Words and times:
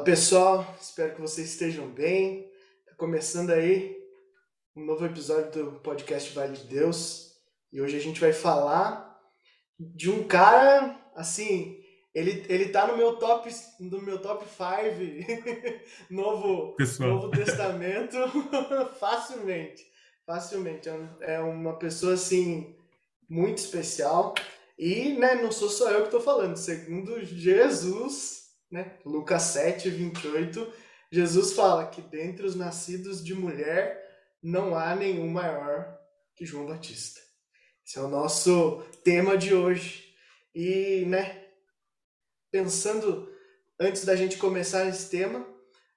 Olá 0.00 0.06
pessoal, 0.06 0.74
espero 0.80 1.14
que 1.14 1.20
vocês 1.20 1.50
estejam 1.50 1.86
bem. 1.86 2.50
Tá 2.86 2.94
começando 2.94 3.50
aí 3.50 4.02
um 4.74 4.82
novo 4.82 5.04
episódio 5.04 5.50
do 5.50 5.72
podcast 5.80 6.34
Vale 6.34 6.56
de 6.56 6.64
Deus 6.64 7.34
e 7.70 7.82
hoje 7.82 7.98
a 7.98 8.00
gente 8.00 8.18
vai 8.18 8.32
falar 8.32 9.20
de 9.78 10.10
um 10.10 10.26
cara 10.26 10.98
assim, 11.14 11.78
ele, 12.14 12.46
ele 12.48 12.70
tá 12.70 12.86
no 12.86 12.96
meu 12.96 13.16
top 13.16 13.50
no 13.78 14.00
meu 14.00 14.22
top 14.22 14.46
5 14.46 15.84
novo 16.08 16.74
Pessoal. 16.76 17.10
Novo 17.10 17.30
Testamento 17.32 18.16
facilmente, 18.98 19.86
facilmente. 20.24 20.88
É, 20.88 21.34
é 21.34 21.40
uma 21.40 21.78
pessoa 21.78 22.14
assim 22.14 22.74
muito 23.28 23.58
especial 23.58 24.34
e, 24.78 25.12
né, 25.18 25.34
não 25.34 25.52
sou 25.52 25.68
só 25.68 25.90
eu 25.90 26.00
que 26.00 26.06
estou 26.06 26.22
falando, 26.22 26.56
segundo 26.56 27.22
Jesus, 27.22 28.39
né? 28.70 28.98
Lucas 29.04 29.42
7, 29.42 29.90
28, 29.90 30.72
Jesus 31.10 31.52
fala 31.52 31.86
que 31.86 32.00
dentre 32.00 32.46
os 32.46 32.54
nascidos 32.54 33.24
de 33.24 33.34
mulher 33.34 34.00
não 34.42 34.76
há 34.76 34.94
nenhum 34.94 35.28
maior 35.28 35.98
que 36.36 36.46
João 36.46 36.66
Batista. 36.66 37.20
Esse 37.84 37.98
é 37.98 38.02
o 38.02 38.08
nosso 38.08 38.82
tema 39.02 39.36
de 39.36 39.52
hoje. 39.52 40.14
E, 40.54 41.04
né, 41.06 41.48
pensando 42.50 43.28
antes 43.78 44.04
da 44.04 44.14
gente 44.14 44.36
começar 44.36 44.86
esse 44.86 45.10
tema, 45.10 45.46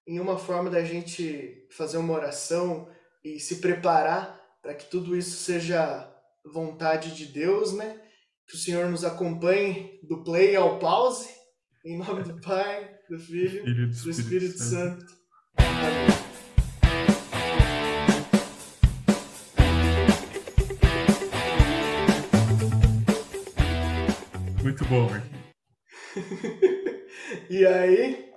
em 0.05 0.20
uma 0.20 0.38
forma 0.38 0.70
da 0.70 0.84
gente 0.84 1.67
fazer 1.72 1.98
uma 1.98 2.14
oração 2.14 2.90
e 3.23 3.40
se 3.40 3.58
preparar 3.58 4.42
para 4.62 4.73
que 4.73 4.90
tudo 4.90 5.16
isso 5.16 5.38
seja 5.38 6.09
vontade 6.44 7.16
de 7.16 7.26
Deus, 7.26 7.73
né? 7.73 8.02
Que 8.48 8.55
o 8.55 8.58
Senhor 8.58 8.90
nos 8.90 9.05
acompanhe 9.05 10.00
do 10.03 10.23
play 10.23 10.55
ao 10.55 10.80
pause 10.80 11.30
em 11.86 11.98
nome 11.98 12.23
do 12.23 12.39
Pai, 12.39 12.98
do 13.09 13.20
Filho, 13.20 13.62
Filho 13.64 13.89
do 13.89 14.09
Espírito 14.09 14.58
Santo. 14.58 15.06
Amém. 15.58 16.08
Muito 24.64 24.86
bom, 24.86 25.09
Marquinhos. 25.09 25.44
e 27.50 27.66
aí, 27.66 28.31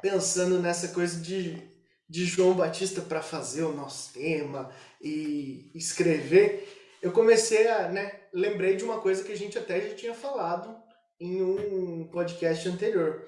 pensando 0.00 0.60
nessa 0.60 0.88
coisa 0.88 1.20
de, 1.20 1.60
de 2.08 2.24
João 2.26 2.54
Batista 2.54 3.02
para 3.02 3.20
fazer 3.20 3.64
o 3.64 3.74
nosso 3.74 4.12
tema 4.12 4.70
e 5.02 5.72
escrever, 5.74 6.68
eu 7.02 7.10
comecei 7.10 7.66
a, 7.66 7.88
né, 7.88 8.20
lembrei 8.32 8.76
de 8.76 8.84
uma 8.84 9.00
coisa 9.00 9.24
que 9.24 9.32
a 9.32 9.36
gente 9.36 9.58
até 9.58 9.80
já 9.80 9.96
tinha 9.96 10.14
falado 10.14 10.89
em 11.20 11.42
um 11.42 12.08
podcast 12.10 12.66
anterior. 12.68 13.26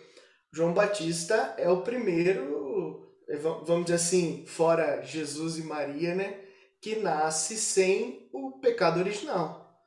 João 0.51 0.73
Batista 0.73 1.55
é 1.59 1.69
o 1.69 1.83
primeiro, 1.83 3.07
eh, 3.29 3.37
vamos 3.37 3.85
dizer 3.85 3.97
assim, 3.97 4.45
fora 4.47 5.03
Jesus 5.03 5.59
e 5.59 5.63
Maria, 5.63 6.15
né, 6.15 6.41
que 6.81 6.97
nasce 6.97 7.57
sem 7.57 8.29
o 8.33 8.59
pecado 8.61 8.99
original. 8.99 9.79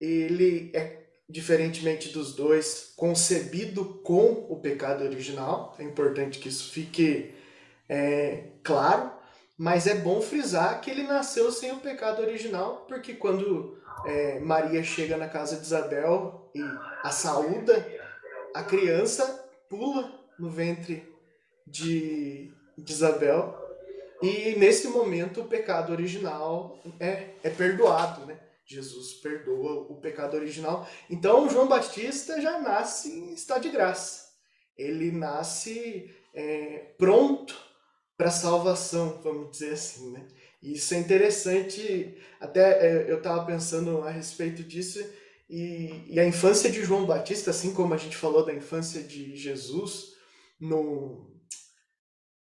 Ele 0.00 0.70
é 0.74 1.02
diferentemente 1.28 2.10
dos 2.10 2.34
dois, 2.34 2.92
concebido 2.96 4.00
com 4.02 4.46
o 4.48 4.60
pecado 4.60 5.04
original. 5.04 5.74
É 5.78 5.82
importante 5.82 6.38
que 6.38 6.48
isso 6.48 6.70
fique 6.72 7.32
é, 7.88 8.50
claro, 8.62 9.12
mas 9.62 9.86
é 9.86 9.94
bom 9.94 10.20
frisar 10.20 10.80
que 10.80 10.90
ele 10.90 11.04
nasceu 11.04 11.52
sem 11.52 11.70
o 11.70 11.78
pecado 11.78 12.20
original, 12.20 12.84
porque 12.88 13.14
quando 13.14 13.80
é, 14.04 14.40
Maria 14.40 14.82
chega 14.82 15.16
na 15.16 15.28
casa 15.28 15.54
de 15.54 15.62
Isabel 15.62 16.50
e 16.52 16.60
a 17.04 17.12
saúda, 17.12 17.88
a 18.52 18.64
criança 18.64 19.24
pula 19.68 20.12
no 20.36 20.50
ventre 20.50 21.08
de, 21.64 22.52
de 22.76 22.92
Isabel. 22.92 23.56
E 24.20 24.56
nesse 24.56 24.88
momento 24.88 25.42
o 25.42 25.48
pecado 25.48 25.92
original 25.92 26.80
é, 26.98 27.28
é 27.44 27.48
perdoado, 27.48 28.26
né? 28.26 28.40
Jesus 28.66 29.12
perdoa 29.12 29.86
o 29.88 29.94
pecado 30.00 30.36
original. 30.36 30.88
Então 31.08 31.48
João 31.48 31.68
Batista 31.68 32.40
já 32.40 32.58
nasce 32.58 33.32
estado 33.32 33.62
de 33.62 33.68
graça. 33.68 34.28
Ele 34.76 35.12
nasce 35.12 36.12
é, 36.34 36.94
pronto 36.98 37.71
para 38.22 38.30
salvação, 38.30 39.20
vamos 39.20 39.50
dizer 39.50 39.72
assim, 39.72 40.12
né? 40.12 40.24
Isso 40.62 40.94
é 40.94 40.98
interessante, 40.98 42.16
até 42.38 42.86
é, 42.86 43.10
eu 43.10 43.18
estava 43.18 43.44
pensando 43.44 44.00
a 44.02 44.10
respeito 44.10 44.62
disso, 44.62 45.04
e, 45.50 46.04
e, 46.06 46.20
a 46.20 46.24
infância 46.24 46.70
de 46.70 46.84
João 46.84 47.04
Batista, 47.04 47.50
assim 47.50 47.74
como 47.74 47.92
a 47.92 47.96
gente 47.96 48.16
falou 48.16 48.46
da 48.46 48.54
infância 48.54 49.02
de 49.02 49.34
Jesus 49.34 50.12
no, 50.60 51.28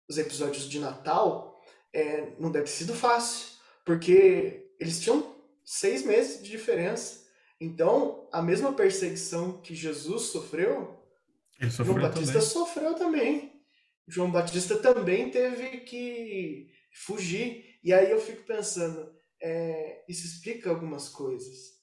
nos 0.08 0.18
episódios 0.18 0.68
de 0.70 0.80
Natal, 0.80 1.58
é, 1.94 2.34
não 2.38 2.52
deve 2.52 2.66
ter 2.66 2.72
sido 2.72 2.94
fácil, 2.94 3.48
porque 3.86 4.70
eles 4.82 5.00
tinham 5.00 5.34
seis 5.64 6.04
meses 6.04 6.44
de 6.44 6.50
diferença. 6.50 7.26
Então, 7.60 8.28
a 8.34 8.42
mesma 8.42 8.74
perseguição 8.74 9.62
que 9.62 9.74
Jesus 9.74 10.24
sofreu, 10.24 11.00
sofreu 11.72 11.86
João 11.86 12.02
Batista 12.02 12.34
também. 12.34 12.48
sofreu 12.50 12.94
também. 12.96 13.59
João 14.10 14.32
Batista 14.32 14.76
também 14.80 15.30
teve 15.30 15.82
que 15.82 16.72
fugir. 16.92 17.78
E 17.84 17.94
aí 17.94 18.10
eu 18.10 18.20
fico 18.20 18.44
pensando, 18.44 19.16
é, 19.42 20.04
isso 20.10 20.26
explica 20.26 20.70
algumas 20.70 21.08
coisas. 21.08 21.80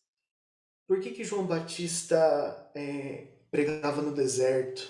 Por 0.87 1.01
que, 1.01 1.11
que 1.11 1.25
João 1.25 1.47
Batista 1.47 2.71
é, 2.75 3.29
pregava 3.51 4.03
no 4.03 4.13
deserto, 4.13 4.89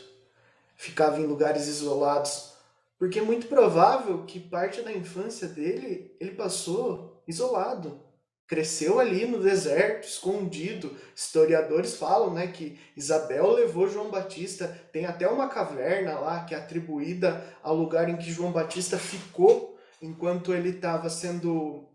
ficava 0.76 1.20
em 1.20 1.26
lugares 1.26 1.66
isolados? 1.66 2.54
Porque 2.98 3.18
é 3.18 3.22
muito 3.22 3.46
provável 3.48 4.24
que 4.24 4.40
parte 4.40 4.80
da 4.80 4.92
infância 4.92 5.46
dele 5.46 6.16
ele 6.18 6.34
passou 6.34 7.22
isolado. 7.28 8.02
Cresceu 8.46 9.00
ali 9.00 9.26
no 9.26 9.42
deserto, 9.42 10.06
escondido. 10.06 10.96
Historiadores 11.14 11.96
falam 11.96 12.32
né, 12.32 12.46
que 12.46 12.78
Isabel 12.96 13.50
levou 13.50 13.88
João 13.88 14.10
Batista. 14.10 14.68
Tem 14.92 15.04
até 15.04 15.28
uma 15.28 15.48
caverna 15.48 16.18
lá 16.18 16.44
que 16.44 16.54
é 16.54 16.58
atribuída 16.58 17.44
ao 17.62 17.74
lugar 17.74 18.08
em 18.08 18.16
que 18.16 18.30
João 18.30 18.52
Batista 18.52 18.98
ficou 18.98 19.76
enquanto 20.00 20.54
ele 20.54 20.70
estava 20.70 21.10
sendo 21.10 21.88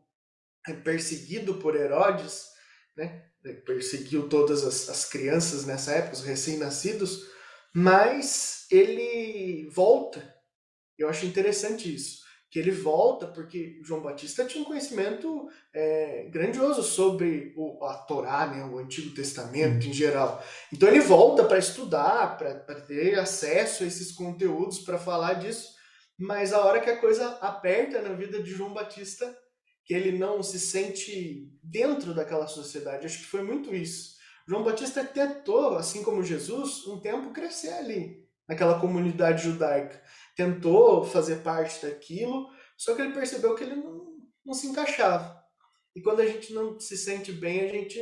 perseguido 0.84 1.56
por 1.56 1.76
Herodes, 1.76 2.48
né? 2.96 3.26
perseguiu 3.66 4.30
todas 4.30 4.64
as, 4.64 4.90
as 4.90 5.06
crianças 5.06 5.66
nessa 5.66 5.94
época, 5.94 6.14
os 6.14 6.24
recém-nascidos, 6.24 7.28
mas 7.74 8.68
ele 8.70 9.68
volta. 9.70 10.36
Eu 10.98 11.10
acho 11.10 11.26
interessante 11.26 11.94
isso, 11.94 12.21
que 12.52 12.60
ele 12.60 12.72
volta 12.72 13.26
porque 13.28 13.80
João 13.82 14.02
Batista 14.02 14.44
tinha 14.44 14.62
um 14.62 14.68
conhecimento 14.68 15.48
é, 15.74 16.28
grandioso 16.30 16.84
sobre 16.84 17.54
o, 17.56 17.82
a 17.86 17.96
Torá, 18.00 18.46
né, 18.46 18.66
o 18.66 18.78
Antigo 18.78 19.16
Testamento 19.16 19.88
em 19.88 19.94
geral. 19.94 20.44
Então 20.72 20.90
ele 20.90 21.00
volta 21.00 21.46
para 21.46 21.58
estudar, 21.58 22.38
para 22.38 22.82
ter 22.82 23.18
acesso 23.18 23.84
a 23.84 23.88
esses 23.88 24.12
conteúdos, 24.12 24.80
para 24.80 25.00
falar 25.00 25.36
disso. 25.36 25.70
Mas 26.20 26.52
a 26.52 26.60
hora 26.60 26.82
que 26.82 26.90
a 26.90 27.00
coisa 27.00 27.30
aperta 27.42 28.02
na 28.02 28.14
vida 28.14 28.44
de 28.44 28.52
João 28.52 28.74
Batista, 28.74 29.34
que 29.86 29.94
ele 29.94 30.18
não 30.18 30.44
se 30.44 30.60
sente 30.60 31.50
dentro 31.64 32.14
daquela 32.14 32.48
sociedade, 32.48 33.06
acho 33.06 33.20
que 33.20 33.28
foi 33.28 33.44
muito 33.44 33.74
isso. 33.74 34.18
João 34.46 34.64
Batista 34.64 35.06
tentou, 35.06 35.78
assim 35.78 36.04
como 36.04 36.22
Jesus, 36.22 36.86
um 36.86 37.00
tempo 37.00 37.32
crescer 37.32 37.72
ali, 37.72 38.28
naquela 38.46 38.78
comunidade 38.78 39.44
judaica. 39.44 40.02
Tentou 40.46 41.04
fazer 41.04 41.38
parte 41.38 41.86
daquilo, 41.86 42.48
só 42.78 42.96
que 42.96 43.02
ele 43.02 43.14
percebeu 43.14 43.56
que 43.56 43.64
ele 43.64 43.76
não, 43.76 44.18
não 44.46 44.54
se 44.54 44.68
encaixava. 44.68 45.40
E 45.96 46.02
quando 46.02 46.22
a 46.22 46.26
gente 46.26 46.54
não 46.54 46.80
se 46.80 46.98
sente 46.98 47.32
bem, 47.32 47.62
a 47.62 47.68
gente 47.68 48.00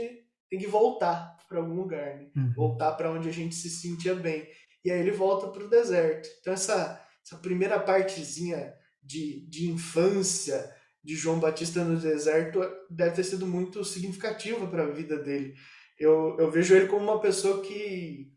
tem 0.50 0.60
que 0.60 0.68
voltar 0.68 1.38
para 1.48 1.60
algum 1.60 1.76
lugar, 1.76 2.16
né? 2.16 2.30
Uhum. 2.36 2.54
voltar 2.56 2.92
para 2.94 3.12
onde 3.12 3.28
a 3.28 3.34
gente 3.34 3.56
se 3.56 3.70
sentia 3.70 4.16
bem. 4.16 4.48
E 4.86 4.92
aí 4.92 5.00
ele 5.00 5.12
volta 5.12 5.48
para 5.48 5.64
o 5.64 5.70
deserto. 5.70 6.30
Então 6.40 6.54
essa 6.54 7.06
essa 7.26 7.38
primeira 7.38 7.80
partezinha 7.80 8.74
de, 9.04 9.46
de 9.48 9.70
infância 9.70 10.74
de 11.04 11.16
João 11.16 11.40
Batista 11.40 11.84
no 11.84 12.00
deserto 12.00 12.62
deve 12.90 13.16
ter 13.16 13.24
sido 13.24 13.46
muito 13.46 13.84
significativa 13.84 14.66
para 14.68 14.84
a 14.84 14.92
vida 14.92 15.18
dele. 15.18 15.54
Eu, 15.98 16.38
eu 16.40 16.50
vejo 16.50 16.76
ele 16.76 16.88
como 16.88 17.04
uma 17.04 17.22
pessoa 17.22 17.62
que 17.62 18.32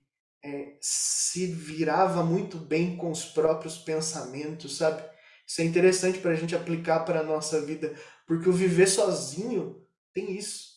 é, 0.45 0.77
se 0.81 1.47
virava 1.47 2.23
muito 2.25 2.57
bem 2.57 2.97
com 2.97 3.11
os 3.11 3.25
próprios 3.25 3.79
pensamentos, 3.79 4.77
sabe? 4.77 5.03
Isso 5.47 5.61
é 5.61 5.65
interessante 5.65 6.19
para 6.19 6.33
a 6.33 6.37
gente 6.37 6.55
aplicar 6.55 7.01
para 7.01 7.21
a 7.21 7.25
nossa 7.25 7.61
vida, 7.65 7.95
porque 8.27 8.49
o 8.49 8.53
viver 8.53 8.87
sozinho 8.87 9.85
tem 10.15 10.37
isso. 10.37 10.73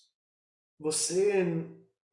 Você 0.80 1.44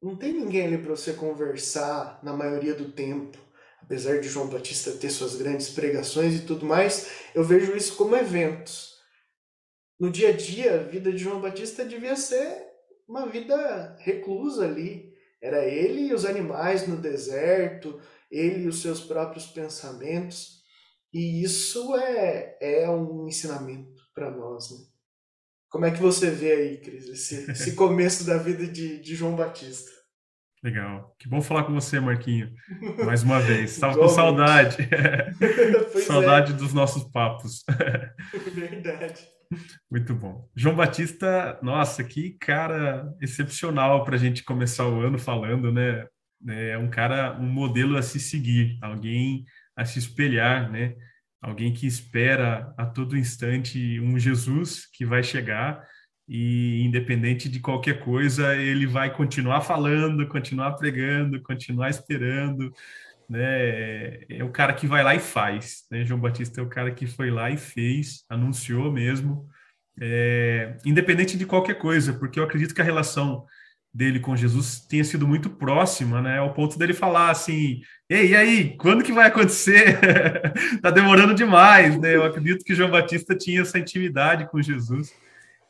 não 0.01 0.15
tem 0.15 0.33
ninguém 0.33 0.67
ali 0.67 0.77
para 0.77 0.91
você 0.91 1.13
conversar 1.13 2.19
na 2.23 2.33
maioria 2.33 2.73
do 2.73 2.91
tempo 2.91 3.37
apesar 3.83 4.19
de 4.19 4.29
João 4.29 4.47
Batista 4.47 4.91
ter 4.91 5.09
suas 5.09 5.35
grandes 5.35 5.69
pregações 5.69 6.35
e 6.35 6.45
tudo 6.45 6.65
mais, 6.65 7.11
eu 7.35 7.43
vejo 7.43 7.75
isso 7.75 7.95
como 7.95 8.15
eventos. 8.15 8.93
No 9.99 10.09
dia 10.09 10.29
a 10.29 10.31
dia, 10.31 10.75
a 10.75 10.83
vida 10.83 11.11
de 11.11 11.17
João 11.17 11.39
Batista 11.39 11.85
devia 11.85 12.15
ser 12.15 12.65
uma 13.07 13.27
vida 13.27 13.95
reclusa 13.99 14.65
ali. 14.65 15.12
Era 15.43 15.65
ele 15.65 16.07
e 16.07 16.13
os 16.13 16.23
animais 16.23 16.87
no 16.87 16.95
deserto, 16.95 17.99
ele 18.31 18.63
e 18.63 18.67
os 18.69 18.81
seus 18.81 19.01
próprios 19.01 19.45
pensamentos. 19.47 20.63
E 21.13 21.43
isso 21.43 21.97
é, 21.97 22.57
é 22.61 22.89
um 22.89 23.27
ensinamento 23.27 24.01
para 24.15 24.31
nós. 24.31 24.71
Né? 24.71 24.77
Como 25.69 25.83
é 25.83 25.91
que 25.91 26.01
você 26.01 26.31
vê 26.31 26.53
aí, 26.53 26.77
Cris, 26.77 27.09
esse, 27.09 27.51
esse 27.51 27.75
começo 27.75 28.25
da 28.25 28.37
vida 28.37 28.65
de, 28.65 29.01
de 29.01 29.15
João 29.15 29.35
Batista? 29.35 29.91
Legal. 30.63 31.13
Que 31.19 31.27
bom 31.27 31.41
falar 31.41 31.65
com 31.65 31.73
você, 31.73 31.99
Marquinho. 31.99 32.49
Mais 33.03 33.21
uma 33.21 33.41
vez. 33.41 33.71
Estava 33.75 33.97
com 33.97 34.07
saudade. 34.07 34.77
saudade 36.07 36.53
é. 36.53 36.55
dos 36.55 36.73
nossos 36.73 37.03
papos. 37.11 37.65
Verdade. 38.53 39.27
Muito 39.89 40.13
bom. 40.13 40.49
João 40.55 40.75
Batista, 40.75 41.59
nossa, 41.61 42.03
que 42.03 42.31
cara 42.39 43.13
excepcional 43.21 44.03
para 44.03 44.15
a 44.15 44.19
gente 44.19 44.43
começar 44.43 44.87
o 44.87 45.01
ano 45.01 45.17
falando, 45.17 45.71
né? 45.71 46.07
É 46.47 46.77
um 46.77 46.89
cara, 46.89 47.37
um 47.39 47.47
modelo 47.47 47.97
a 47.97 48.01
se 48.01 48.19
seguir, 48.19 48.77
alguém 48.81 49.45
a 49.75 49.85
se 49.85 49.99
espelhar, 49.99 50.69
né? 50.69 50.95
Alguém 51.41 51.73
que 51.73 51.87
espera 51.87 52.73
a 52.77 52.85
todo 52.85 53.17
instante 53.17 53.99
um 53.99 54.17
Jesus 54.17 54.85
que 54.91 55.05
vai 55.05 55.23
chegar 55.23 55.85
e 56.27 56.81
independente 56.83 57.49
de 57.49 57.59
qualquer 57.59 57.99
coisa, 57.99 58.55
ele 58.55 58.87
vai 58.87 59.13
continuar 59.13 59.61
falando, 59.61 60.27
continuar 60.27 60.73
pregando, 60.73 61.41
continuar 61.41 61.89
esperando, 61.89 62.73
né? 63.33 64.19
É 64.29 64.43
o 64.43 64.51
cara 64.51 64.73
que 64.73 64.85
vai 64.85 65.03
lá 65.03 65.15
e 65.15 65.19
faz, 65.19 65.85
né? 65.89 66.05
João 66.05 66.19
Batista 66.19 66.61
é 66.61 66.63
o 66.63 66.69
cara 66.69 66.91
que 66.91 67.07
foi 67.07 67.31
lá 67.31 67.49
e 67.49 67.57
fez, 67.57 68.23
anunciou 68.29 68.91
mesmo, 68.91 69.49
é, 69.99 70.77
independente 70.85 71.35
de 71.35 71.45
qualquer 71.45 71.79
coisa, 71.79 72.13
porque 72.13 72.39
eu 72.39 72.43
acredito 72.43 72.75
que 72.75 72.81
a 72.81 72.85
relação 72.85 73.45
dele 73.91 74.19
com 74.19 74.35
Jesus 74.35 74.81
tenha 74.87 75.03
sido 75.03 75.27
muito 75.27 75.49
próxima, 75.49 76.21
né? 76.21 76.37
Ao 76.37 76.53
ponto 76.53 76.77
dele 76.77 76.93
falar 76.93 77.31
assim: 77.31 77.81
"Ei, 78.07 78.29
e 78.29 78.35
aí, 78.35 78.77
quando 78.77 79.03
que 79.03 79.11
vai 79.11 79.27
acontecer? 79.27 79.99
tá 80.81 80.91
demorando 80.91 81.33
demais", 81.33 81.99
né? 81.99 82.15
Eu 82.15 82.23
acredito 82.23 82.63
que 82.63 82.75
João 82.75 82.91
Batista 82.91 83.35
tinha 83.35 83.61
essa 83.61 83.79
intimidade 83.79 84.47
com 84.49 84.61
Jesus 84.61 85.11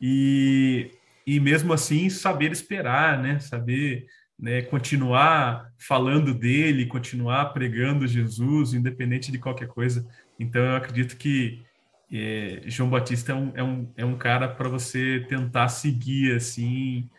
e, 0.02 0.92
e 1.26 1.40
mesmo 1.40 1.72
assim 1.72 2.10
saber 2.10 2.52
esperar, 2.52 3.22
né? 3.22 3.40
Saber 3.40 4.06
né, 4.40 4.62
continuar 4.64 5.72
falando 5.78 6.34
dele, 6.34 6.86
continuar 6.86 7.46
pregando 7.54 8.08
Jesus, 8.08 8.74
independente 8.74 9.32
de 9.32 9.40
qualquer 9.40 9.68
coisa. 9.68 10.08
Então, 10.40 10.62
eu 10.62 10.76
acredito 10.76 11.16
que 11.18 11.64
é, 12.12 12.62
João 12.66 12.90
Batista 12.90 13.32
é 13.32 13.36
um, 13.36 13.52
é 13.56 13.64
um, 13.64 13.94
é 13.98 14.06
um 14.06 14.18
cara 14.18 14.48
para 14.48 14.70
você 14.70 15.26
tentar 15.28 15.70
seguir, 15.70 16.36
assim, 16.36 17.10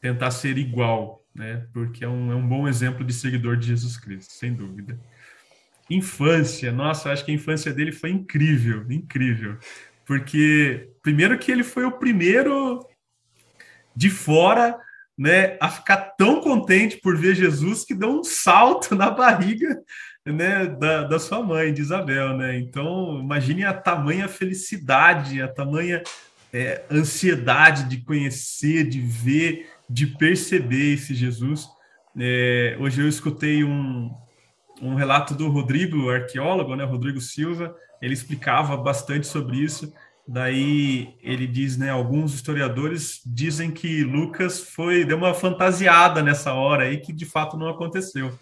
tentar 0.00 0.30
ser 0.30 0.56
igual, 0.56 1.24
né? 1.34 1.66
Porque 1.72 2.04
é 2.04 2.08
um, 2.08 2.32
é 2.32 2.34
um 2.34 2.46
bom 2.46 2.66
exemplo 2.66 3.04
de 3.04 3.12
seguidor 3.12 3.56
de 3.56 3.66
Jesus 3.66 3.96
Cristo, 3.96 4.32
sem 4.32 4.54
dúvida. 4.54 4.98
Infância, 5.90 6.70
nossa, 6.70 7.10
acho 7.10 7.24
que 7.24 7.30
a 7.30 7.34
infância 7.34 7.72
dele 7.72 7.92
foi 7.92 8.10
incrível, 8.10 8.90
incrível. 8.90 9.58
Porque, 10.06 10.90
primeiro, 11.02 11.38
que 11.38 11.50
ele 11.50 11.64
foi 11.64 11.84
o 11.84 11.92
primeiro 11.92 12.86
de 13.94 14.08
fora 14.08 14.78
né, 15.18 15.56
a 15.60 15.68
ficar 15.68 15.96
tão 16.16 16.40
contente 16.40 16.98
por 16.98 17.16
ver 17.16 17.34
Jesus 17.34 17.84
que 17.84 17.94
deu 17.94 18.20
um 18.20 18.22
salto 18.22 18.94
na 18.94 19.10
barriga 19.10 19.82
né, 20.24 20.66
da, 20.66 21.04
da 21.04 21.18
sua 21.18 21.42
mãe, 21.42 21.72
de 21.72 21.80
Isabel. 21.80 22.36
Né? 22.36 22.58
Então, 22.58 23.18
imagine 23.18 23.64
a 23.64 23.72
tamanha 23.72 24.28
felicidade, 24.28 25.42
a 25.42 25.48
tamanha 25.48 26.02
é, 26.52 26.84
ansiedade 26.90 27.88
de 27.88 27.98
conhecer, 28.04 28.88
de 28.88 29.00
ver, 29.00 29.68
de 29.90 30.06
perceber 30.06 30.94
esse 30.94 31.14
Jesus. 31.14 31.66
É, 32.16 32.76
hoje 32.78 33.00
eu 33.00 33.08
escutei 33.08 33.64
um, 33.64 34.10
um 34.80 34.94
relato 34.94 35.34
do 35.34 35.48
Rodrigo, 35.48 36.10
arqueólogo, 36.10 36.76
né, 36.76 36.84
Rodrigo 36.84 37.20
Silva, 37.20 37.74
ele 38.00 38.14
explicava 38.14 38.76
bastante 38.76 39.26
sobre 39.26 39.56
isso. 39.56 39.92
Daí 40.30 41.16
ele 41.22 41.46
diz, 41.46 41.78
né, 41.78 41.88
alguns 41.88 42.34
historiadores 42.34 43.22
dizem 43.24 43.70
que 43.70 44.04
Lucas 44.04 44.60
foi 44.60 45.02
deu 45.02 45.16
uma 45.16 45.32
fantasiada 45.32 46.22
nessa 46.22 46.52
hora 46.52 46.84
aí 46.84 46.98
que 46.98 47.14
de 47.14 47.24
fato 47.24 47.56
não 47.56 47.66
aconteceu. 47.66 48.38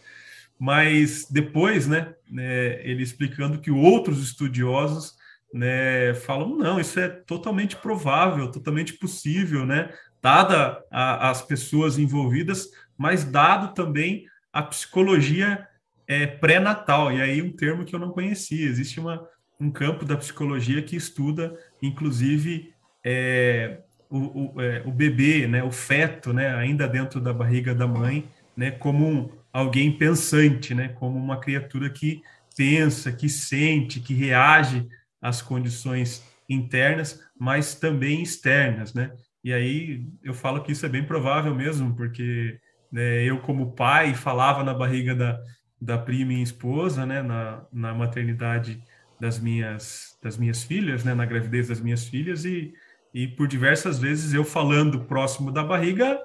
Mas 0.59 1.29
depois, 1.31 1.87
né, 1.87 2.13
né 2.29 2.85
ele 2.85 3.05
explicando 3.05 3.61
que 3.61 3.71
outros 3.71 4.21
estudiosos 4.21 5.15
né, 5.55 6.13
falam 6.15 6.57
não, 6.57 6.81
isso 6.81 6.99
é 6.99 7.09
totalmente 7.09 7.77
provável, 7.77 8.51
totalmente 8.51 8.95
possível, 8.95 9.65
né, 9.65 9.93
dada 10.21 10.83
a, 10.91 11.31
as 11.31 11.41
pessoas 11.41 11.99
envolvidas, 11.99 12.69
mas 12.99 13.23
dado 13.23 13.73
também 13.75 14.25
a 14.53 14.61
psicologia 14.61 15.65
é, 16.09 16.27
pré-natal, 16.27 17.13
e 17.13 17.23
aí 17.23 17.41
um 17.41 17.53
termo 17.53 17.85
que 17.85 17.95
eu 17.95 18.01
não 18.01 18.11
conhecia, 18.11 18.67
existe 18.67 18.99
uma 18.99 19.25
um 19.61 19.71
campo 19.71 20.05
da 20.05 20.17
psicologia 20.17 20.83
que 20.83 20.97
estuda, 20.97 21.59
inclusive, 21.83 22.73
é, 23.05 23.79
o, 24.11 24.19
o, 24.57 24.61
é, 24.61 24.83
o, 24.85 24.91
bebê, 24.91 25.47
né, 25.47 25.63
o 25.63 25.71
feto, 25.71 26.33
né, 26.33 26.55
ainda 26.55 26.87
dentro 26.87 27.21
da 27.21 27.33
barriga 27.33 27.75
da 27.75 27.87
mãe, 27.87 28.29
né, 28.57 28.71
como 28.71 29.07
um, 29.07 29.31
alguém 29.53 29.97
pensante, 29.97 30.75
né, 30.75 30.89
como 30.89 31.19
uma 31.19 31.41
criatura 31.41 31.89
que 31.91 32.23
pensa, 32.57 33.13
que 33.13 33.29
sente, 33.29 34.01
que 34.01 34.15
reage 34.15 34.87
às 35.21 35.43
condições 35.43 36.25
internas, 36.49 37.21
mas 37.39 37.75
também 37.75 38.23
externas, 38.23 38.95
né? 38.95 39.13
E 39.43 39.53
aí 39.53 40.07
eu 40.23 40.33
falo 40.33 40.63
que 40.63 40.73
isso 40.73 40.87
é 40.87 40.89
bem 40.89 41.05
provável 41.05 41.55
mesmo, 41.55 41.95
porque 41.95 42.59
né, 42.91 43.23
eu 43.23 43.39
como 43.41 43.73
pai 43.73 44.15
falava 44.15 44.65
na 44.65 44.73
barriga 44.73 45.15
da, 45.15 45.39
da 45.81 45.99
prima 45.99 46.33
e 46.33 46.43
esposa, 46.43 47.05
né, 47.05 47.23
na, 47.23 47.65
na 47.73 47.95
maternidade 47.95 48.83
das 49.21 49.39
minhas 49.39 50.17
das 50.23 50.37
minhas 50.37 50.63
filhas, 50.63 51.05
né, 51.05 51.15
na 51.15 51.25
gravidez 51.25 51.69
das 51.69 51.81
minhas 51.81 52.05
filhas 52.05 52.45
e 52.45 52.75
e 53.15 53.27
por 53.27 53.49
diversas 53.49 53.99
vezes 53.99 54.35
eu 54.35 54.45
falando 54.45 55.05
próximo 55.05 55.51
da 55.51 55.65
barriga 55.65 56.21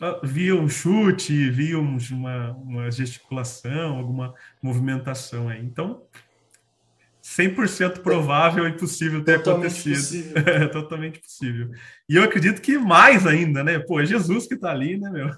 ah, 0.00 0.18
via 0.22 0.56
um 0.56 0.68
chute, 0.68 1.50
via 1.50 1.78
uma, 1.78 2.50
uma 2.52 2.90
gesticulação, 2.90 3.98
alguma 3.98 4.34
movimentação 4.62 5.48
aí. 5.48 5.64
Então, 5.64 6.02
100% 7.22 8.00
provável 8.00 8.66
e 8.66 8.72
possível 8.72 9.22
ter 9.22 9.38
Totalmente 9.38 9.70
acontecido. 9.70 10.34
Possível. 10.34 10.70
Totalmente 10.72 11.20
possível. 11.20 11.70
E 12.08 12.16
eu 12.16 12.24
acredito 12.24 12.60
que 12.60 12.76
mais 12.76 13.24
ainda, 13.26 13.62
né? 13.62 13.78
Pô, 13.78 14.00
é 14.00 14.04
Jesus 14.04 14.46
que 14.48 14.54
está 14.54 14.72
ali, 14.72 14.98
né, 14.98 15.08
meu? 15.08 15.28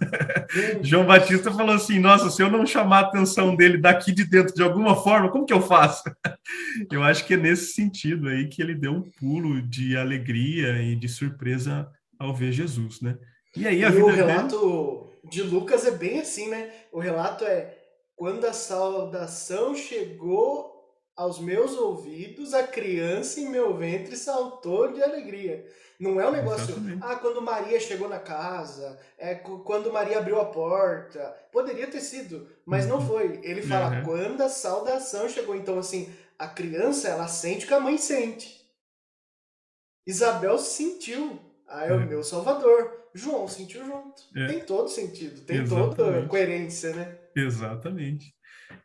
João 0.82 1.04
Batista 1.04 1.52
falou 1.52 1.74
assim: 1.74 1.98
nossa, 1.98 2.30
se 2.30 2.42
eu 2.42 2.50
não 2.50 2.64
chamar 2.64 2.98
a 2.98 3.08
atenção 3.08 3.54
dele 3.54 3.76
daqui 3.76 4.12
de 4.12 4.24
dentro 4.24 4.54
de 4.54 4.62
alguma 4.62 4.96
forma, 4.96 5.30
como 5.30 5.44
que 5.44 5.52
eu 5.52 5.60
faço? 5.60 6.04
eu 6.90 7.02
acho 7.02 7.26
que 7.26 7.34
é 7.34 7.36
nesse 7.36 7.74
sentido 7.74 8.28
aí 8.28 8.48
que 8.48 8.62
ele 8.62 8.74
deu 8.74 8.92
um 8.92 9.02
pulo 9.02 9.60
de 9.60 9.94
alegria 9.94 10.80
e 10.80 10.96
de 10.96 11.08
surpresa 11.08 11.86
ao 12.18 12.34
ver 12.34 12.52
Jesus, 12.52 13.02
né? 13.02 13.18
E 13.54 13.68
aí 13.68 13.84
a 13.84 13.88
e 13.88 13.92
vida 13.92 14.04
o 14.04 14.10
relato 14.10 15.10
dele... 15.22 15.30
de 15.30 15.42
Lucas 15.42 15.86
é 15.86 15.90
bem 15.90 16.20
assim, 16.20 16.48
né? 16.48 16.70
O 16.90 16.98
relato 16.98 17.44
é 17.44 17.76
quando 18.16 18.46
a 18.46 18.54
saudação 18.54 19.74
chegou 19.74 20.73
aos 21.16 21.38
meus 21.38 21.72
ouvidos, 21.72 22.54
a 22.54 22.66
criança 22.66 23.40
em 23.40 23.48
meu 23.48 23.76
ventre 23.76 24.16
saltou 24.16 24.92
de 24.92 25.02
alegria. 25.02 25.66
Não 25.98 26.20
é 26.20 26.28
um 26.28 26.32
negócio, 26.32 26.70
Exatamente. 26.70 27.02
ah, 27.02 27.14
quando 27.16 27.40
Maria 27.40 27.78
chegou 27.78 28.08
na 28.08 28.18
casa, 28.18 28.98
é 29.16 29.34
quando 29.36 29.92
Maria 29.92 30.18
abriu 30.18 30.40
a 30.40 30.46
porta. 30.46 31.34
Poderia 31.52 31.86
ter 31.86 32.00
sido, 32.00 32.48
mas 32.66 32.86
não 32.86 32.98
uhum. 32.98 33.06
foi. 33.06 33.40
Ele 33.44 33.62
fala, 33.62 33.96
uhum. 33.96 34.04
quando 34.04 34.40
a 34.42 34.48
saudação 34.48 35.28
chegou. 35.28 35.54
Então, 35.54 35.78
assim, 35.78 36.12
a 36.36 36.48
criança, 36.48 37.08
ela 37.08 37.28
sente 37.28 37.64
o 37.64 37.68
que 37.68 37.74
a 37.74 37.80
mãe 37.80 37.96
sente. 37.96 38.60
Isabel 40.06 40.58
sentiu. 40.58 41.38
Ah, 41.66 41.86
é 41.86 41.92
o 41.92 41.96
uhum. 41.96 42.06
meu 42.06 42.22
salvador. 42.24 43.04
João 43.14 43.46
sentiu 43.46 43.84
junto. 43.86 44.22
É. 44.36 44.46
Tem 44.48 44.60
todo 44.66 44.88
sentido, 44.88 45.42
tem 45.42 45.62
Exatamente. 45.62 45.96
toda 45.96 46.26
coerência, 46.26 46.92
né? 46.94 47.18
Exatamente. 47.36 48.33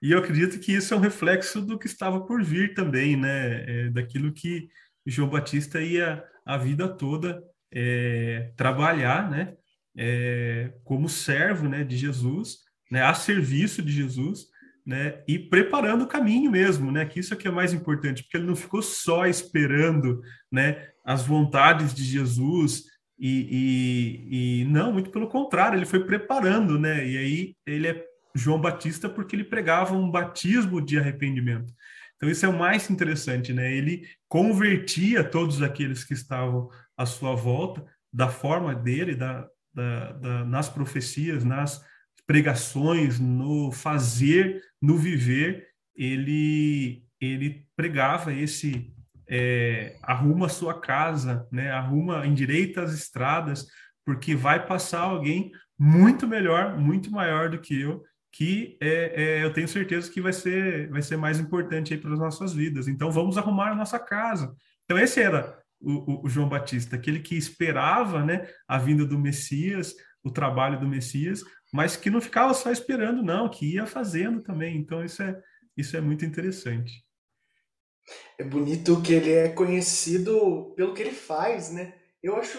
E 0.01 0.11
eu 0.11 0.19
acredito 0.19 0.59
que 0.59 0.73
isso 0.73 0.93
é 0.93 0.97
um 0.97 1.01
reflexo 1.01 1.61
do 1.61 1.77
que 1.77 1.87
estava 1.87 2.21
por 2.21 2.43
vir 2.43 2.73
também, 2.73 3.15
né? 3.15 3.63
É, 3.67 3.89
daquilo 3.89 4.33
que 4.33 4.69
João 5.05 5.29
Batista 5.29 5.81
ia 5.81 6.23
a 6.45 6.57
vida 6.57 6.87
toda 6.87 7.43
é, 7.71 8.51
trabalhar, 8.55 9.29
né? 9.29 9.53
É, 9.97 10.73
como 10.83 11.09
servo, 11.09 11.67
né, 11.67 11.83
de 11.83 11.97
Jesus, 11.97 12.59
né, 12.89 13.03
a 13.03 13.13
serviço 13.13 13.81
de 13.81 13.91
Jesus, 13.91 14.47
né, 14.85 15.21
e 15.27 15.37
preparando 15.37 16.03
o 16.03 16.07
caminho 16.07 16.49
mesmo, 16.49 16.91
né, 16.91 17.05
que 17.05 17.19
isso 17.19 17.33
é 17.33 17.37
que 17.37 17.47
é 17.47 17.51
mais 17.51 17.73
importante, 17.73 18.23
porque 18.23 18.37
ele 18.37 18.47
não 18.47 18.55
ficou 18.55 18.81
só 18.81 19.25
esperando, 19.27 20.21
né, 20.51 20.87
as 21.05 21.23
vontades 21.23 21.93
de 21.93 22.03
Jesus 22.03 22.85
e, 23.19 24.21
e, 24.31 24.61
e 24.61 24.65
não, 24.65 24.93
muito 24.93 25.11
pelo 25.11 25.27
contrário, 25.27 25.77
ele 25.77 25.85
foi 25.85 26.03
preparando, 26.03 26.79
né, 26.79 27.05
e 27.07 27.17
aí 27.17 27.55
ele 27.67 27.87
é 27.87 28.08
João 28.35 28.59
Batista 28.59 29.09
porque 29.09 29.35
ele 29.35 29.43
pregava 29.43 29.95
um 29.95 30.09
batismo 30.09 30.81
de 30.81 30.97
arrependimento. 30.97 31.73
Então 32.15 32.29
isso 32.29 32.45
é 32.45 32.49
o 32.49 32.57
mais 32.57 32.89
interessante, 32.89 33.53
né? 33.53 33.71
Ele 33.73 34.05
convertia 34.27 35.23
todos 35.23 35.61
aqueles 35.61 36.03
que 36.03 36.13
estavam 36.13 36.69
à 36.97 37.05
sua 37.05 37.33
volta 37.33 37.85
da 38.11 38.27
forma 38.27 38.75
dele, 38.75 39.15
da, 39.15 39.47
da, 39.73 40.11
da 40.13 40.45
nas 40.45 40.67
profecias, 40.67 41.45
nas 41.45 41.81
pregações, 42.27 43.19
no 43.19 43.71
fazer, 43.71 44.61
no 44.81 44.97
viver, 44.97 45.67
ele 45.95 47.03
ele 47.21 47.65
pregava 47.75 48.33
esse 48.33 48.93
é, 49.29 49.97
arruma 50.01 50.49
sua 50.49 50.79
casa, 50.79 51.47
né? 51.51 51.71
Arruma, 51.71 52.25
endireita 52.25 52.81
as 52.81 52.93
estradas, 52.93 53.67
porque 54.05 54.35
vai 54.35 54.65
passar 54.65 55.01
alguém 55.01 55.51
muito 55.77 56.27
melhor, 56.27 56.77
muito 56.77 57.11
maior 57.11 57.49
do 57.49 57.59
que 57.59 57.79
eu, 57.79 58.03
que 58.31 58.77
é, 58.81 59.13
é, 59.15 59.43
eu 59.43 59.51
tenho 59.51 59.67
certeza 59.67 60.09
que 60.11 60.21
vai 60.21 60.33
ser, 60.33 60.89
vai 60.89 61.01
ser 61.01 61.17
mais 61.17 61.39
importante 61.39 61.97
para 61.97 62.13
as 62.13 62.19
nossas 62.19 62.53
vidas. 62.53 62.87
Então, 62.87 63.11
vamos 63.11 63.37
arrumar 63.37 63.71
a 63.71 63.75
nossa 63.75 63.99
casa. 63.99 64.55
Então, 64.85 64.97
esse 64.97 65.19
era 65.19 65.59
o, 65.79 65.91
o, 65.91 66.25
o, 66.25 66.29
João 66.29 66.47
Batista, 66.47 66.95
aquele 66.95 67.19
que 67.19 67.35
esperava 67.35 68.23
né, 68.23 68.47
a 68.67 68.77
vinda 68.77 69.05
do 69.05 69.17
Messias, 69.17 69.95
o 70.23 70.31
trabalho 70.31 70.79
do 70.79 70.87
Messias, 70.87 71.43
mas 71.73 71.95
que 71.95 72.09
não 72.09 72.21
ficava 72.21 72.53
só 72.53 72.71
esperando, 72.71 73.23
não, 73.23 73.49
que 73.49 73.73
ia 73.73 73.85
fazendo 73.85 74.41
também. 74.41 74.77
Então, 74.77 75.03
isso 75.03 75.23
é, 75.23 75.39
isso 75.75 75.97
é 75.97 76.01
muito 76.01 76.25
interessante. 76.25 77.03
É 78.37 78.43
bonito 78.43 79.01
que 79.01 79.13
ele 79.13 79.31
é 79.31 79.49
conhecido 79.49 80.73
pelo 80.75 80.93
que 80.93 81.01
ele 81.01 81.11
faz, 81.11 81.71
né? 81.71 81.93
Eu 82.21 82.35
acho 82.35 82.57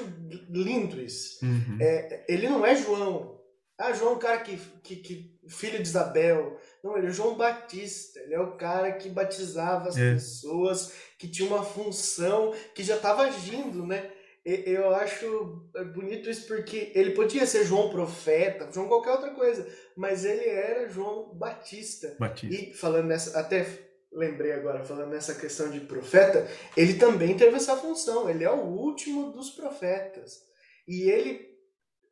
lindo 0.49 1.00
isso. 1.00 1.45
Uhum. 1.45 1.77
É, 1.81 2.25
ele 2.29 2.49
não 2.49 2.65
é 2.65 2.75
João. 2.77 3.41
Ah, 3.79 3.93
João 3.93 4.12
é 4.12 4.17
um 4.17 4.19
cara 4.19 4.41
que, 4.41 4.59
que, 4.83 4.97
que, 4.97 5.39
filho 5.50 5.78
de 5.78 5.88
Isabel. 5.88 6.59
Não, 6.83 6.97
ele 6.97 7.09
é 7.09 7.12
João 7.12 7.37
Batista. 7.37 8.21
Ele 8.21 8.35
é 8.35 8.40
o 8.40 8.52
cara 8.57 8.92
que 8.92 9.09
batizava 9.09 9.88
as 9.88 9.97
é. 9.97 10.14
pessoas, 10.14 10.92
que 11.19 11.28
tinha 11.28 11.49
uma 11.49 11.64
função, 11.64 12.54
que 12.75 12.83
já 12.83 12.97
estava 12.97 13.23
agindo, 13.23 13.87
né? 13.87 14.11
Eu 14.45 14.95
acho 14.95 15.71
bonito 15.95 16.30
isso 16.30 16.47
porque 16.47 16.90
ele 16.95 17.11
podia 17.11 17.45
ser 17.45 17.64
João 17.64 17.90
profeta, 17.90 18.71
João 18.73 18.88
qualquer 18.88 19.11
outra 19.11 19.30
coisa, 19.33 19.69
mas 19.95 20.25
ele 20.25 20.49
era 20.49 20.88
João 20.88 21.35
Batista. 21.35 22.16
Batista. 22.19 22.54
E 22.54 22.73
falando 22.73 23.07
nessa, 23.07 23.38
até 23.38 23.66
lembrei 24.11 24.52
agora, 24.52 24.83
falando 24.83 25.11
nessa 25.11 25.35
questão 25.35 25.71
de 25.71 25.80
profeta, 25.80 26.49
ele 26.76 26.95
também 26.95 27.37
teve 27.37 27.57
essa 27.57 27.76
função. 27.76 28.28
Ele 28.30 28.42
é 28.42 28.50
o 28.50 28.64
último 28.64 29.30
dos 29.30 29.50
profetas. 29.50 30.42
E 30.88 31.11
ele 31.11 31.50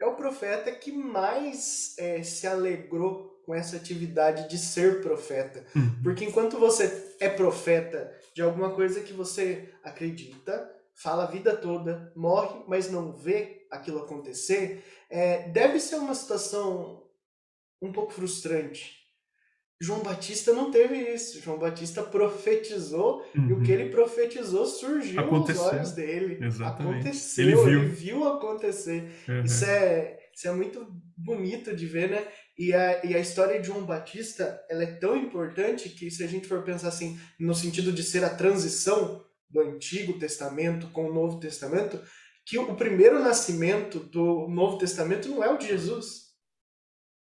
é 0.00 0.07
o 0.07 0.14
profeta 0.14 0.71
que 0.71 0.93
mais 0.93 1.95
é, 1.99 2.23
se 2.23 2.47
alegrou 2.47 3.28
com 3.45 3.55
essa 3.55 3.76
atividade 3.76 4.49
de 4.49 4.59
ser 4.59 5.00
profeta. 5.00 5.64
Uhum. 5.75 6.02
Porque 6.02 6.25
enquanto 6.25 6.59
você 6.59 7.17
é 7.19 7.28
profeta 7.28 8.14
de 8.35 8.43
alguma 8.43 8.75
coisa 8.75 9.00
que 9.00 9.12
você 9.12 9.73
acredita, 9.83 10.71
fala 10.95 11.25
a 11.25 11.31
vida 11.31 11.57
toda, 11.57 12.12
morre, 12.14 12.62
mas 12.69 12.90
não 12.90 13.12
vê 13.12 13.67
aquilo 13.71 14.00
acontecer, 14.00 14.85
é, 15.09 15.49
deve 15.49 15.81
ser 15.81 15.97
uma 15.97 16.14
situação 16.14 17.07
um 17.81 17.90
pouco 17.93 18.12
frustrante. 18.12 18.99
João 19.80 20.02
Batista 20.02 20.52
não 20.52 20.73
teve 20.73 20.97
isso. 20.97 21.40
João 21.40 21.58
Batista 21.58 22.02
profetizou 22.02 23.25
uhum. 23.35 23.49
e 23.49 23.52
o 23.52 23.62
que 23.62 23.70
ele 23.70 23.90
profetizou 23.90 24.66
surgiu 24.66 25.20
Aconteceu. 25.20 25.62
nos 25.62 25.73
olhos 25.73 25.92
dele. 25.92 26.44
Exatamente. 26.44 26.94
Aconteceu, 26.94 27.44
ele 27.44 27.56
viu, 27.56 27.68
ele 27.68 27.88
viu 27.88 28.28
acontecer. 28.28 29.08
Uhum. 29.28 29.42
Isso, 29.44 29.64
é, 29.64 30.18
isso 30.35 30.49
é 30.49 30.52
muito 30.52 30.85
bonito 31.16 31.75
de 31.76 31.87
ver, 31.87 32.11
né? 32.11 32.26
E 32.58 32.75
a, 32.75 33.04
e 33.04 33.14
a 33.14 33.20
história 33.20 33.61
de 33.61 33.68
João 33.68 33.85
Batista 33.85 34.61
ela 34.68 34.82
é 34.82 34.94
tão 34.94 35.16
importante 35.16 35.88
que, 35.90 36.11
se 36.11 36.25
a 36.25 36.26
gente 36.26 36.49
for 36.49 36.64
pensar 36.64 36.88
assim, 36.88 37.18
no 37.38 37.54
sentido 37.54 37.92
de 37.92 38.02
ser 38.02 38.25
a 38.25 38.35
transição 38.35 39.25
do 39.49 39.61
Antigo 39.61 40.18
Testamento 40.18 40.88
com 40.88 41.08
o 41.08 41.14
Novo 41.14 41.38
Testamento, 41.38 42.00
que 42.44 42.58
o 42.58 42.75
primeiro 42.75 43.20
nascimento 43.20 44.00
do 44.00 44.49
Novo 44.49 44.76
Testamento 44.76 45.28
não 45.28 45.44
é 45.44 45.49
o 45.49 45.56
de 45.56 45.68
Jesus, 45.68 46.32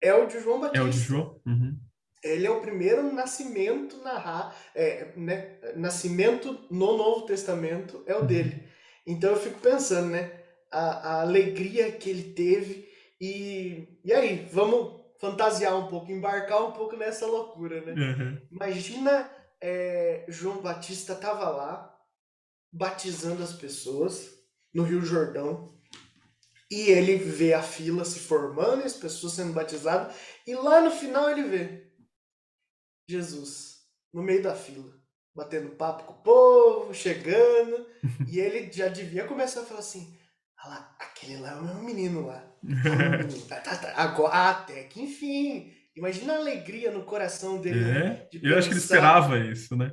é 0.02 0.12
o 0.12 0.26
de 0.26 0.40
João 0.40 0.60
Batista. 0.60 0.80
É 0.80 0.82
o 0.82 0.90
de 0.90 0.98
João. 0.98 1.40
Uhum 1.46 1.78
ele 2.24 2.46
é 2.46 2.52
o 2.52 2.62
primeiro 2.62 3.12
nascimento 3.12 3.98
na 4.04 4.54
é, 4.76 5.14
né, 5.16 5.58
nascimento 5.76 6.60
no 6.70 6.98
Novo 6.98 7.26
Testamento 7.26 8.04
é 8.06 8.16
o 8.16 8.20
uhum. 8.20 8.26
dele. 8.26 8.64
Então 9.06 9.32
eu 9.32 9.40
fico 9.40 9.60
pensando, 9.60 10.10
né, 10.10 10.32
a, 10.72 11.10
a 11.10 11.22
alegria 11.22 11.92
que 11.92 12.10
ele 12.10 12.34
teve 12.34 12.88
e 13.20 14.00
e 14.04 14.14
aí 14.14 14.48
vamos 14.52 15.02
fantasiar 15.20 15.78
um 15.78 15.88
pouco, 15.88 16.12
embarcar 16.12 16.68
um 16.68 16.72
pouco 16.72 16.96
nessa 16.96 17.26
loucura, 17.26 17.82
né? 17.82 17.94
Uhum. 17.94 18.42
Imagina 18.52 19.30
é, 19.62 20.26
João 20.28 20.62
Batista 20.62 21.14
tava 21.16 21.50
lá 21.50 21.96
batizando 22.72 23.44
as 23.44 23.54
pessoas 23.54 24.30
no 24.74 24.84
Rio 24.84 25.02
Jordão 25.02 25.78
e 26.72 26.90
ele 26.90 27.18
vê 27.18 27.54
a 27.54 27.62
fila 27.62 28.06
se 28.06 28.20
formando, 28.20 28.84
as 28.84 28.94
pessoas 28.94 29.34
sendo 29.34 29.54
batizadas 29.54 30.16
e 30.48 30.56
lá 30.56 30.82
no 30.82 30.90
final 30.90 31.30
ele 31.30 31.44
vê 31.44 31.91
Jesus 33.12 33.82
no 34.14 34.24
meio 34.24 34.44
da 34.44 34.56
fila, 34.56 34.92
batendo 35.36 35.70
papo 35.70 36.04
com 36.04 36.14
o 36.14 36.24
povo, 36.24 36.94
chegando, 36.94 37.86
e 38.28 38.40
ele 38.40 38.72
já 38.72 38.88
devia 38.88 39.26
começar 39.26 39.62
a 39.62 39.66
falar 39.66 39.80
assim: 39.80 40.16
ah 40.58 40.68
lá, 40.68 40.96
aquele 41.00 41.38
lá 41.38 41.52
é 41.52 41.56
o 41.56 41.64
meu 41.64 41.76
menino 41.76 42.26
lá. 42.26 42.44
menino. 42.64 43.42
Tá, 43.48 43.58
tá, 43.58 43.76
tá. 43.76 43.94
Agora, 43.96 44.50
até 44.50 44.84
que 44.84 45.02
enfim. 45.02 45.74
Imagina 45.94 46.34
a 46.34 46.38
alegria 46.38 46.90
no 46.90 47.04
coração 47.04 47.60
dele. 47.60 47.82
É, 47.82 47.84
né, 47.84 48.28
eu 48.42 48.58
acho 48.58 48.70
que 48.70 48.74
ele 48.74 48.80
esperava 48.80 49.38
isso, 49.38 49.76
né? 49.76 49.92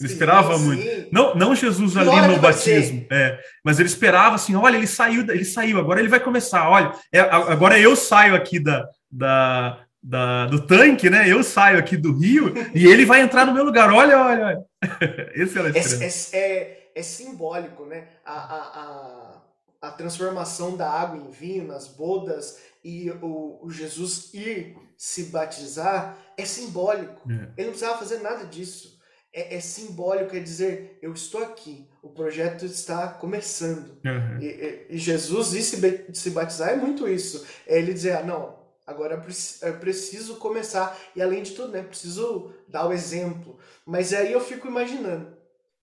Ele 0.00 0.12
esperava 0.12 0.56
sim. 0.56 0.64
muito. 0.64 1.08
Não, 1.10 1.34
não 1.34 1.56
Jesus 1.56 1.96
ali 1.96 2.28
no 2.28 2.38
batismo, 2.38 3.04
é, 3.10 3.40
mas 3.64 3.80
ele 3.80 3.88
esperava 3.88 4.36
assim: 4.36 4.54
olha, 4.54 4.76
ele 4.76 4.86
saiu, 4.86 5.22
ele 5.22 5.44
saiu, 5.44 5.78
agora 5.78 5.98
ele 5.98 6.08
vai 6.08 6.20
começar. 6.20 6.68
Olha, 6.68 6.92
é, 7.12 7.18
agora 7.18 7.80
eu 7.80 7.96
saio 7.96 8.36
aqui 8.36 8.60
da, 8.60 8.86
da, 9.10 9.84
da, 10.08 10.46
do 10.46 10.66
tanque, 10.66 11.10
né? 11.10 11.30
Eu 11.30 11.44
saio 11.44 11.78
aqui 11.78 11.94
do 11.94 12.16
rio 12.16 12.54
e 12.74 12.86
ele 12.86 13.04
vai 13.04 13.20
entrar 13.20 13.44
no 13.44 13.52
meu 13.52 13.62
lugar. 13.62 13.92
Olha, 13.92 14.18
olha, 14.18 14.46
olha. 14.46 14.64
Esse 15.34 15.58
era 15.58 15.68
é, 15.68 16.62
é, 16.62 16.90
é, 16.94 17.02
simbólico, 17.02 17.84
né? 17.84 18.08
A, 18.24 18.32
a, 18.32 19.42
a, 19.82 19.88
a, 19.88 19.90
transformação 19.90 20.78
da 20.78 20.90
água 20.90 21.18
em 21.18 21.30
vinho 21.30 21.66
nas 21.66 21.88
bodas 21.88 22.58
e 22.82 23.10
o, 23.20 23.60
o 23.62 23.70
Jesus 23.70 24.32
ir 24.32 24.78
se 24.96 25.24
batizar 25.24 26.16
é 26.38 26.44
simbólico. 26.46 27.30
É. 27.30 27.34
Ele 27.58 27.66
não 27.66 27.72
precisava 27.72 27.98
fazer 27.98 28.20
nada 28.20 28.46
disso. 28.46 28.98
É, 29.30 29.56
é, 29.56 29.60
simbólico, 29.60 30.34
é 30.34 30.40
dizer, 30.40 30.98
eu 31.02 31.12
estou 31.12 31.42
aqui, 31.42 31.86
o 32.02 32.08
projeto 32.08 32.64
está 32.64 33.08
começando. 33.08 33.98
Uhum. 34.02 34.40
E, 34.40 34.46
e, 34.46 34.86
e, 34.88 34.98
Jesus 34.98 35.52
ir 35.52 35.62
se, 35.62 36.06
se 36.14 36.30
batizar 36.30 36.70
é 36.70 36.76
muito 36.76 37.06
isso. 37.06 37.46
É 37.66 37.78
ele 37.78 37.92
dizer, 37.92 38.16
ah, 38.16 38.22
não, 38.22 38.57
Agora 38.88 39.22
eu 39.60 39.78
preciso 39.78 40.36
começar. 40.36 40.98
E 41.14 41.20
além 41.20 41.42
de 41.42 41.52
tudo, 41.52 41.72
né? 41.72 41.82
Preciso 41.82 42.54
dar 42.66 42.86
o 42.86 42.92
exemplo. 42.94 43.58
Mas 43.84 44.14
aí 44.14 44.32
eu 44.32 44.40
fico 44.40 44.66
imaginando. 44.66 45.36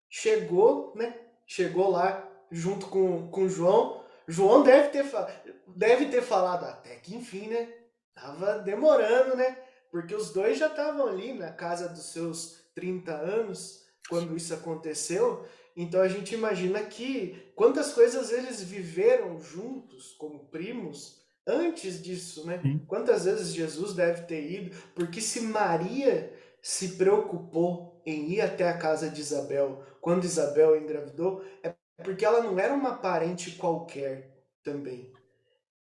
Chegou, 0.10 0.92
né? 0.96 1.16
Chegou 1.46 1.92
lá 1.92 2.28
junto 2.50 2.88
com, 2.88 3.28
com 3.30 3.44
o 3.44 3.50
João. 3.50 4.04
João 4.28 4.64
deve 4.64 4.90
ter, 4.90 5.06
deve 5.68 6.08
ter 6.08 6.24
falado 6.24 6.66
até 6.66 6.96
que 6.96 7.16
enfim, 7.16 7.48
né? 7.48 7.72
Tava 8.16 8.58
demorando, 8.58 9.36
né? 9.36 9.56
Porque 9.92 10.16
os 10.16 10.34
dois 10.34 10.58
já 10.58 10.66
estavam 10.66 11.06
ali 11.06 11.32
na 11.32 11.52
casa 11.52 11.88
dos 11.88 12.12
seus 12.12 12.60
30 12.74 13.12
anos 13.12 13.86
quando 14.10 14.36
isso 14.36 14.52
aconteceu. 14.52 15.46
Então 15.78 16.02
a 16.02 16.08
gente 16.08 16.34
imagina 16.34 16.82
que 16.82 17.52
quantas 17.56 17.94
coisas 17.94 18.32
eles 18.32 18.64
viveram 18.64 19.40
juntos 19.40 20.16
como 20.18 20.48
primos 20.48 21.24
antes 21.48 22.02
disso, 22.02 22.46
né? 22.46 22.60
Sim. 22.62 22.80
Quantas 22.88 23.26
vezes 23.26 23.54
Jesus 23.54 23.94
deve 23.94 24.24
ter 24.24 24.50
ido? 24.50 24.76
Porque 24.96 25.22
se 25.22 25.42
Maria 25.42 26.34
se 26.62 26.96
preocupou 26.96 28.02
em 28.06 28.32
ir 28.32 28.42
até 28.42 28.68
a 28.68 28.78
casa 28.78 29.10
de 29.10 29.22
Isabel 29.22 29.84
quando 30.02 30.24
Isabel 30.24 30.76
engravidou, 30.76 31.44
é 31.64 31.74
porque 32.04 32.26
ela 32.26 32.42
não 32.42 32.60
era 32.60 32.74
uma 32.74 32.98
parente 32.98 33.52
qualquer 33.52 34.32
também. 34.64 35.12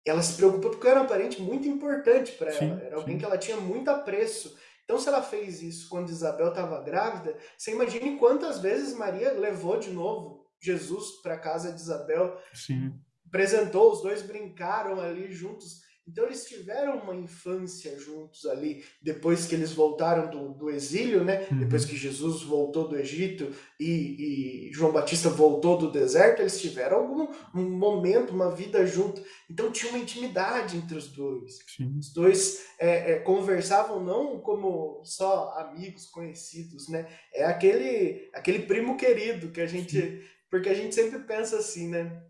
Ela 0.06 0.22
se 0.24 0.36
preocupou 0.36 0.72
porque 0.72 0.88
era 0.88 1.00
uma 1.00 1.08
parente 1.08 1.41
muito 1.41 1.68
importante 1.68 2.32
para 2.32 2.51
ela, 2.51 2.82
era 2.82 2.96
alguém 2.96 3.15
sim. 3.15 3.20
que 3.20 3.25
ela 3.25 3.38
tinha 3.38 3.58
muito 3.58 3.89
apreço. 3.89 4.58
Então, 4.84 5.00
se 5.00 5.08
ela 5.08 5.22
fez 5.22 5.62
isso 5.62 5.88
quando 5.88 6.10
Isabel 6.10 6.50
estava 6.50 6.82
grávida, 6.82 7.38
você 7.56 7.72
imagine 7.72 8.18
quantas 8.18 8.60
vezes 8.60 8.98
Maria 8.98 9.32
levou 9.32 9.77
de 9.77 9.91
novo 9.91 10.46
Jesus 10.60 11.22
para 11.22 11.36
a 11.36 11.39
casa 11.39 11.72
de 11.72 11.80
Isabel. 11.80 12.38
Sim 12.53 12.91
apresentou, 13.31 13.93
os 13.93 14.01
dois 14.01 14.21
brincaram 14.21 15.00
ali 15.00 15.31
juntos. 15.31 15.89
Então 16.05 16.25
eles 16.25 16.45
tiveram 16.45 16.97
uma 16.97 17.15
infância 17.15 17.97
juntos 17.97 18.45
ali, 18.45 18.83
depois 19.01 19.45
que 19.45 19.55
eles 19.55 19.71
voltaram 19.71 20.29
do, 20.29 20.53
do 20.55 20.69
exílio, 20.69 21.23
né? 21.23 21.47
Uhum. 21.50 21.59
Depois 21.59 21.85
que 21.85 21.95
Jesus 21.95 22.41
voltou 22.41 22.88
do 22.88 22.97
Egito 22.97 23.55
e, 23.79 24.67
e, 24.67 24.73
João 24.73 24.91
Batista 24.91 25.29
voltou 25.29 25.77
do 25.77 25.91
deserto, 25.91 26.41
eles 26.41 26.59
tiveram 26.59 26.97
algum 26.97 27.27
um 27.55 27.77
momento, 27.77 28.33
uma 28.33 28.53
vida 28.53 28.85
junto. 28.85 29.23
Então 29.50 29.71
tinha 29.71 29.91
uma 29.91 30.01
intimidade 30.01 30.75
entre 30.75 30.97
os 30.97 31.07
dois. 31.07 31.59
Sim. 31.77 31.95
Os 31.97 32.11
dois 32.11 32.65
é, 32.79 33.13
é, 33.13 33.19
conversavam 33.19 34.03
não 34.03 34.39
como 34.39 35.01
só 35.05 35.53
amigos 35.59 36.07
conhecidos, 36.07 36.89
né? 36.89 37.07
É 37.31 37.45
aquele, 37.45 38.27
aquele 38.33 38.63
primo 38.63 38.97
querido 38.97 39.51
que 39.51 39.61
a 39.61 39.67
gente. 39.67 40.01
Sim. 40.01 40.19
Porque 40.50 40.67
a 40.67 40.73
gente 40.73 40.93
sempre 40.93 41.19
pensa 41.19 41.57
assim, 41.57 41.88
né? 41.88 42.21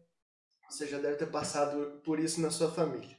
Você 0.72 0.88
já 0.88 0.98
deve 0.98 1.18
ter 1.18 1.28
passado 1.28 2.02
por 2.04 2.18
isso 2.18 2.40
na 2.42 2.50
sua 2.50 2.72
família. 2.72 3.18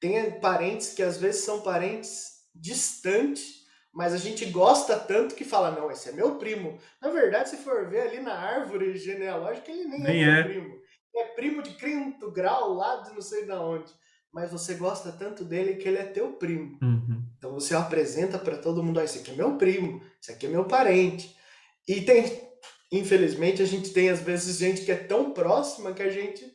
tem 0.00 0.38
parentes 0.40 0.92
que 0.94 1.02
às 1.02 1.16
vezes 1.16 1.42
são 1.42 1.60
parentes 1.60 2.44
distantes, 2.54 3.64
mas 3.92 4.12
a 4.12 4.16
gente 4.16 4.44
gosta 4.46 4.98
tanto 4.98 5.34
que 5.34 5.44
fala, 5.44 5.70
não, 5.70 5.90
esse 5.90 6.08
é 6.08 6.12
meu 6.12 6.36
primo. 6.36 6.78
Na 7.02 7.10
verdade, 7.10 7.50
se 7.50 7.56
for 7.58 7.88
ver 7.88 8.08
ali 8.08 8.20
na 8.20 8.34
árvore 8.34 8.96
genealógica, 8.96 9.70
ele 9.70 9.86
nem, 9.86 10.00
nem 10.00 10.24
é, 10.24 10.40
é 10.40 10.42
primo. 10.44 10.74
É 11.16 11.24
primo 11.34 11.62
de 11.62 11.70
quinto 11.70 12.30
grau 12.30 12.74
lá 12.74 12.96
de 13.02 13.12
não 13.12 13.20
sei 13.20 13.44
de 13.44 13.52
onde. 13.52 13.92
Mas 14.32 14.50
você 14.50 14.74
gosta 14.74 15.12
tanto 15.12 15.44
dele 15.44 15.76
que 15.76 15.88
ele 15.88 15.98
é 15.98 16.04
teu 16.04 16.32
primo. 16.32 16.78
Uhum. 16.82 17.24
Então 17.38 17.52
você 17.52 17.74
apresenta 17.74 18.38
para 18.38 18.58
todo 18.58 18.82
mundo, 18.82 19.00
ah, 19.00 19.04
esse 19.04 19.18
aqui 19.18 19.30
é 19.30 19.34
meu 19.34 19.56
primo, 19.56 20.00
esse 20.20 20.32
aqui 20.32 20.46
é 20.46 20.48
meu 20.48 20.64
parente. 20.64 21.36
E 21.86 22.00
tem, 22.00 22.24
infelizmente, 22.90 23.62
a 23.62 23.66
gente 23.66 23.92
tem 23.92 24.10
às 24.10 24.20
vezes 24.20 24.58
gente 24.58 24.84
que 24.84 24.92
é 24.92 24.96
tão 24.96 25.32
próxima 25.32 25.92
que 25.92 26.02
a 26.02 26.10
gente 26.10 26.53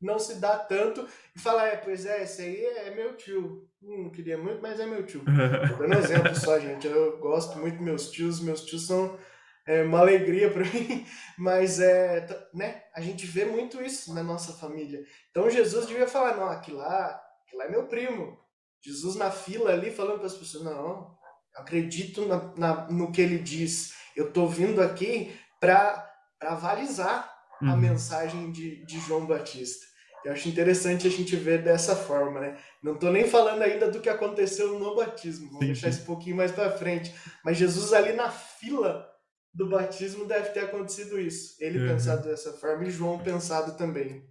não 0.00 0.18
se 0.18 0.36
dá 0.36 0.58
tanto 0.58 1.06
e 1.34 1.38
fala, 1.38 1.66
é, 1.66 1.76
pois 1.76 2.06
é, 2.06 2.22
esse 2.22 2.42
aí 2.42 2.64
é 2.64 2.94
meu 2.94 3.16
tio. 3.16 3.68
Hum, 3.82 4.04
não 4.04 4.10
queria 4.10 4.38
muito, 4.38 4.62
mas 4.62 4.80
é 4.80 4.86
meu 4.86 5.04
tio. 5.04 5.22
Tô 5.24 5.76
dando 5.76 5.94
exemplo 5.94 6.34
só, 6.34 6.58
gente. 6.58 6.86
Eu 6.86 7.18
gosto 7.18 7.58
muito 7.58 7.76
dos 7.76 7.84
meus 7.84 8.10
tios, 8.10 8.40
meus 8.40 8.64
tios 8.64 8.86
são 8.86 9.18
é, 9.66 9.82
uma 9.82 10.00
alegria 10.00 10.50
para 10.50 10.64
mim, 10.70 11.06
mas 11.38 11.80
é, 11.80 12.26
né, 12.54 12.82
a 12.94 13.00
gente 13.00 13.26
vê 13.26 13.44
muito 13.44 13.80
isso 13.82 14.14
na 14.14 14.22
nossa 14.22 14.52
família. 14.54 15.04
Então 15.30 15.50
Jesus 15.50 15.86
devia 15.86 16.08
falar, 16.08 16.36
não, 16.36 16.48
aquilo 16.48 16.78
lá, 16.78 17.20
aquilo 17.44 17.58
lá 17.58 17.64
é 17.66 17.70
meu 17.70 17.86
primo. 17.86 18.38
Jesus 18.82 19.16
na 19.16 19.30
fila 19.30 19.72
ali 19.72 19.90
falando 19.90 20.18
para 20.18 20.26
as 20.26 20.36
pessoas, 20.36 20.64
não, 20.64 21.14
acredito 21.54 22.26
na, 22.26 22.54
na, 22.56 22.90
no 22.90 23.12
que 23.12 23.20
ele 23.20 23.38
diz. 23.38 23.94
Eu 24.16 24.32
tô 24.32 24.46
vindo 24.46 24.82
aqui 24.82 25.38
para 25.60 26.10
avalizar 26.40 27.30
a 27.60 27.72
uhum. 27.72 27.76
mensagem 27.76 28.50
de, 28.50 28.84
de 28.84 28.98
João 29.00 29.26
Batista. 29.26 29.89
Eu 30.24 30.32
acho 30.32 30.48
interessante 30.48 31.06
a 31.06 31.10
gente 31.10 31.34
ver 31.36 31.62
dessa 31.62 31.96
forma, 31.96 32.40
né? 32.40 32.56
Não 32.82 32.94
estou 32.94 33.10
nem 33.10 33.26
falando 33.26 33.62
ainda 33.62 33.90
do 33.90 34.00
que 34.00 34.08
aconteceu 34.08 34.78
no 34.78 34.94
batismo, 34.94 35.46
vamos 35.46 35.60
sim, 35.60 35.66
deixar 35.66 35.88
esse 35.88 36.02
pouquinho 36.02 36.36
mais 36.36 36.52
para 36.52 36.70
frente. 36.70 37.14
Mas 37.44 37.56
Jesus 37.56 37.92
ali 37.92 38.12
na 38.12 38.28
fila 38.28 39.06
do 39.52 39.68
batismo 39.68 40.26
deve 40.26 40.50
ter 40.50 40.60
acontecido 40.60 41.18
isso. 41.18 41.56
Ele 41.58 41.78
uhum. 41.78 41.88
pensado 41.88 42.28
dessa 42.28 42.52
forma 42.52 42.84
e 42.84 42.90
João 42.90 43.18
pensado 43.18 43.76
também. 43.76 44.24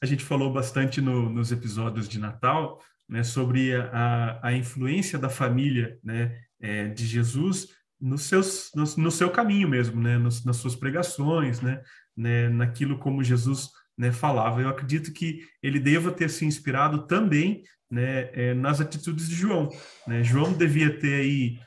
A 0.00 0.06
gente 0.06 0.24
falou 0.24 0.52
bastante 0.52 1.00
no, 1.00 1.28
nos 1.28 1.52
episódios 1.52 2.08
de 2.08 2.18
Natal, 2.18 2.80
né, 3.08 3.22
sobre 3.22 3.74
a, 3.74 4.38
a 4.42 4.52
influência 4.52 5.18
da 5.18 5.28
família, 5.28 5.98
né, 6.04 6.38
é, 6.60 6.88
de 6.88 7.06
Jesus 7.06 7.68
no, 8.00 8.16
seus, 8.16 8.70
no, 8.74 8.84
no, 9.02 9.10
seu 9.10 9.30
caminho 9.30 9.68
mesmo, 9.68 10.00
né, 10.00 10.18
nos, 10.18 10.44
nas 10.44 10.56
suas 10.56 10.76
pregações, 10.76 11.60
né, 11.60 11.82
né, 12.16 12.48
naquilo 12.48 12.98
como 12.98 13.24
Jesus 13.24 13.70
né, 13.98 14.12
falava. 14.12 14.62
Eu 14.62 14.68
acredito 14.68 15.12
que 15.12 15.40
ele 15.60 15.80
deva 15.80 16.12
ter 16.12 16.30
se 16.30 16.44
inspirado 16.44 17.06
também 17.06 17.64
né, 17.90 18.30
é, 18.32 18.54
nas 18.54 18.80
atitudes 18.80 19.28
de 19.28 19.34
João. 19.34 19.68
Né? 20.06 20.22
João 20.22 20.52
devia 20.52 20.96
ter 20.98 21.14
aí 21.14 21.58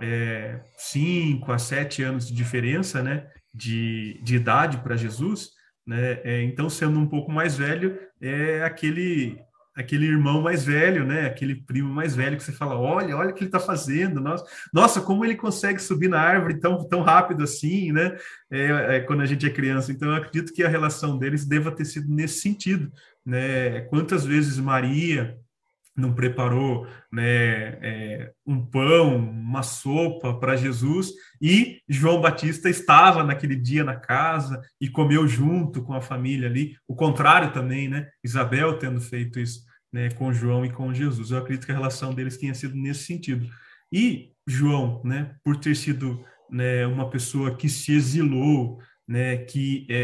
é, 0.00 0.60
cinco 0.78 1.50
a 1.50 1.58
sete 1.58 2.02
anos 2.02 2.28
de 2.28 2.34
diferença 2.34 3.02
né, 3.02 3.26
de, 3.52 4.20
de 4.22 4.36
idade 4.36 4.78
para 4.78 4.96
Jesus. 4.96 5.50
Né? 5.84 6.20
É, 6.22 6.42
então, 6.42 6.70
sendo 6.70 6.98
um 6.98 7.06
pouco 7.06 7.32
mais 7.32 7.56
velho, 7.56 7.98
é 8.20 8.62
aquele 8.62 9.36
aquele 9.80 10.06
irmão 10.06 10.42
mais 10.42 10.64
velho, 10.64 11.04
né? 11.04 11.26
Aquele 11.26 11.54
primo 11.54 11.92
mais 11.92 12.14
velho 12.14 12.36
que 12.36 12.42
você 12.42 12.52
fala, 12.52 12.78
olha, 12.78 13.16
olha 13.16 13.30
o 13.30 13.34
que 13.34 13.40
ele 13.40 13.48
está 13.48 13.60
fazendo, 13.60 14.20
nossa, 14.20 14.44
nossa, 14.72 15.00
como 15.00 15.24
ele 15.24 15.34
consegue 15.34 15.80
subir 15.80 16.08
na 16.08 16.20
árvore 16.20 16.60
tão, 16.60 16.86
tão 16.86 17.02
rápido 17.02 17.42
assim, 17.42 17.92
né? 17.92 18.16
É, 18.50 18.96
é, 18.96 19.00
quando 19.00 19.22
a 19.22 19.26
gente 19.26 19.46
é 19.46 19.50
criança. 19.50 19.90
Então, 19.92 20.08
eu 20.08 20.14
acredito 20.14 20.52
que 20.52 20.62
a 20.62 20.68
relação 20.68 21.18
deles 21.18 21.44
deva 21.44 21.72
ter 21.72 21.84
sido 21.84 22.12
nesse 22.12 22.40
sentido, 22.40 22.92
né? 23.24 23.80
Quantas 23.82 24.24
vezes 24.24 24.58
Maria 24.58 25.36
não 25.96 26.14
preparou 26.14 26.86
né, 27.12 27.22
é, 27.82 28.32
um 28.46 28.64
pão, 28.64 29.16
uma 29.16 29.62
sopa 29.62 30.32
para 30.34 30.56
Jesus, 30.56 31.12
e 31.42 31.80
João 31.88 32.20
Batista 32.20 32.70
estava 32.70 33.22
naquele 33.22 33.56
dia 33.56 33.84
na 33.84 33.96
casa 33.96 34.62
e 34.80 34.88
comeu 34.88 35.26
junto 35.28 35.82
com 35.82 35.92
a 35.92 36.00
família 36.00 36.48
ali. 36.48 36.76
O 36.88 36.94
contrário 36.94 37.52
também, 37.52 37.88
né? 37.88 38.08
Isabel 38.24 38.78
tendo 38.78 39.00
feito 39.00 39.38
isso 39.38 39.68
né, 39.92 40.10
com 40.10 40.32
João 40.32 40.64
e 40.64 40.70
com 40.70 40.92
Jesus. 40.94 41.30
Eu 41.30 41.38
acredito 41.38 41.66
que 41.66 41.72
a 41.72 41.76
relação 41.76 42.14
deles 42.14 42.36
tenha 42.36 42.54
sido 42.54 42.76
nesse 42.76 43.04
sentido. 43.04 43.48
E 43.92 44.32
João, 44.46 45.00
né, 45.04 45.34
por 45.44 45.56
ter 45.56 45.74
sido 45.74 46.24
né, 46.50 46.86
uma 46.86 47.08
pessoa 47.10 47.54
que 47.54 47.68
se 47.68 47.92
exilou, 47.92 48.80
né, 49.06 49.38
que 49.38 49.86
é, 49.88 50.00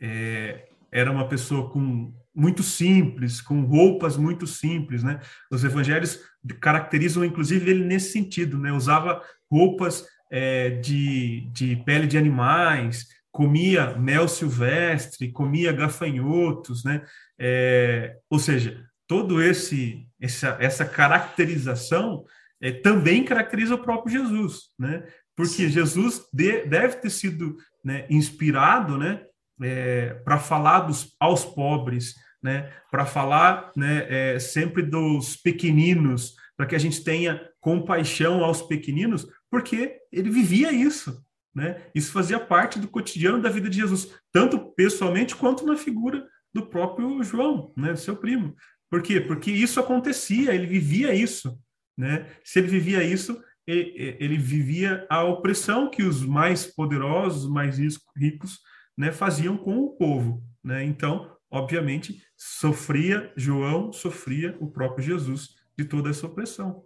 é, 0.00 0.06
é, 0.06 0.68
era 0.90 1.10
uma 1.10 1.28
pessoa 1.28 1.70
com 1.70 2.12
muito 2.34 2.62
simples, 2.62 3.40
com 3.40 3.62
roupas 3.62 4.16
muito 4.16 4.46
simples, 4.46 5.02
né? 5.02 5.20
Os 5.50 5.64
evangelhos 5.64 6.18
caracterizam, 6.60 7.24
inclusive, 7.24 7.70
ele 7.70 7.84
nesse 7.84 8.12
sentido, 8.12 8.58
né? 8.58 8.72
Usava 8.72 9.22
roupas 9.50 10.06
é, 10.30 10.70
de, 10.70 11.46
de 11.52 11.76
pele 11.84 12.06
de 12.06 12.16
animais, 12.16 13.06
comia 13.32 13.96
mel 13.96 14.28
silvestre, 14.28 15.32
comia 15.32 15.72
gafanhotos, 15.72 16.84
né? 16.84 17.02
É, 17.38 18.18
ou 18.30 18.38
seja, 18.38 18.84
todo 19.08 19.42
esse 19.42 20.06
essa, 20.20 20.56
essa 20.60 20.84
caracterização 20.84 22.24
é, 22.60 22.70
também 22.70 23.24
caracteriza 23.24 23.74
o 23.74 23.82
próprio 23.82 24.12
Jesus, 24.12 24.70
né? 24.78 25.02
Porque 25.34 25.68
Jesus 25.68 26.28
de, 26.32 26.66
deve 26.66 26.96
ter 26.96 27.10
sido 27.10 27.56
né, 27.82 28.06
inspirado, 28.08 28.98
né? 28.98 29.24
É, 29.60 30.14
para 30.24 30.38
falar 30.38 30.80
dos, 30.80 31.14
aos 31.18 31.44
pobres, 31.44 32.14
né? 32.42 32.70
Para 32.90 33.06
falar, 33.06 33.72
né? 33.74 34.06
É, 34.08 34.38
sempre 34.38 34.82
dos 34.82 35.36
pequeninos, 35.36 36.36
para 36.56 36.66
que 36.66 36.76
a 36.76 36.78
gente 36.78 37.02
tenha 37.02 37.40
compaixão 37.60 38.44
aos 38.44 38.60
pequeninos, 38.60 39.26
porque 39.50 39.98
ele 40.12 40.30
vivia 40.30 40.70
isso, 40.70 41.24
né? 41.54 41.82
Isso 41.94 42.12
fazia 42.12 42.40
parte 42.40 42.78
do 42.78 42.88
cotidiano 42.88 43.40
da 43.40 43.48
vida 43.48 43.68
de 43.68 43.76
Jesus, 43.76 44.12
tanto 44.32 44.58
pessoalmente 44.74 45.36
quanto 45.36 45.66
na 45.66 45.76
figura 45.76 46.26
do 46.52 46.66
próprio 46.66 47.22
João, 47.22 47.72
né, 47.76 47.96
seu 47.96 48.16
primo. 48.16 48.54
Por 48.90 49.02
quê? 49.02 49.20
Porque 49.20 49.50
isso 49.50 49.80
acontecia, 49.80 50.54
ele 50.54 50.66
vivia 50.66 51.14
isso, 51.14 51.58
né? 51.96 52.26
Se 52.44 52.58
ele 52.58 52.68
vivia 52.68 53.02
isso, 53.02 53.42
ele, 53.66 54.16
ele 54.20 54.36
vivia 54.36 55.06
a 55.08 55.24
opressão 55.24 55.88
que 55.88 56.02
os 56.02 56.22
mais 56.22 56.66
poderosos, 56.66 57.48
mais 57.48 57.78
ricos, 58.16 58.60
né, 58.96 59.10
faziam 59.10 59.56
com 59.56 59.78
o 59.78 59.96
povo, 59.96 60.42
né? 60.62 60.84
Então, 60.84 61.34
obviamente, 61.50 62.22
sofria 62.36 63.32
João, 63.36 63.92
sofria 63.92 64.56
o 64.60 64.70
próprio 64.70 65.04
Jesus 65.04 65.54
de 65.76 65.84
toda 65.84 66.10
essa 66.10 66.26
opressão. 66.26 66.84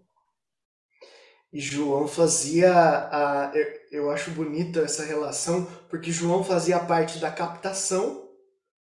E 1.56 1.60
João 1.60 2.06
fazia 2.06 2.70
a, 2.70 3.50
eu, 3.90 4.10
acho 4.10 4.30
bonita 4.32 4.80
essa 4.80 5.02
relação, 5.06 5.64
porque 5.88 6.12
João 6.12 6.44
fazia 6.44 6.78
parte 6.78 7.18
da 7.18 7.30
captação 7.30 8.28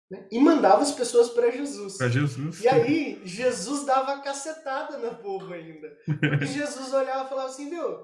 né, 0.09 0.25
e 0.31 0.39
mandava 0.39 0.81
as 0.81 0.91
pessoas 0.91 1.29
para 1.29 1.51
Jesus. 1.51 1.97
Para 1.99 2.09
Jesus. 2.09 2.59
E 2.61 2.67
aí 2.67 3.21
Jesus 3.23 3.85
dava 3.85 4.23
cacetada 4.23 4.97
no 4.97 5.13
povo 5.17 5.53
ainda. 5.53 5.87
Porque 6.03 6.47
Jesus 6.51 6.91
olhava 6.91 7.25
e 7.25 7.29
falava 7.29 7.49
assim, 7.49 7.69
viu? 7.69 7.95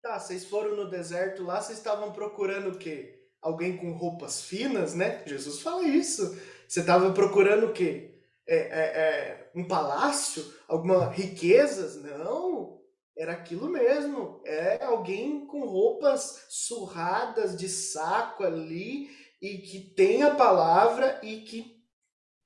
Tá, 0.00 0.16
vocês 0.16 0.44
foram 0.44 0.76
no 0.76 0.88
deserto 0.88 1.42
lá, 1.42 1.60
vocês 1.60 1.78
estavam 1.78 2.12
procurando 2.12 2.76
o 2.76 2.78
quê? 2.78 3.18
Alguém 3.42 3.76
com 3.76 3.90
roupas 3.94 4.42
finas, 4.42 4.94
né? 4.94 5.24
Jesus 5.26 5.60
fala 5.60 5.82
isso. 5.82 6.40
Você 6.68 6.78
estava 6.78 7.10
procurando 7.10 7.66
o 7.66 7.72
quê? 7.72 8.14
É, 8.46 8.56
é, 8.56 8.84
é, 9.00 9.50
um 9.56 9.66
palácio? 9.66 10.44
Alguma 10.68 11.08
riquezas? 11.08 12.00
Não 12.00 12.80
era 13.16 13.32
aquilo 13.32 13.68
mesmo. 13.68 14.42
É 14.44 14.84
alguém 14.84 15.46
com 15.46 15.66
roupas 15.66 16.46
surradas 16.48 17.56
de 17.56 17.68
saco 17.68 18.44
ali 18.44 19.10
e 19.40 19.58
que 19.58 19.80
tem 19.94 20.22
a 20.22 20.34
palavra 20.34 21.20
e 21.22 21.40
que 21.42 21.82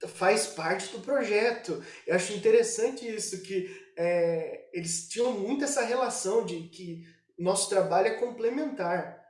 faz 0.06 0.46
parte 0.46 0.92
do 0.92 1.00
projeto. 1.00 1.82
Eu 2.06 2.16
acho 2.16 2.32
interessante 2.32 3.06
isso, 3.06 3.42
que 3.42 3.70
é, 3.96 4.68
eles 4.72 5.08
tinham 5.08 5.32
muito 5.32 5.64
essa 5.64 5.82
relação 5.82 6.44
de 6.44 6.68
que 6.68 7.02
nosso 7.38 7.68
trabalho 7.68 8.08
é 8.08 8.18
complementar. 8.18 9.22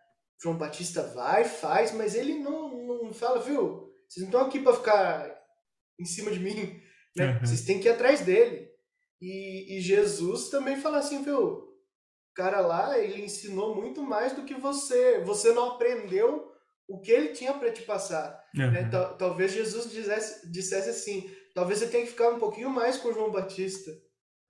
João 0.43 0.57
Batista 0.57 1.03
vai, 1.15 1.45
faz, 1.45 1.93
mas 1.93 2.15
ele 2.15 2.35
não, 2.35 3.03
não 3.03 3.13
fala, 3.13 3.41
viu? 3.41 3.93
Vocês 4.09 4.23
não 4.23 4.27
estão 4.27 4.41
aqui 4.43 4.61
para 4.61 4.77
ficar 4.77 5.43
em 5.99 6.05
cima 6.05 6.31
de 6.31 6.39
mim, 6.39 6.81
né? 7.17 7.33
Uhum. 7.33 7.41
Vocês 7.41 7.63
têm 7.63 7.81
que 7.81 7.89
ir 7.89 7.93
atrás 7.93 8.21
dele. 8.21 8.69
E, 9.21 9.77
e 9.77 9.81
Jesus 9.81 10.49
também 10.49 10.77
fala 10.77 10.99
assim, 10.99 11.23
viu? 11.23 11.41
O 11.41 12.35
cara 12.35 12.61
lá, 12.61 12.99
ele 12.99 13.23
ensinou 13.23 13.75
muito 13.75 14.03
mais 14.03 14.35
do 14.35 14.45
que 14.45 14.55
você. 14.55 15.21
Você 15.21 15.53
não 15.53 15.73
aprendeu 15.73 16.53
o 16.89 17.01
que 17.01 17.11
ele 17.11 17.29
tinha 17.29 17.55
para 17.55 17.73
te 17.73 17.83
passar. 17.83 18.45
Uhum. 18.55 18.71
Né? 18.71 18.91
Talvez 19.19 19.53
Jesus 19.53 19.91
dissesse, 19.91 20.51
dissesse 20.51 20.91
assim: 20.91 21.31
talvez 21.55 21.79
você 21.79 21.89
tenha 21.89 22.05
que 22.05 22.11
ficar 22.11 22.31
um 22.31 22.39
pouquinho 22.39 22.71
mais 22.71 22.97
com 22.97 23.13
João 23.13 23.31
Batista 23.31 23.91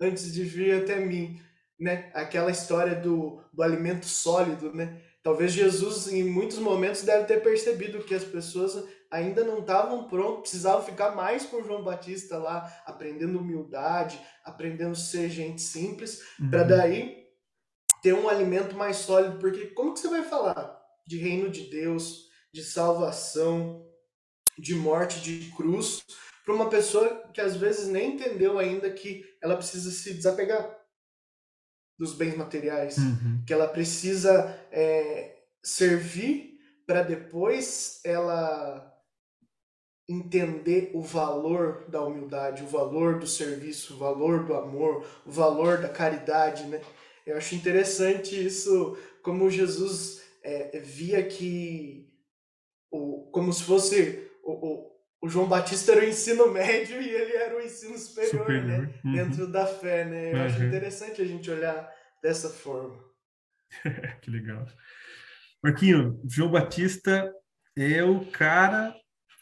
antes 0.00 0.33
de 0.33 0.42
vir 0.42 0.83
até 0.83 0.96
mim. 0.96 1.40
Né? 1.79 2.11
Aquela 2.14 2.50
história 2.50 2.94
do, 2.94 3.40
do 3.52 3.62
alimento 3.62 4.07
sólido, 4.07 4.72
né? 4.72 5.00
Talvez 5.22 5.52
Jesus, 5.52 6.07
em 6.09 6.22
muitos 6.22 6.59
momentos, 6.59 7.02
deve 7.02 7.24
ter 7.24 7.42
percebido 7.42 8.05
que 8.05 8.14
as 8.14 8.22
pessoas 8.24 8.87
ainda 9.10 9.44
não 9.44 9.60
estavam 9.60 10.08
prontos, 10.08 10.42
precisavam 10.42 10.84
ficar 10.84 11.14
mais 11.14 11.46
com 11.46 11.62
João 11.62 11.82
Batista 11.82 12.38
lá, 12.38 12.72
aprendendo 12.84 13.38
humildade, 13.38 14.20
aprendendo 14.44 14.92
a 14.92 14.94
ser 14.94 15.28
gente 15.28 15.62
simples, 15.62 16.20
uhum. 16.40 16.50
para 16.50 16.62
daí 16.64 17.26
ter 18.02 18.12
um 18.12 18.28
alimento 18.28 18.76
mais 18.76 18.96
sólido, 18.96 19.38
porque 19.38 19.66
como 19.68 19.94
que 19.94 20.00
você 20.00 20.08
vai 20.08 20.22
falar 20.22 20.80
de 21.06 21.18
reino 21.18 21.50
de 21.50 21.70
Deus, 21.70 22.26
de 22.52 22.62
salvação, 22.62 23.86
de 24.58 24.74
morte, 24.74 25.20
de 25.20 25.50
cruz, 25.56 26.04
para 26.44 26.54
uma 26.54 26.68
pessoa 26.68 27.28
que 27.34 27.40
às 27.40 27.56
vezes 27.56 27.88
nem 27.88 28.14
entendeu 28.14 28.58
ainda 28.58 28.90
que 28.90 29.24
ela 29.42 29.56
precisa 29.56 29.90
se 29.90 30.14
desapegar 30.14 30.76
dos 31.98 32.14
bens 32.14 32.36
materiais, 32.36 32.98
uhum. 32.98 33.42
que 33.46 33.52
ela 33.52 33.66
precisa 33.66 34.56
é, 34.70 35.36
servir 35.62 36.56
para 36.86 37.02
depois 37.02 38.00
ela 38.04 38.95
entender 40.08 40.90
o 40.94 41.02
valor 41.02 41.84
da 41.88 42.02
humildade, 42.02 42.62
o 42.62 42.68
valor 42.68 43.18
do 43.18 43.26
serviço, 43.26 43.94
o 43.94 43.98
valor 43.98 44.44
do 44.44 44.54
amor, 44.54 45.04
o 45.24 45.30
valor 45.30 45.78
da 45.78 45.88
caridade, 45.88 46.64
né? 46.64 46.80
Eu 47.26 47.36
acho 47.36 47.56
interessante 47.56 48.34
isso, 48.46 48.96
como 49.20 49.50
Jesus 49.50 50.22
é, 50.44 50.78
via 50.78 51.24
que, 51.24 52.08
o, 52.88 53.28
como 53.32 53.52
se 53.52 53.64
fosse 53.64 54.30
o, 54.44 54.52
o, 54.52 54.96
o, 55.22 55.28
João 55.28 55.48
Batista 55.48 55.90
era 55.90 56.02
o 56.02 56.08
ensino 56.08 56.50
médio 56.52 57.02
e 57.02 57.08
ele 57.08 57.32
era 57.32 57.56
o 57.56 57.60
ensino 57.60 57.98
superior, 57.98 58.42
superior. 58.42 58.64
né? 58.64 58.94
Uhum. 59.04 59.12
Dentro 59.12 59.48
da 59.48 59.66
fé, 59.66 60.04
né? 60.04 60.32
Eu 60.32 60.36
uhum. 60.36 60.44
acho 60.44 60.62
interessante 60.62 61.20
a 61.20 61.24
gente 61.24 61.50
olhar 61.50 61.92
dessa 62.22 62.48
forma. 62.48 63.04
que 64.22 64.30
legal. 64.30 64.64
Marquinho, 65.60 66.20
João 66.28 66.52
Batista 66.52 67.28
é 67.76 68.04
o 68.04 68.24
cara 68.26 68.94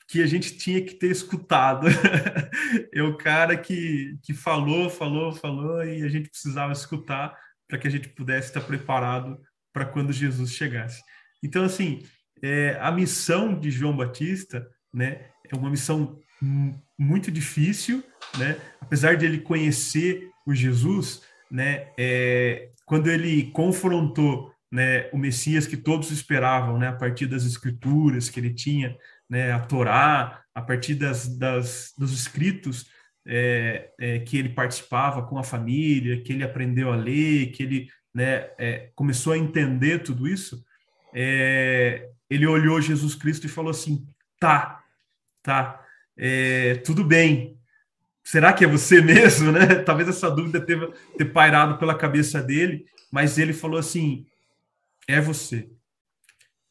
que 0.08 0.22
a 0.22 0.26
gente 0.26 0.56
tinha 0.56 0.82
que 0.82 0.94
ter 0.94 1.10
escutado. 1.10 1.86
é 2.92 3.02
o 3.02 3.16
cara 3.16 3.56
que, 3.56 4.18
que 4.22 4.34
falou, 4.34 4.90
falou, 4.90 5.32
falou 5.32 5.84
e 5.84 6.02
a 6.02 6.08
gente 6.08 6.28
precisava 6.28 6.72
escutar 6.72 7.36
para 7.68 7.78
que 7.78 7.88
a 7.88 7.90
gente 7.90 8.08
pudesse 8.08 8.48
estar 8.48 8.60
preparado 8.60 9.38
para 9.72 9.86
quando 9.86 10.12
Jesus 10.12 10.52
chegasse. 10.52 11.02
Então, 11.42 11.64
assim, 11.64 12.02
é, 12.42 12.78
a 12.80 12.92
missão 12.92 13.58
de 13.58 13.70
João 13.70 13.96
Batista, 13.96 14.66
né, 14.92 15.26
é 15.50 15.56
uma 15.56 15.70
missão 15.70 16.18
muito 16.98 17.30
difícil, 17.30 18.02
né? 18.38 18.56
Apesar 18.80 19.16
de 19.16 19.24
ele 19.24 19.38
conhecer 19.38 20.30
o 20.46 20.54
Jesus, 20.54 21.22
né, 21.50 21.88
é, 21.98 22.70
quando 22.84 23.10
ele 23.10 23.50
confrontou 23.50 24.52
né, 24.70 25.08
o 25.12 25.18
Messias 25.18 25.66
que 25.66 25.76
todos 25.76 26.10
esperavam, 26.10 26.78
né, 26.78 26.88
a 26.88 26.92
partir 26.92 27.26
das 27.26 27.44
escrituras 27.44 28.28
que 28.28 28.40
ele 28.40 28.52
tinha, 28.52 28.96
né, 29.34 29.50
a 29.50 29.58
Torá, 29.58 30.44
a 30.54 30.62
partir 30.62 30.94
das, 30.94 31.26
das 31.36 31.92
dos 31.98 32.12
escritos 32.12 32.86
é, 33.26 33.90
é, 33.98 34.18
que 34.20 34.38
ele 34.38 34.50
participava 34.50 35.26
com 35.26 35.36
a 35.36 35.42
família, 35.42 36.22
que 36.22 36.32
ele 36.32 36.44
aprendeu 36.44 36.92
a 36.92 36.96
ler, 36.96 37.50
que 37.50 37.64
ele 37.64 37.88
né, 38.14 38.48
é, 38.56 38.90
começou 38.94 39.32
a 39.32 39.38
entender 39.38 40.04
tudo 40.04 40.28
isso, 40.28 40.64
é, 41.12 42.10
ele 42.30 42.46
olhou 42.46 42.80
Jesus 42.80 43.16
Cristo 43.16 43.46
e 43.46 43.50
falou 43.50 43.72
assim: 43.72 44.06
tá, 44.38 44.84
tá, 45.42 45.84
é, 46.16 46.76
tudo 46.76 47.02
bem. 47.02 47.58
Será 48.22 48.52
que 48.52 48.64
é 48.64 48.68
você 48.68 49.00
mesmo, 49.02 49.50
né? 49.50 49.66
Talvez 49.84 50.08
essa 50.08 50.30
dúvida 50.30 50.60
tenha 50.60 50.92
ter 51.18 51.24
pairado 51.24 51.76
pela 51.76 51.98
cabeça 51.98 52.40
dele, 52.40 52.86
mas 53.10 53.36
ele 53.36 53.52
falou 53.52 53.80
assim: 53.80 54.24
é 55.08 55.20
você. 55.20 55.68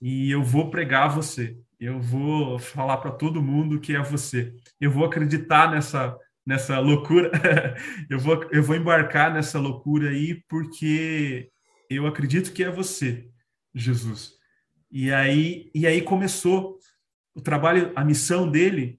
E 0.01 0.31
eu 0.31 0.41
vou 0.41 0.69
pregar 0.69 1.09
você. 1.09 1.57
Eu 1.83 1.99
vou 1.99 2.57
falar 2.57 2.95
para 2.95 3.11
todo 3.11 3.43
mundo 3.43 3.77
que 3.77 3.93
é 3.93 4.01
você. 4.01 4.55
Eu 4.79 4.89
vou 4.89 5.03
acreditar 5.03 5.69
nessa 5.69 6.17
nessa 6.45 6.79
loucura. 6.79 7.29
eu, 8.09 8.17
vou, 8.17 8.41
eu 8.53 8.63
vou 8.63 8.77
embarcar 8.77 9.33
nessa 9.33 9.59
loucura 9.59 10.09
aí 10.09 10.41
porque 10.47 11.51
eu 11.89 12.07
acredito 12.07 12.53
que 12.53 12.63
é 12.63 12.71
você, 12.71 13.29
Jesus. 13.75 14.31
E 14.89 15.11
aí, 15.11 15.69
e 15.75 15.85
aí 15.85 16.01
começou 16.01 16.79
o 17.35 17.41
trabalho, 17.41 17.91
a 17.97 18.05
missão 18.05 18.49
dele, 18.49 18.97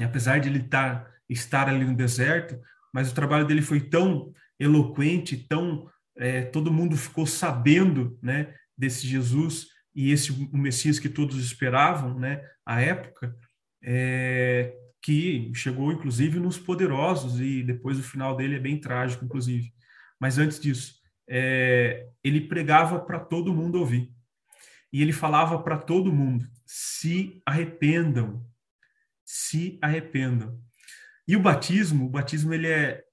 apesar 0.00 0.40
de 0.40 0.48
ele 0.48 0.58
estar, 0.58 1.04
tá, 1.04 1.10
estar 1.28 1.68
ali 1.68 1.84
no 1.84 1.94
deserto, 1.94 2.60
mas 2.92 3.12
o 3.12 3.14
trabalho 3.14 3.46
dele 3.46 3.62
foi 3.62 3.78
tão 3.78 4.32
eloquente, 4.58 5.36
tão 5.36 5.88
é, 6.16 6.42
todo 6.42 6.72
mundo 6.72 6.96
ficou 6.96 7.26
sabendo, 7.26 8.18
né, 8.20 8.52
desse 8.76 9.06
Jesus 9.06 9.68
e 9.94 10.10
esse 10.12 10.32
o 10.32 10.56
Messias 10.56 10.98
que 10.98 11.08
todos 11.08 11.36
esperavam, 11.44 12.18
né, 12.18 12.42
à 12.64 12.80
época, 12.80 13.34
é, 13.82 14.76
que 15.02 15.52
chegou 15.54 15.92
inclusive 15.92 16.38
nos 16.38 16.58
poderosos 16.58 17.40
e 17.40 17.62
depois 17.62 17.98
o 17.98 18.02
final 18.02 18.36
dele 18.36 18.56
é 18.56 18.60
bem 18.60 18.80
trágico, 18.80 19.24
inclusive. 19.24 19.72
Mas 20.20 20.38
antes 20.38 20.60
disso, 20.60 20.94
é, 21.28 22.08
ele 22.22 22.42
pregava 22.42 22.98
para 22.98 23.20
todo 23.20 23.54
mundo 23.54 23.78
ouvir 23.78 24.12
e 24.92 25.02
ele 25.02 25.12
falava 25.12 25.58
para 25.62 25.78
todo 25.78 26.12
mundo: 26.12 26.46
se 26.66 27.42
arrependam, 27.46 28.44
se 29.24 29.78
arrependam. 29.82 30.58
E 31.26 31.36
o 31.36 31.40
batismo, 31.40 32.06
o 32.06 32.10
batismo 32.10 32.54
ele 32.54 32.66
é 32.66 33.04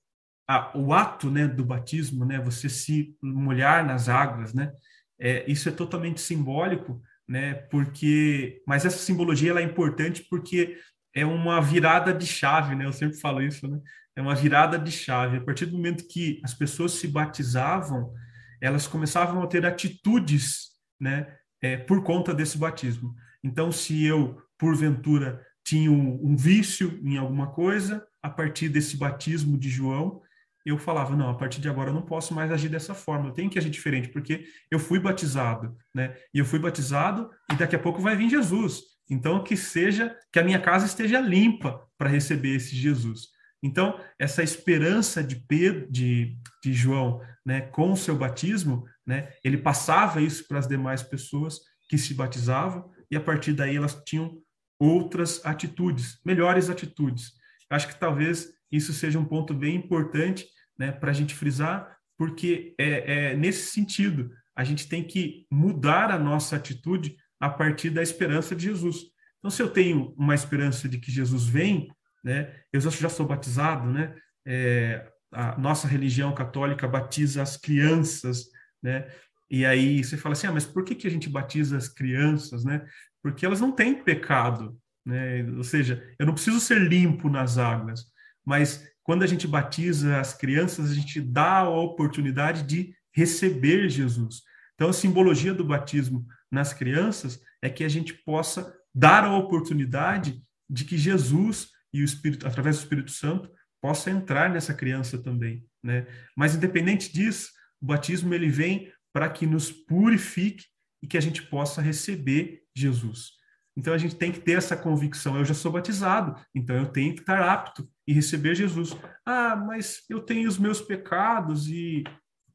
a, 0.47 0.77
o 0.77 0.93
ato, 0.93 1.29
né, 1.29 1.47
do 1.47 1.65
batismo, 1.65 2.23
né, 2.23 2.39
você 2.39 2.69
se 2.69 3.17
molhar 3.21 3.85
nas 3.85 4.07
águas, 4.07 4.53
né, 4.53 4.71
é, 5.19 5.49
isso 5.49 5.69
é 5.69 5.71
totalmente 5.71 6.21
simbólico, 6.21 7.01
né, 7.27 7.53
porque, 7.53 8.61
mas 8.67 8.85
essa 8.85 8.97
simbologia 8.97 9.51
ela 9.51 9.61
é 9.61 9.63
importante 9.63 10.25
porque 10.29 10.77
é 11.15 11.25
uma 11.25 11.61
virada 11.61 12.13
de 12.13 12.27
chave, 12.27 12.75
né? 12.75 12.85
Eu 12.85 12.91
sempre 12.91 13.17
falo 13.17 13.41
isso, 13.41 13.65
né? 13.67 13.79
É 14.17 14.21
uma 14.21 14.35
virada 14.35 14.77
de 14.77 14.91
chave. 14.91 15.37
A 15.37 15.41
partir 15.41 15.65
do 15.65 15.77
momento 15.77 16.07
que 16.07 16.41
as 16.43 16.53
pessoas 16.53 16.91
se 16.91 17.07
batizavam, 17.07 18.13
elas 18.61 18.85
começavam 18.85 19.41
a 19.41 19.47
ter 19.47 19.65
atitudes, 19.65 20.71
né? 20.99 21.33
É, 21.61 21.77
por 21.77 22.03
conta 22.03 22.33
desse 22.33 22.57
batismo. 22.57 23.15
Então, 23.41 23.71
se 23.71 24.03
eu, 24.03 24.41
porventura, 24.57 25.41
tinha 25.63 25.89
um, 25.89 26.19
um 26.21 26.35
vício 26.35 26.99
em 27.01 27.17
alguma 27.17 27.47
coisa, 27.47 28.05
a 28.21 28.29
partir 28.29 28.67
desse 28.67 28.97
batismo 28.97 29.57
de 29.57 29.69
João, 29.69 30.21
eu 30.69 30.77
falava, 30.77 31.15
não, 31.15 31.29
a 31.29 31.35
partir 31.35 31.61
de 31.61 31.69
agora 31.69 31.89
eu 31.89 31.93
não 31.93 32.01
posso 32.01 32.33
mais 32.33 32.51
agir 32.51 32.69
dessa 32.69 32.95
forma, 32.95 33.27
eu 33.27 33.33
tenho 33.33 33.49
que 33.49 33.59
agir 33.59 33.69
diferente, 33.69 34.09
porque 34.09 34.45
eu 34.71 34.79
fui 34.79 34.99
batizado, 34.99 35.77
né? 35.93 36.15
E 36.33 36.39
eu 36.39 36.45
fui 36.45 36.57
batizado 36.57 37.29
e 37.51 37.55
daqui 37.55 37.75
a 37.75 37.79
pouco 37.79 38.01
vai 38.01 38.15
vir 38.15 38.29
Jesus. 38.29 38.81
Então, 39.09 39.43
que 39.43 39.55
seja, 39.55 40.17
que 40.31 40.39
a 40.39 40.43
minha 40.43 40.59
casa 40.59 40.85
esteja 40.85 41.19
limpa 41.19 41.79
para 41.97 42.09
receber 42.09 42.55
esse 42.55 42.75
Jesus. 42.75 43.27
Então, 43.61 43.99
essa 44.19 44.43
esperança 44.43 45.23
de 45.23 45.35
Pedro, 45.35 45.91
de, 45.91 46.37
de 46.63 46.73
João, 46.73 47.21
né, 47.45 47.61
com 47.61 47.91
o 47.91 47.97
seu 47.97 48.15
batismo, 48.15 48.85
né, 49.05 49.31
ele 49.43 49.57
passava 49.57 50.21
isso 50.21 50.47
para 50.47 50.59
as 50.59 50.67
demais 50.67 51.03
pessoas 51.03 51.59
que 51.87 51.97
se 51.97 52.13
batizavam 52.13 52.89
e 53.09 53.15
a 53.15 53.21
partir 53.21 53.53
daí 53.53 53.75
elas 53.75 54.01
tinham 54.05 54.39
outras 54.79 55.43
atitudes, 55.45 56.19
melhores 56.25 56.69
atitudes. 56.69 57.33
Acho 57.69 57.87
que 57.87 57.99
talvez 57.99 58.54
isso 58.71 58.93
seja 58.93 59.19
um 59.19 59.25
ponto 59.25 59.53
bem 59.53 59.75
importante, 59.75 60.45
né, 60.77 60.91
para 60.91 61.11
a 61.11 61.13
gente 61.13 61.33
frisar, 61.33 61.97
porque 62.17 62.73
é, 62.77 63.31
é 63.31 63.35
nesse 63.35 63.71
sentido 63.71 64.31
a 64.55 64.63
gente 64.63 64.87
tem 64.87 65.03
que 65.03 65.45
mudar 65.51 66.11
a 66.11 66.19
nossa 66.19 66.55
atitude 66.55 67.17
a 67.39 67.49
partir 67.49 67.89
da 67.89 68.01
esperança 68.01 68.55
de 68.55 68.63
Jesus. 68.63 68.97
Então, 69.39 69.51
se 69.51 69.61
eu 69.61 69.69
tenho 69.69 70.13
uma 70.17 70.33
esperança 70.33 70.87
de 70.87 70.97
que 70.97 71.11
Jesus 71.11 71.45
vem, 71.45 71.89
né, 72.23 72.53
eu 72.71 72.79
já 72.81 73.09
sou 73.09 73.25
batizado, 73.25 73.91
né, 73.91 74.15
é, 74.45 75.07
a 75.31 75.57
nossa 75.57 75.87
religião 75.87 76.33
católica 76.33 76.87
batiza 76.87 77.41
as 77.41 77.57
crianças, 77.57 78.45
né, 78.81 79.07
e 79.49 79.65
aí 79.65 80.03
você 80.03 80.17
fala 80.17 80.33
assim, 80.33 80.47
ah, 80.47 80.51
mas 80.51 80.65
por 80.65 80.83
que, 80.83 80.95
que 80.95 81.07
a 81.07 81.11
gente 81.11 81.29
batiza 81.29 81.77
as 81.77 81.87
crianças, 81.87 82.65
né? 82.65 82.85
Porque 83.21 83.45
elas 83.45 83.61
não 83.61 83.71
têm 83.71 84.03
pecado, 84.03 84.77
né? 85.05 85.43
Ou 85.55 85.63
seja, 85.63 86.03
eu 86.17 86.25
não 86.25 86.33
preciso 86.33 86.59
ser 86.59 86.79
limpo 86.79 87.29
nas 87.29 87.57
águas, 87.57 88.05
mas 88.45 88.87
quando 89.03 89.23
a 89.23 89.27
gente 89.27 89.47
batiza 89.47 90.19
as 90.19 90.33
crianças, 90.33 90.91
a 90.91 90.93
gente 90.93 91.21
dá 91.21 91.59
a 91.59 91.69
oportunidade 91.69 92.63
de 92.63 92.95
receber 93.13 93.89
Jesus. 93.89 94.41
Então, 94.73 94.89
a 94.89 94.93
simbologia 94.93 95.53
do 95.53 95.63
batismo 95.63 96.25
nas 96.51 96.73
crianças 96.73 97.39
é 97.61 97.69
que 97.69 97.83
a 97.83 97.89
gente 97.89 98.13
possa 98.13 98.75
dar 98.93 99.23
a 99.23 99.37
oportunidade 99.37 100.41
de 100.69 100.85
que 100.85 100.97
Jesus 100.97 101.69
e 101.93 102.01
o 102.01 102.05
Espírito, 102.05 102.47
através 102.47 102.77
do 102.77 102.83
Espírito 102.83 103.11
Santo, 103.11 103.49
possa 103.81 104.09
entrar 104.09 104.49
nessa 104.49 104.73
criança 104.73 105.17
também, 105.17 105.65
né? 105.83 106.07
Mas 106.35 106.55
independente 106.55 107.13
disso, 107.13 107.51
o 107.79 107.85
batismo 107.85 108.33
ele 108.33 108.49
vem 108.49 108.91
para 109.13 109.29
que 109.29 109.45
nos 109.45 109.71
purifique 109.71 110.65
e 111.01 111.07
que 111.07 111.17
a 111.17 111.21
gente 111.21 111.43
possa 111.43 111.81
receber 111.81 112.63
Jesus. 112.75 113.33
Então 113.77 113.93
a 113.93 113.97
gente 113.97 114.15
tem 114.15 114.31
que 114.31 114.39
ter 114.39 114.53
essa 114.53 114.75
convicção. 114.75 115.37
Eu 115.37 115.45
já 115.45 115.53
sou 115.53 115.71
batizado, 115.71 116.39
então 116.53 116.75
eu 116.75 116.85
tenho 116.85 117.13
que 117.13 117.19
estar 117.19 117.41
apto 117.41 117.89
e 118.07 118.13
receber 118.13 118.55
Jesus. 118.55 118.95
Ah, 119.25 119.55
mas 119.55 120.03
eu 120.09 120.21
tenho 120.21 120.47
os 120.47 120.57
meus 120.57 120.81
pecados 120.81 121.67
e 121.67 122.03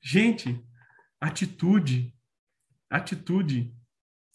gente, 0.02 0.64
atitude, 1.20 2.14
atitude. 2.88 3.74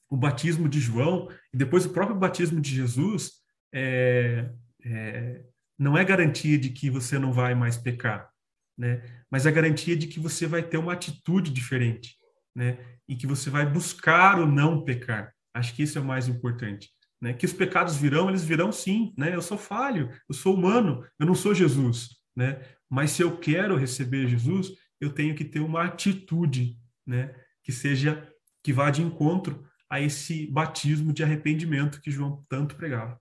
o 0.09 0.15
batismo 0.15 0.69
de 0.69 0.79
João 0.79 1.29
e 1.51 1.57
depois 1.57 1.85
o 1.85 1.89
próprio 1.89 2.17
batismo 2.17 2.61
de 2.61 2.75
Jesus 2.75 3.31
é, 3.73 4.51
é, 4.85 5.43
não 5.77 5.97
é 5.97 6.05
garantia 6.05 6.57
de 6.57 6.69
que 6.69 6.89
você 6.89 7.17
não 7.17 7.33
vai 7.33 7.55
mais 7.55 7.75
pecar, 7.75 8.29
né? 8.77 9.01
Mas 9.29 9.45
é 9.45 9.51
garantia 9.51 9.95
de 9.95 10.07
que 10.07 10.19
você 10.19 10.45
vai 10.45 10.61
ter 10.61 10.77
uma 10.77 10.93
atitude 10.93 11.51
diferente, 11.51 12.15
né? 12.55 12.77
E 13.07 13.15
que 13.15 13.25
você 13.25 13.49
vai 13.49 13.65
buscar 13.65 14.39
o 14.39 14.45
não 14.45 14.85
pecar. 14.85 15.33
Acho 15.55 15.73
que 15.73 15.83
isso 15.83 15.97
é 15.97 16.01
o 16.01 16.05
mais 16.05 16.27
importante, 16.27 16.89
né? 17.21 17.33
Que 17.33 17.45
os 17.45 17.53
pecados 17.53 17.95
virão, 17.95 18.27
eles 18.27 18.43
virão 18.43 18.73
sim, 18.73 19.13
né? 19.17 19.33
Eu 19.33 19.41
sou 19.41 19.57
falho, 19.57 20.11
eu 20.27 20.35
sou 20.35 20.53
humano, 20.53 21.07
eu 21.17 21.25
não 21.25 21.33
sou 21.33 21.55
Jesus, 21.55 22.09
né? 22.35 22.61
Mas 22.89 23.11
se 23.11 23.21
eu 23.21 23.37
quero 23.37 23.77
receber 23.77 24.27
Jesus, 24.27 24.73
eu 24.99 25.13
tenho 25.13 25.33
que 25.33 25.45
ter 25.45 25.61
uma 25.61 25.85
atitude, 25.85 26.77
né? 27.07 27.33
Que 27.63 27.71
seja 27.71 28.29
que 28.61 28.73
vá 28.73 28.91
de 28.91 29.01
encontro 29.01 29.65
a 29.89 30.01
esse 30.01 30.45
batismo 30.47 31.13
de 31.13 31.23
arrependimento 31.23 32.01
que 32.01 32.11
João 32.11 32.43
tanto 32.49 32.75
pregava. 32.75 33.17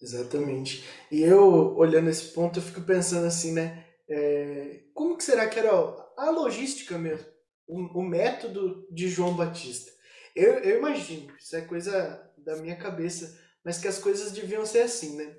Exatamente. 0.00 0.84
E 1.10 1.22
eu, 1.22 1.76
olhando 1.76 2.08
esse 2.08 2.32
ponto, 2.32 2.60
eu 2.60 2.62
fico 2.62 2.82
pensando 2.82 3.26
assim, 3.26 3.52
né? 3.52 3.84
É, 4.08 4.84
como 4.94 5.16
que 5.16 5.24
será 5.24 5.48
que 5.48 5.58
era 5.58 5.70
a 5.70 6.30
logística 6.30 6.96
mesmo? 6.98 7.26
O, 7.66 8.00
o 8.00 8.02
método 8.02 8.86
de 8.92 9.08
João 9.08 9.34
Batista? 9.34 9.90
Eu, 10.34 10.54
eu 10.60 10.78
imagino, 10.78 11.34
isso 11.36 11.54
é 11.56 11.60
coisa 11.60 12.30
da 12.38 12.56
minha 12.56 12.76
cabeça, 12.76 13.38
mas 13.64 13.78
que 13.78 13.88
as 13.88 13.98
coisas 13.98 14.32
deviam 14.32 14.64
ser 14.64 14.80
assim, 14.80 15.16
né? 15.16 15.36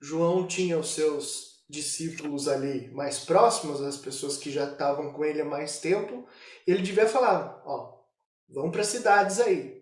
João 0.00 0.46
tinha 0.46 0.78
os 0.78 0.94
seus 0.94 1.64
discípulos 1.68 2.48
ali 2.48 2.90
mais 2.90 3.20
próximos, 3.20 3.80
as 3.80 3.96
pessoas 3.96 4.36
que 4.36 4.50
já 4.50 4.70
estavam 4.70 5.12
com 5.12 5.24
ele 5.24 5.40
há 5.40 5.44
mais 5.44 5.78
tempo, 5.78 6.26
ele 6.66 6.82
devia 6.82 7.06
falar, 7.06 7.62
ó, 7.64 8.00
vão 8.48 8.70
para 8.70 8.82
cidades 8.82 9.38
aí 9.38 9.80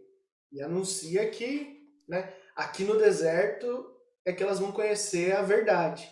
e 0.53 0.61
anuncia 0.61 1.29
que, 1.31 1.89
né, 2.07 2.35
aqui 2.55 2.85
no 2.85 2.99
deserto 2.99 3.91
é 4.25 4.33
que 4.33 4.43
elas 4.43 4.59
vão 4.59 4.73
conhecer 4.73 5.35
a 5.35 5.43
verdade. 5.43 6.11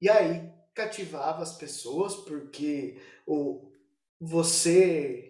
E 0.00 0.08
aí 0.08 0.50
cativava 0.74 1.42
as 1.42 1.56
pessoas, 1.56 2.16
porque 2.16 3.00
o, 3.26 3.70
você 4.20 5.29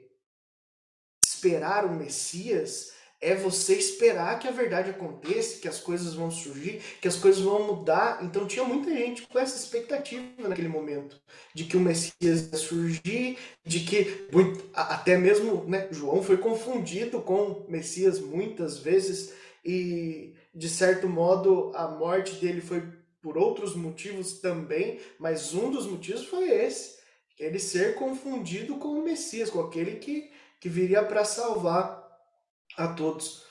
esperar 1.41 1.87
o 1.87 1.95
Messias 1.95 2.93
é 3.23 3.35
você 3.35 3.75
esperar 3.75 4.39
que 4.39 4.49
a 4.49 4.51
verdade 4.51 4.91
aconteça, 4.91 5.61
que 5.61 5.69
as 5.69 5.79
coisas 5.79 6.15
vão 6.15 6.31
surgir, 6.31 6.81
que 7.01 7.09
as 7.09 7.17
coisas 7.17 7.43
vão 7.43 7.67
mudar. 7.67 8.25
Então 8.25 8.47
tinha 8.47 8.65
muita 8.65 8.91
gente 8.91 9.27
com 9.27 9.39
essa 9.39 9.59
expectativa 9.59 10.25
naquele 10.39 10.69
momento 10.69 11.21
de 11.55 11.65
que 11.65 11.77
o 11.77 11.81
Messias 11.81 12.51
ia 12.51 12.59
surgir, 12.59 13.39
de 13.65 13.81
que 13.81 14.27
até 14.73 15.19
mesmo 15.19 15.65
né, 15.67 15.89
João 15.91 16.23
foi 16.23 16.39
confundido 16.39 17.21
com 17.21 17.67
Messias 17.69 18.19
muitas 18.19 18.79
vezes 18.79 19.35
e 19.65 20.35
de 20.55 20.69
certo 20.69 21.09
modo, 21.09 21.73
a 21.75 21.89
morte 21.89 22.37
dele 22.37 22.61
foi 22.61 22.83
por 23.23 23.37
outros 23.37 23.77
motivos 23.77 24.41
também, 24.41 24.99
mas 25.19 25.55
um 25.55 25.71
dos 25.71 25.87
motivos 25.87 26.25
foi 26.25 26.49
esse: 26.49 26.99
ele 27.39 27.59
ser 27.59 27.95
confundido 27.95 28.77
com 28.77 28.89
o 28.89 29.03
Messias, 29.03 29.51
com 29.51 29.61
aquele 29.61 29.97
que, 29.97 30.31
que 30.61 30.69
viria 30.69 31.03
para 31.03 31.25
salvar 31.25 32.07
a 32.77 32.89
todos. 32.89 33.45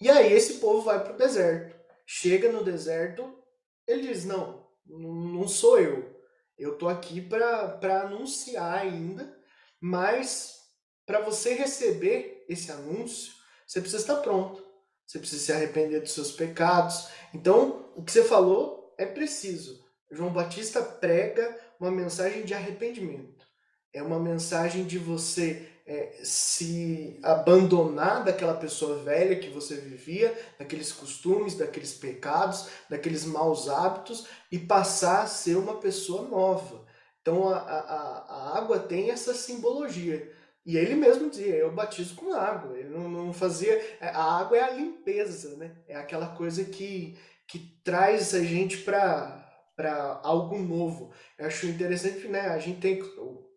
E 0.00 0.08
aí 0.08 0.32
esse 0.32 0.54
povo 0.54 0.82
vai 0.82 1.02
para 1.02 1.14
o 1.14 1.18
deserto. 1.18 1.76
Chega 2.06 2.50
no 2.50 2.64
deserto, 2.64 3.38
ele 3.86 4.08
diz: 4.08 4.24
Não, 4.24 4.66
não 4.86 5.46
sou 5.46 5.78
eu. 5.78 6.16
Eu 6.56 6.76
tô 6.76 6.88
aqui 6.88 7.20
para 7.20 8.02
anunciar 8.02 8.78
ainda, 8.78 9.36
mas 9.80 10.58
para 11.06 11.20
você 11.20 11.54
receber 11.54 12.44
esse 12.48 12.72
anúncio, 12.72 13.32
você 13.66 13.80
precisa 13.80 14.02
estar 14.02 14.16
pronto. 14.16 14.66
Você 15.06 15.18
precisa 15.18 15.42
se 15.42 15.52
arrepender 15.52 16.00
dos 16.00 16.12
seus 16.12 16.32
pecados. 16.32 17.08
Então, 17.32 17.90
o 17.96 18.02
que 18.02 18.12
você 18.12 18.24
falou 18.24 18.94
é 18.98 19.06
preciso. 19.06 19.82
João 20.10 20.32
Batista 20.32 20.82
prega 20.82 21.58
uma 21.78 21.90
mensagem 21.90 22.44
de 22.44 22.52
arrependimento. 22.52 23.46
É 23.92 24.02
uma 24.02 24.18
mensagem 24.18 24.84
de 24.84 24.98
você 24.98 25.66
é, 25.88 26.20
se 26.22 27.18
abandonar 27.22 28.22
daquela 28.22 28.52
pessoa 28.52 29.02
velha 29.02 29.38
que 29.38 29.48
você 29.48 29.76
vivia, 29.76 30.38
daqueles 30.58 30.92
costumes, 30.92 31.56
daqueles 31.56 31.94
pecados, 31.94 32.68
daqueles 32.90 33.24
maus 33.24 33.70
hábitos 33.70 34.26
e 34.52 34.58
passar 34.58 35.22
a 35.22 35.26
ser 35.26 35.56
uma 35.56 35.78
pessoa 35.78 36.28
nova. 36.28 36.86
Então 37.22 37.48
a, 37.48 37.56
a, 37.56 38.24
a 38.28 38.58
água 38.58 38.78
tem 38.78 39.10
essa 39.10 39.32
simbologia. 39.32 40.30
E 40.66 40.76
ele 40.76 40.94
mesmo 40.94 41.30
dizia, 41.30 41.54
eu 41.54 41.72
batizo 41.72 42.14
com 42.16 42.34
água. 42.34 42.78
Ele 42.78 42.90
não, 42.90 43.08
não 43.08 43.32
fazia. 43.32 43.72
É, 43.98 44.08
a 44.08 44.22
água 44.22 44.58
é 44.58 44.62
a 44.62 44.70
limpeza, 44.70 45.56
né? 45.56 45.74
É 45.88 45.96
aquela 45.96 46.28
coisa 46.36 46.62
que, 46.66 47.16
que 47.46 47.80
traz 47.82 48.34
a 48.34 48.44
gente 48.44 48.76
para 48.76 50.20
algo 50.22 50.58
novo. 50.58 51.10
Eu 51.38 51.46
acho 51.46 51.66
interessante 51.66 52.28
né, 52.28 52.40
a 52.40 52.58
gente 52.58 52.80
tem 52.80 53.02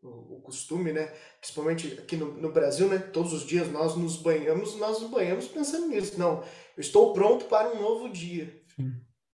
o, 0.02 0.42
costume, 0.42 0.92
né? 0.92 1.14
Principalmente 1.40 1.94
aqui 2.00 2.16
no, 2.16 2.34
no 2.34 2.52
Brasil, 2.52 2.88
né? 2.88 2.98
Todos 2.98 3.34
os 3.34 3.46
dias 3.46 3.72
nós 3.72 3.96
nos 3.96 4.18
banhamos, 4.18 4.76
nós 4.78 5.00
nos 5.00 5.10
banhamos 5.10 5.48
pensando 5.48 5.88
nisso. 5.88 6.18
Não, 6.18 6.44
eu 6.76 6.82
estou 6.82 7.14
pronto 7.14 7.46
para 7.46 7.72
um 7.72 7.82
novo 7.82 8.10
dia. 8.10 8.62
Sim. 8.76 8.94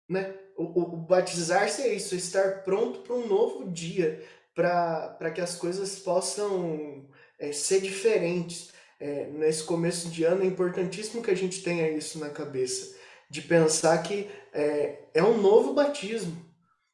Né? 0.08 0.34
O, 0.56 0.64
o, 0.64 0.94
o 0.94 0.98
batizar-se 0.98 1.82
é 1.82 1.94
isso, 1.94 2.14
é 2.14 2.18
estar 2.18 2.64
pronto 2.64 3.00
para 3.00 3.16
um 3.16 3.28
novo 3.28 3.70
dia, 3.72 4.24
para 4.54 5.32
que 5.34 5.42
as 5.42 5.56
coisas 5.56 5.98
possam 6.00 7.08
é, 7.40 7.52
ser 7.52 7.82
diferentes. 7.82 8.72
É, 9.00 9.26
nesse 9.32 9.64
começo 9.64 10.10
de 10.10 10.24
ano 10.24 10.44
é 10.44 10.46
importantíssimo 10.46 11.24
que 11.24 11.32
a 11.32 11.36
gente 11.36 11.64
tenha 11.64 11.90
isso 11.90 12.20
na 12.20 12.30
cabeça, 12.30 12.96
de 13.28 13.42
pensar 13.42 13.98
que 14.04 14.30
é, 14.54 15.06
é 15.16 15.24
um 15.24 15.42
novo 15.42 15.74
batismo. 15.74 16.51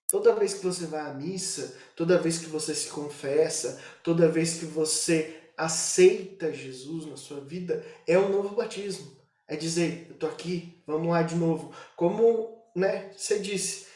Toda 0.08 0.34
vez 0.34 0.54
que 0.54 0.66
você 0.66 0.86
vai 0.86 1.02
à 1.02 1.14
missa, 1.14 1.76
toda 1.96 2.18
vez 2.18 2.38
que 2.38 2.46
você 2.46 2.74
se 2.74 2.88
confessa, 2.90 3.82
toda 4.04 4.30
vez 4.30 4.56
que 4.56 4.66
você 4.66 5.36
aceita 5.58 6.54
Jesus 6.54 7.06
na 7.06 7.18
sua 7.18 7.42
vida, 7.42 7.86
é 8.06 8.18
um 8.18 8.30
novo 8.30 8.56
batismo. 8.56 9.18
É 9.48 9.56
dizer, 9.56 10.08
eu 10.10 10.16
tô 10.16 10.28
aqui, 10.28 10.82
vamos 10.86 11.10
lá 11.10 11.24
de 11.24 11.36
novo. 11.36 11.74
Como 11.96 12.64
né, 12.76 13.12
você 13.16 13.40
disse, 13.40 13.88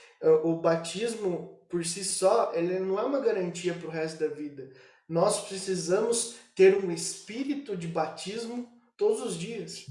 o 0.43 0.55
batismo 0.55 1.59
por 1.69 1.85
si 1.85 2.03
só, 2.03 2.51
ele 2.53 2.79
não 2.79 2.99
é 2.99 3.03
uma 3.03 3.19
garantia 3.19 3.73
para 3.73 3.87
o 3.87 3.91
resto 3.91 4.19
da 4.19 4.27
vida 4.27 4.71
nós 5.11 5.45
precisamos 5.45 6.35
ter 6.55 6.81
um 6.81 6.89
espírito 6.89 7.75
de 7.75 7.85
batismo 7.85 8.71
todos 8.95 9.21
os 9.21 9.37
dias. 9.37 9.87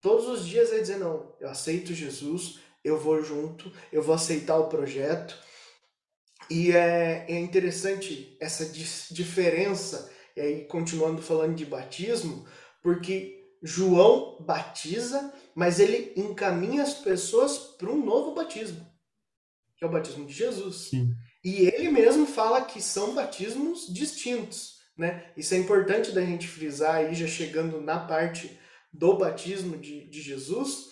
Todos 0.00 0.28
os 0.28 0.46
dias 0.46 0.72
é 0.72 0.78
dizer, 0.78 0.98
não, 0.98 1.34
eu 1.40 1.48
aceito 1.48 1.92
Jesus, 1.92 2.60
eu 2.84 2.96
vou 2.96 3.20
junto, 3.20 3.72
eu 3.92 4.00
vou 4.00 4.14
aceitar 4.14 4.56
o 4.58 4.68
projeto. 4.68 5.36
E 6.50 6.72
é, 6.72 7.26
é 7.28 7.38
interessante 7.38 8.36
essa 8.40 8.66
diferença, 9.12 10.10
e 10.36 10.40
aí 10.40 10.64
continuando 10.64 11.22
falando 11.22 11.54
de 11.54 11.64
batismo, 11.64 12.44
porque 12.82 13.40
João 13.62 14.38
batiza, 14.40 15.32
mas 15.54 15.78
ele 15.78 16.12
encaminha 16.16 16.82
as 16.82 16.94
pessoas 16.94 17.56
para 17.78 17.90
um 17.90 18.04
novo 18.04 18.34
batismo, 18.34 18.84
que 19.76 19.84
é 19.84 19.86
o 19.86 19.90
batismo 19.90 20.26
de 20.26 20.32
Jesus. 20.32 20.88
Sim. 20.88 21.14
E 21.44 21.66
ele 21.66 21.90
mesmo 21.90 22.26
fala 22.26 22.64
que 22.64 22.82
são 22.82 23.14
batismos 23.14 23.86
distintos. 23.92 24.80
Né? 24.96 25.32
Isso 25.36 25.54
é 25.54 25.56
importante 25.56 26.12
da 26.12 26.20
gente 26.20 26.48
frisar 26.48 26.96
aí, 26.96 27.14
já 27.14 27.26
chegando 27.26 27.80
na 27.80 27.98
parte 27.98 28.58
do 28.92 29.16
batismo 29.16 29.76
de, 29.76 30.08
de 30.10 30.20
Jesus, 30.20 30.90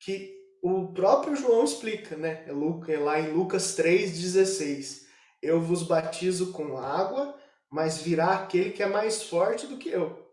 que 0.00 0.43
o 0.64 0.94
próprio 0.94 1.36
João 1.36 1.62
explica, 1.62 2.16
né? 2.16 2.42
É, 2.46 2.92
é 2.92 2.98
lá 2.98 3.20
em 3.20 3.32
Lucas 3.32 3.76
3,16. 3.76 5.02
Eu 5.42 5.60
vos 5.60 5.82
batizo 5.82 6.52
com 6.52 6.78
água, 6.78 7.38
mas 7.70 7.98
virá 7.98 8.32
aquele 8.32 8.70
que 8.70 8.82
é 8.82 8.86
mais 8.86 9.24
forte 9.24 9.66
do 9.66 9.76
que 9.76 9.90
eu. 9.90 10.26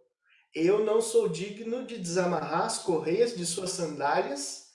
Eu 0.56 0.86
não 0.86 1.02
sou 1.02 1.28
digno 1.28 1.86
de 1.86 1.98
desamarrar 1.98 2.62
as 2.62 2.78
correias 2.78 3.36
de 3.36 3.46
suas 3.46 3.72
sandálias. 3.72 4.67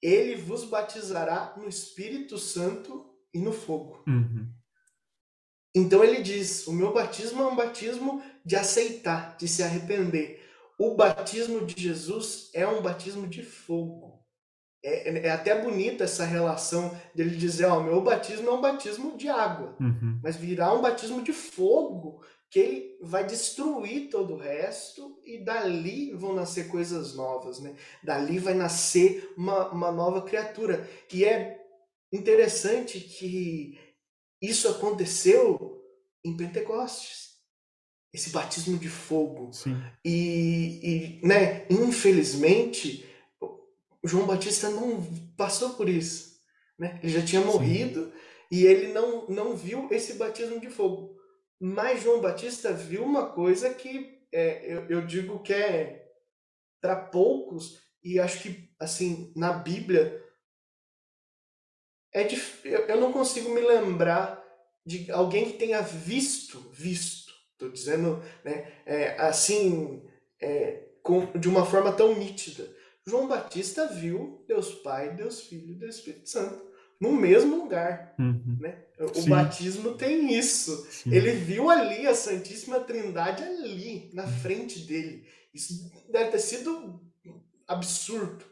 Ele 0.00 0.34
vos 0.34 0.64
batizará 0.64 1.52
no 1.58 1.68
Espírito 1.68 2.38
Santo 2.38 3.14
e 3.34 3.38
no 3.38 3.52
fogo. 3.52 4.02
Uhum. 4.08 4.50
Então 5.74 6.02
ele 6.02 6.22
diz: 6.22 6.66
o 6.66 6.72
meu 6.72 6.90
batismo 6.90 7.42
é 7.42 7.46
um 7.48 7.56
batismo 7.56 8.22
de 8.42 8.56
aceitar, 8.56 9.36
de 9.36 9.46
se 9.46 9.62
arrepender. 9.62 10.42
O 10.78 10.94
batismo 10.94 11.66
de 11.66 11.82
Jesus 11.82 12.48
é 12.54 12.66
um 12.66 12.80
batismo 12.80 13.26
de 13.26 13.42
fogo. 13.42 14.11
É, 14.84 15.10
é, 15.10 15.26
é 15.26 15.30
até 15.30 15.60
bonita 15.60 16.04
essa 16.04 16.24
relação 16.24 16.96
dele 17.14 17.36
dizer: 17.36 17.66
ó, 17.66 17.80
meu 17.80 18.00
batismo 18.00 18.48
é 18.48 18.52
um 18.52 18.60
batismo 18.60 19.16
de 19.16 19.28
água, 19.28 19.76
uhum. 19.80 20.18
mas 20.22 20.36
virá 20.36 20.72
um 20.72 20.80
batismo 20.80 21.22
de 21.22 21.32
fogo 21.32 22.22
que 22.50 22.58
ele 22.58 22.98
vai 23.00 23.24
destruir 23.24 24.10
todo 24.10 24.34
o 24.34 24.38
resto 24.38 25.18
e 25.24 25.38
dali 25.38 26.12
vão 26.12 26.34
nascer 26.34 26.68
coisas 26.68 27.14
novas, 27.14 27.60
né? 27.60 27.74
Dali 28.02 28.38
vai 28.38 28.52
nascer 28.52 29.32
uma, 29.38 29.70
uma 29.70 29.90
nova 29.90 30.20
criatura. 30.20 30.86
E 31.10 31.24
é 31.24 31.62
Interessante 32.12 33.00
que 33.00 33.78
isso 34.40 34.68
aconteceu 34.68 35.82
em 36.22 36.36
Pentecostes. 36.36 37.32
esse 38.12 38.28
batismo 38.28 38.76
de 38.76 38.90
fogo. 38.90 39.50
Sim. 39.54 39.74
E, 40.04 41.20
e, 41.22 41.26
né, 41.26 41.66
infelizmente, 41.70 43.06
João 44.04 44.26
Batista 44.26 44.68
não 44.68 45.02
passou 45.36 45.70
por 45.70 45.88
isso. 45.88 46.40
Né? 46.78 46.98
Ele 47.02 47.12
já 47.12 47.24
tinha 47.24 47.40
morrido 47.40 48.06
Sim. 48.06 48.12
e 48.50 48.66
ele 48.66 48.92
não, 48.92 49.26
não 49.28 49.56
viu 49.56 49.88
esse 49.90 50.14
batismo 50.14 50.60
de 50.60 50.68
fogo. 50.68 51.16
Mas 51.60 52.02
João 52.02 52.20
Batista 52.20 52.72
viu 52.72 53.04
uma 53.04 53.30
coisa 53.30 53.72
que 53.72 54.20
é, 54.32 54.72
eu, 54.72 54.86
eu 54.88 55.06
digo 55.06 55.42
que 55.42 55.52
é 55.52 56.08
para 56.80 56.96
poucos, 56.96 57.78
e 58.02 58.18
acho 58.18 58.42
que, 58.42 58.68
assim, 58.80 59.32
na 59.36 59.52
Bíblia, 59.52 60.20
é 62.12 62.24
dif... 62.24 62.64
eu 62.64 63.00
não 63.00 63.12
consigo 63.12 63.50
me 63.50 63.60
lembrar 63.60 64.42
de 64.84 65.08
alguém 65.12 65.52
que 65.52 65.58
tenha 65.58 65.80
visto, 65.80 66.58
visto, 66.72 67.32
estou 67.52 67.70
dizendo, 67.70 68.20
né, 68.44 68.72
é, 68.84 69.20
assim, 69.20 70.04
é, 70.40 70.88
com, 71.04 71.26
de 71.38 71.48
uma 71.48 71.64
forma 71.64 71.92
tão 71.92 72.18
nítida. 72.18 72.68
João 73.06 73.26
Batista 73.26 73.86
viu 73.86 74.44
Deus 74.46 74.74
Pai, 74.76 75.14
Deus 75.14 75.42
Filho 75.42 75.72
e 75.72 75.78
Deus 75.78 75.96
Espírito 75.96 76.28
Santo 76.28 76.72
no 77.02 77.10
mesmo 77.10 77.56
lugar. 77.56 78.14
Uhum. 78.16 78.58
Né? 78.60 78.84
O 79.00 79.22
Sim. 79.22 79.30
batismo 79.30 79.94
tem 79.94 80.38
isso. 80.38 80.86
Sim. 80.88 81.12
Ele 81.12 81.32
viu 81.32 81.68
ali 81.68 82.06
a 82.06 82.14
Santíssima 82.14 82.78
Trindade 82.78 83.42
ali, 83.42 84.08
na 84.14 84.22
uhum. 84.22 84.32
frente 84.38 84.78
dele. 84.86 85.26
Isso 85.52 85.90
deve 86.08 86.30
ter 86.30 86.38
sido 86.38 87.00
absurdo. 87.66 88.44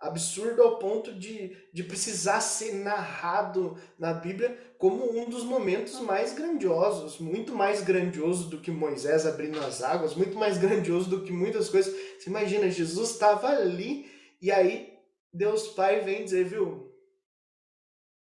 Absurdo 0.00 0.62
ao 0.62 0.78
ponto 0.78 1.12
de, 1.12 1.54
de 1.72 1.82
precisar 1.82 2.40
ser 2.40 2.72
narrado 2.76 3.76
na 3.98 4.14
Bíblia 4.14 4.56
como 4.78 5.18
um 5.18 5.28
dos 5.28 5.42
momentos 5.42 5.98
mais 6.00 6.32
grandiosos, 6.32 7.18
muito 7.18 7.52
mais 7.52 7.82
grandioso 7.82 8.48
do 8.48 8.60
que 8.60 8.70
Moisés 8.70 9.26
abrindo 9.26 9.58
as 9.58 9.82
águas, 9.82 10.14
muito 10.14 10.38
mais 10.38 10.56
grandioso 10.56 11.10
do 11.10 11.24
que 11.24 11.32
muitas 11.32 11.68
coisas. 11.68 11.92
Você 12.18 12.30
imagina, 12.30 12.70
Jesus 12.70 13.10
estava 13.10 13.48
ali 13.48 14.08
e 14.40 14.52
aí 14.52 14.96
Deus 15.32 15.66
Pai 15.68 16.00
vem 16.00 16.24
dizer, 16.24 16.44
viu, 16.44 16.94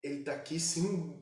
ele 0.04 0.22
está 0.22 0.34
aqui 0.34 0.60
sim, 0.60 1.22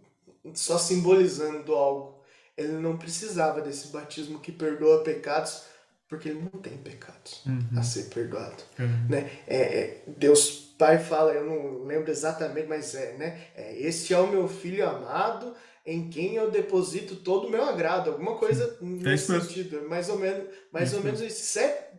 só 0.53 0.77
simbolizando 0.77 1.75
algo. 1.75 2.23
Ele 2.55 2.73
não 2.73 2.97
precisava 2.97 3.61
desse 3.61 3.89
batismo 3.89 4.39
que 4.39 4.51
perdoa 4.51 5.03
pecados, 5.03 5.63
porque 6.07 6.29
ele 6.29 6.41
não 6.41 6.61
tem 6.61 6.77
pecados 6.77 7.41
uhum. 7.45 7.77
a 7.77 7.83
ser 7.83 8.03
perdoado. 8.03 8.63
Uhum. 8.79 9.07
Né? 9.09 9.29
É, 9.45 9.57
é, 9.57 10.03
Deus 10.07 10.67
Pai 10.77 10.99
fala, 10.99 11.33
eu 11.33 11.45
não 11.45 11.85
lembro 11.85 12.11
exatamente, 12.11 12.67
mas 12.67 12.93
é, 12.93 13.17
né? 13.17 13.47
É, 13.55 13.79
este 13.81 14.13
é 14.13 14.19
o 14.19 14.27
meu 14.27 14.47
filho 14.47 14.87
amado, 14.87 15.55
em 15.83 16.09
quem 16.09 16.35
eu 16.35 16.51
deposito 16.51 17.15
todo 17.15 17.47
o 17.47 17.49
meu 17.49 17.63
agrado. 17.63 18.11
Alguma 18.11 18.37
coisa 18.37 18.77
nesse 18.79 19.25
sentido. 19.25 19.89
Mais 19.89 20.07
ou 20.07 20.19
menos, 20.19 20.47
mais 20.71 20.93
ou 20.93 21.01
menos 21.01 21.19
isso. 21.19 21.41
Isso 21.41 21.59
é 21.59 21.91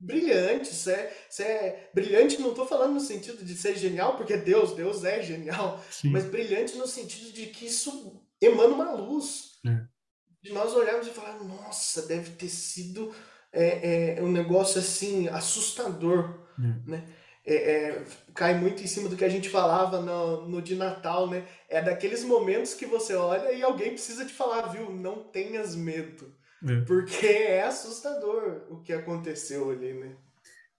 brilhante, 0.00 0.70
isso 0.70 0.90
é, 0.90 1.12
isso 1.30 1.42
é 1.42 1.90
brilhante, 1.92 2.40
não 2.40 2.50
estou 2.50 2.66
falando 2.66 2.94
no 2.94 3.00
sentido 3.00 3.44
de 3.44 3.54
ser 3.54 3.76
genial, 3.76 4.16
porque 4.16 4.36
Deus, 4.36 4.72
Deus 4.72 5.04
é 5.04 5.22
genial, 5.22 5.82
Sim. 5.90 6.10
mas 6.10 6.24
brilhante 6.24 6.76
no 6.76 6.86
sentido 6.86 7.32
de 7.32 7.46
que 7.46 7.66
isso 7.66 8.22
emana 8.40 8.74
uma 8.74 8.92
luz. 8.92 9.58
É. 9.66 9.94
De 10.42 10.52
nós 10.52 10.74
olharmos 10.74 11.06
e 11.06 11.10
falar, 11.10 11.42
nossa, 11.42 12.02
deve 12.02 12.32
ter 12.32 12.50
sido 12.50 13.14
é, 13.54 14.18
é, 14.18 14.22
um 14.22 14.30
negócio 14.30 14.78
assim, 14.78 15.28
assustador, 15.28 16.40
é. 16.58 16.90
né? 16.90 17.04
É, 17.46 17.54
é, 17.54 18.04
cai 18.34 18.58
muito 18.58 18.82
em 18.82 18.86
cima 18.86 19.08
do 19.08 19.16
que 19.16 19.24
a 19.24 19.28
gente 19.28 19.50
falava 19.50 20.00
no, 20.00 20.48
no 20.48 20.62
de 20.62 20.74
Natal, 20.74 21.28
né? 21.28 21.44
É 21.68 21.80
daqueles 21.82 22.24
momentos 22.24 22.72
que 22.72 22.86
você 22.86 23.14
olha 23.14 23.52
e 23.52 23.62
alguém 23.62 23.90
precisa 23.90 24.24
te 24.24 24.32
falar, 24.32 24.68
viu? 24.68 24.90
Não 24.90 25.22
tenhas 25.22 25.76
medo. 25.76 26.34
É. 26.66 26.80
Porque 26.80 27.26
é 27.26 27.62
assustador 27.62 28.62
o 28.70 28.80
que 28.80 28.92
aconteceu 28.92 29.70
ali, 29.70 29.92
né? 29.92 30.16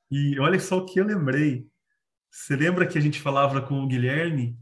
E 0.09 0.39
olha 0.39 0.59
só 0.59 0.77
o 0.77 0.85
que 0.85 0.99
eu 0.99 1.05
lembrei. 1.05 1.67
Você 2.31 2.55
lembra 2.55 2.87
que 2.87 2.97
a 2.97 3.01
gente 3.01 3.21
falava 3.21 3.61
com 3.61 3.83
o 3.83 3.87
Guilherme, 3.87 4.57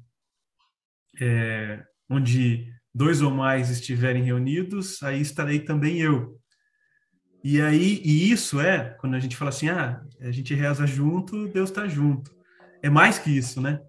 é, 1.20 1.84
onde 2.10 2.72
dois 2.94 3.22
ou 3.22 3.32
mais 3.32 3.70
estiverem 3.70 4.24
reunidos, 4.24 5.02
aí 5.02 5.22
estarei 5.22 5.60
também 5.60 6.00
eu. 6.00 6.40
E 7.44 7.62
aí, 7.62 8.02
e 8.04 8.32
isso 8.32 8.60
é, 8.60 8.96
quando 9.00 9.16
a 9.16 9.20
gente 9.20 9.36
fala 9.36 9.50
assim, 9.50 9.70
ah, 9.70 10.02
a 10.22 10.32
gente 10.32 10.54
reza 10.54 10.88
junto, 10.88 11.48
Deus 11.50 11.70
está 11.70 11.88
junto. 11.88 12.34
É 12.82 12.90
mais 12.90 13.20
que 13.20 13.30
isso, 13.30 13.60
né? 13.60 13.82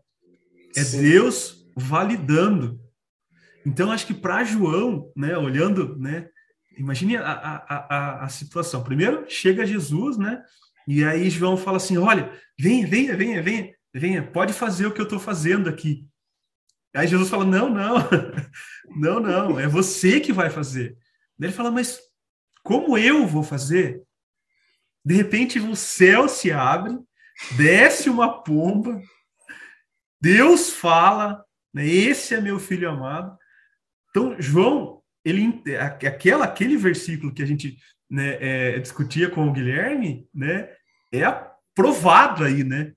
É 0.76 0.82
Sim. 0.82 1.02
Deus 1.02 1.66
validando. 1.76 2.80
Então, 3.64 3.92
acho 3.92 4.06
que 4.06 4.14
para 4.14 4.44
João, 4.44 5.10
né, 5.16 5.38
olhando, 5.38 5.96
né, 5.98 6.28
Imagine 6.78 7.16
a, 7.16 7.32
a, 7.32 7.76
a, 7.76 8.24
a 8.24 8.28
situação. 8.28 8.82
Primeiro, 8.82 9.24
chega 9.28 9.66
Jesus, 9.66 10.16
né? 10.16 10.42
E 10.86 11.04
aí 11.04 11.30
João 11.30 11.56
fala 11.56 11.76
assim: 11.76 11.96
olha, 11.96 12.32
venha, 12.58 12.86
venha, 12.86 13.16
venha, 13.16 13.42
venha, 13.42 13.74
venha, 13.92 14.22
pode 14.22 14.52
fazer 14.52 14.86
o 14.86 14.92
que 14.92 15.00
eu 15.00 15.04
estou 15.04 15.18
fazendo 15.18 15.68
aqui. 15.68 16.06
Aí 16.94 17.06
Jesus 17.06 17.28
fala: 17.28 17.44
não, 17.44 17.70
não, 17.70 17.96
não, 18.96 19.20
não, 19.20 19.60
é 19.60 19.68
você 19.68 20.20
que 20.20 20.32
vai 20.32 20.50
fazer. 20.50 20.96
Daí 21.38 21.48
ele 21.48 21.56
fala: 21.56 21.70
mas 21.70 22.00
como 22.64 22.98
eu 22.98 23.26
vou 23.26 23.44
fazer? 23.44 24.02
De 25.04 25.14
repente 25.14 25.60
o 25.60 25.76
céu 25.76 26.28
se 26.28 26.50
abre, 26.50 26.98
desce 27.56 28.08
uma 28.08 28.42
pomba, 28.42 29.00
Deus 30.20 30.70
fala, 30.70 31.44
né, 31.72 31.86
esse 31.86 32.34
é 32.34 32.40
meu 32.40 32.58
filho 32.58 32.88
amado. 32.88 33.36
Então, 34.08 34.34
João 34.40 35.02
ele 35.22 35.62
aquela 35.78 36.44
aquele 36.44 36.76
versículo 36.76 37.32
que 37.32 37.42
a 37.42 37.46
gente 37.46 37.76
né, 38.10 38.38
é, 38.40 38.78
discutia 38.78 39.28
com 39.28 39.46
o 39.46 39.52
Guilherme, 39.52 40.26
né, 40.34 40.70
é 41.12 41.24
aprovado 41.24 42.44
aí, 42.44 42.64
né? 42.64 42.92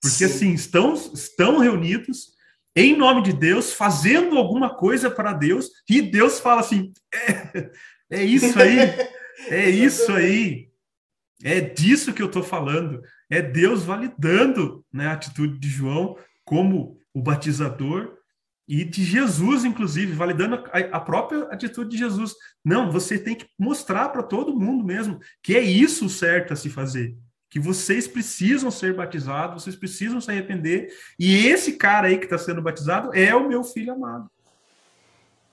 Porque 0.00 0.16
Sim. 0.16 0.24
assim 0.24 0.52
estão 0.52 0.94
estão 0.94 1.58
reunidos 1.58 2.36
em 2.76 2.94
nome 2.94 3.22
de 3.22 3.32
Deus, 3.32 3.72
fazendo 3.72 4.36
alguma 4.36 4.74
coisa 4.76 5.10
para 5.10 5.32
Deus, 5.32 5.70
e 5.88 6.02
Deus 6.02 6.38
fala 6.38 6.60
assim: 6.60 6.92
é, 7.14 7.70
é 8.10 8.22
isso 8.22 8.58
aí, 8.58 8.78
é 9.50 9.70
isso 9.70 10.12
aí, 10.12 10.68
é 11.42 11.60
disso 11.60 12.12
que 12.12 12.22
eu 12.22 12.26
estou 12.26 12.42
falando. 12.42 13.02
É 13.28 13.42
Deus 13.42 13.82
validando 13.82 14.84
né, 14.92 15.06
a 15.08 15.12
atitude 15.12 15.58
de 15.58 15.68
João 15.68 16.16
como 16.44 16.98
o 17.12 17.20
batizador 17.20 18.16
e 18.68 18.84
de 18.84 19.04
Jesus, 19.04 19.64
inclusive, 19.64 20.12
validando 20.12 20.56
a, 20.72 20.78
a, 20.96 21.00
própria 21.00 21.44
atitude 21.44 21.90
de 21.90 21.98
Jesus. 21.98 22.34
Não, 22.64 22.90
você 22.90 23.18
tem 23.18 23.34
que 23.34 23.46
mostrar 23.58 24.08
para 24.08 24.22
todo 24.22 24.58
mundo 24.58 24.84
mesmo 24.84 25.20
que 25.42 25.56
é 25.56 25.60
isso 25.60 26.08
certo 26.08 26.52
a 26.52 26.56
se 26.56 26.68
fazer. 26.68 27.16
Que 27.48 27.60
vocês 27.60 28.08
precisam 28.08 28.70
ser 28.70 28.94
batizados, 28.94 29.62
vocês 29.62 29.76
precisam 29.76 30.20
se 30.20 30.30
arrepender. 30.30 30.88
E 31.18 31.46
esse 31.46 31.74
cara 31.74 32.08
aí 32.08 32.18
que 32.18 32.24
está 32.24 32.38
sendo 32.38 32.60
batizado 32.60 33.14
é 33.14 33.34
o 33.34 33.48
meu 33.48 33.62
filho 33.62 33.92
amado. 33.92 34.28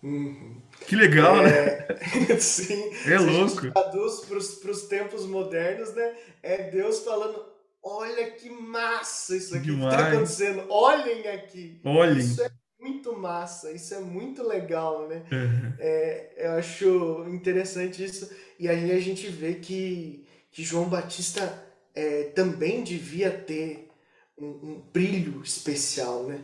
Uhum. 0.04 0.62
Que 0.86 0.96
legal, 0.96 1.42
né? 1.42 1.50
é... 1.50 1.88
né? 2.28 2.38
Sim. 2.40 2.92
É 3.08 3.18
louco. 3.18 3.72
traduz 3.72 4.26
para 4.26 4.72
os 4.72 4.82
tempos 4.84 5.26
modernos, 5.26 5.94
né? 5.94 6.14
É 6.42 6.70
Deus 6.70 7.00
falando: 7.00 7.44
olha 7.82 8.32
que 8.32 8.50
massa 8.50 9.36
isso 9.38 9.56
aqui 9.56 9.68
Demais. 9.68 9.96
que 9.96 10.02
está 10.02 10.12
acontecendo. 10.12 10.66
Olhem 10.70 11.28
aqui. 11.30 11.80
Olhem. 11.86 12.20
Isso 12.20 12.44
é 12.44 12.52
muito 12.84 13.18
massa, 13.18 13.72
isso 13.72 13.94
é 13.94 14.00
muito 14.00 14.44
legal, 14.44 15.08
né? 15.08 15.24
Uhum. 15.32 15.74
É, 15.80 16.34
eu 16.38 16.52
acho 16.52 17.26
interessante 17.30 18.04
isso. 18.04 18.30
E 18.60 18.68
aí 18.68 18.92
a 18.92 19.00
gente 19.00 19.28
vê 19.28 19.56
que, 19.56 20.26
que 20.52 20.64
João 20.64 20.90
Batista 20.90 21.64
é, 21.96 22.24
também 22.36 22.84
devia 22.84 23.32
ter 23.32 23.90
um, 24.38 24.48
um 24.48 24.84
brilho 24.92 25.42
especial, 25.42 26.24
né? 26.24 26.42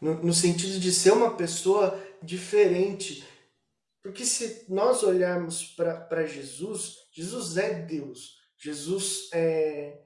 No, 0.00 0.14
no, 0.14 0.32
sentido 0.32 0.80
de 0.80 0.90
ser 0.90 1.12
uma 1.12 1.30
pessoa 1.36 2.00
diferente. 2.22 3.26
Porque 4.02 4.24
se 4.24 4.64
nós 4.68 5.02
olharmos 5.02 5.64
para 5.64 6.26
Jesus, 6.26 6.96
Jesus 7.12 7.56
é 7.56 7.74
Deus. 7.74 8.38
Jesus 8.58 9.28
é. 9.32 10.00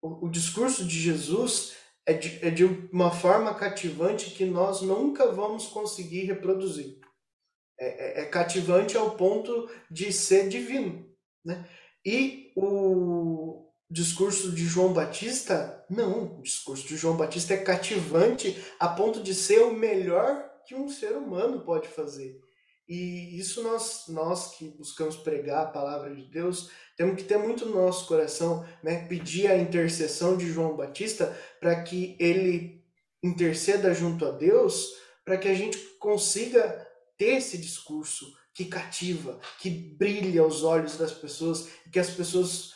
O, 0.00 0.26
o 0.26 0.30
discurso 0.30 0.84
de 0.84 0.98
Jesus 0.98 1.74
é 2.06 2.12
de, 2.12 2.46
é 2.46 2.50
de 2.50 2.64
uma 2.64 3.10
forma 3.10 3.54
cativante 3.54 4.30
que 4.30 4.44
nós 4.44 4.82
nunca 4.82 5.32
vamos 5.32 5.66
conseguir 5.66 6.24
reproduzir. 6.24 6.98
É, 7.78 8.20
é, 8.20 8.22
é 8.22 8.24
cativante 8.26 8.96
ao 8.96 9.16
ponto 9.16 9.68
de 9.90 10.12
ser 10.12 10.48
divino. 10.48 11.08
Né? 11.44 11.68
E 12.04 12.52
o 12.54 13.68
discurso 13.90 14.52
de 14.52 14.64
João 14.64 14.92
Batista, 14.92 15.84
não. 15.88 16.38
O 16.38 16.42
discurso 16.42 16.86
de 16.86 16.96
João 16.96 17.16
Batista 17.16 17.54
é 17.54 17.58
cativante 17.58 18.56
a 18.78 18.88
ponto 18.88 19.22
de 19.22 19.34
ser 19.34 19.60
o 19.60 19.72
melhor 19.72 20.53
que 20.66 20.74
um 20.74 20.88
ser 20.88 21.12
humano 21.16 21.60
pode 21.60 21.88
fazer. 21.88 22.40
E 22.86 23.38
isso 23.38 23.62
nós, 23.62 24.04
nós 24.08 24.56
que 24.56 24.68
buscamos 24.68 25.16
pregar 25.16 25.62
a 25.62 25.70
palavra 25.70 26.14
de 26.14 26.24
Deus, 26.24 26.70
temos 26.96 27.16
que 27.16 27.24
ter 27.24 27.38
muito 27.38 27.64
no 27.64 27.74
nosso 27.74 28.06
coração, 28.06 28.66
né? 28.82 29.06
pedir 29.06 29.46
a 29.46 29.56
intercessão 29.56 30.36
de 30.36 30.50
João 30.50 30.76
Batista 30.76 31.34
para 31.60 31.82
que 31.82 32.16
ele 32.20 32.84
interceda 33.22 33.94
junto 33.94 34.26
a 34.26 34.30
Deus, 34.30 34.96
para 35.24 35.38
que 35.38 35.48
a 35.48 35.54
gente 35.54 35.78
consiga 35.98 36.86
ter 37.16 37.36
esse 37.36 37.56
discurso 37.56 38.26
que 38.52 38.66
cativa, 38.66 39.40
que 39.58 39.70
brilha 39.70 40.46
os 40.46 40.62
olhos 40.62 40.98
das 40.98 41.12
pessoas, 41.12 41.68
que 41.90 41.98
as 41.98 42.10
pessoas 42.10 42.74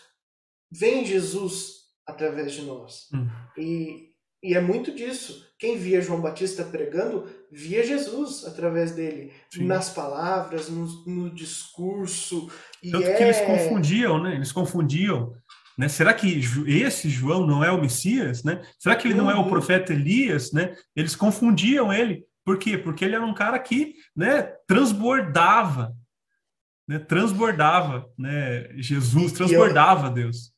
veem 0.71 1.05
Jesus 1.05 1.83
através 2.07 2.53
de 2.53 2.63
nós. 2.63 3.09
Hum. 3.13 3.29
E, 3.57 4.08
e 4.43 4.55
é 4.55 4.61
muito 4.61 4.95
disso. 4.95 5.47
Quem 5.59 5.77
via 5.77 6.01
João 6.01 6.21
Batista 6.21 6.63
pregando, 6.63 7.29
via 7.51 7.85
Jesus 7.85 8.45
através 8.47 8.93
dele, 8.93 9.33
Sim. 9.53 9.67
nas 9.67 9.91
palavras, 9.91 10.69
no, 10.69 10.87
no 11.05 11.31
discurso. 11.35 12.49
Tanto 12.91 13.05
é... 13.05 13.15
que 13.15 13.23
eles 13.25 13.41
confundiam, 13.41 14.23
né? 14.23 14.37
Eles 14.37 14.53
confundiam. 14.53 15.35
Né? 15.77 15.89
Será 15.89 16.15
que 16.15 16.41
esse 16.67 17.09
João 17.09 17.47
não 17.47 17.63
é 17.63 17.71
o 17.71 17.81
Messias? 17.81 18.45
Né? 18.45 18.63
Será 18.79 18.95
que 18.95 19.09
ele 19.09 19.15
não 19.15 19.31
é 19.31 19.35
o 19.35 19.39
uhum. 19.39 19.49
profeta 19.49 19.93
Elias? 19.93 20.53
Né? 20.53 20.77
Eles 20.95 21.17
confundiam 21.17 21.93
ele. 21.93 22.25
Por 22.45 22.59
quê? 22.59 22.79
Porque 22.79 23.05
ele 23.05 23.15
era 23.15 23.25
um 23.25 23.35
cara 23.35 23.59
que 23.59 23.95
né, 24.17 24.43
transbordava, 24.67 25.95
né? 26.89 26.99
transbordava 26.99 28.09
né? 28.19 28.69
Jesus, 28.77 29.33
transbordava 29.33 30.07
eu, 30.07 30.13
Deus. 30.13 30.53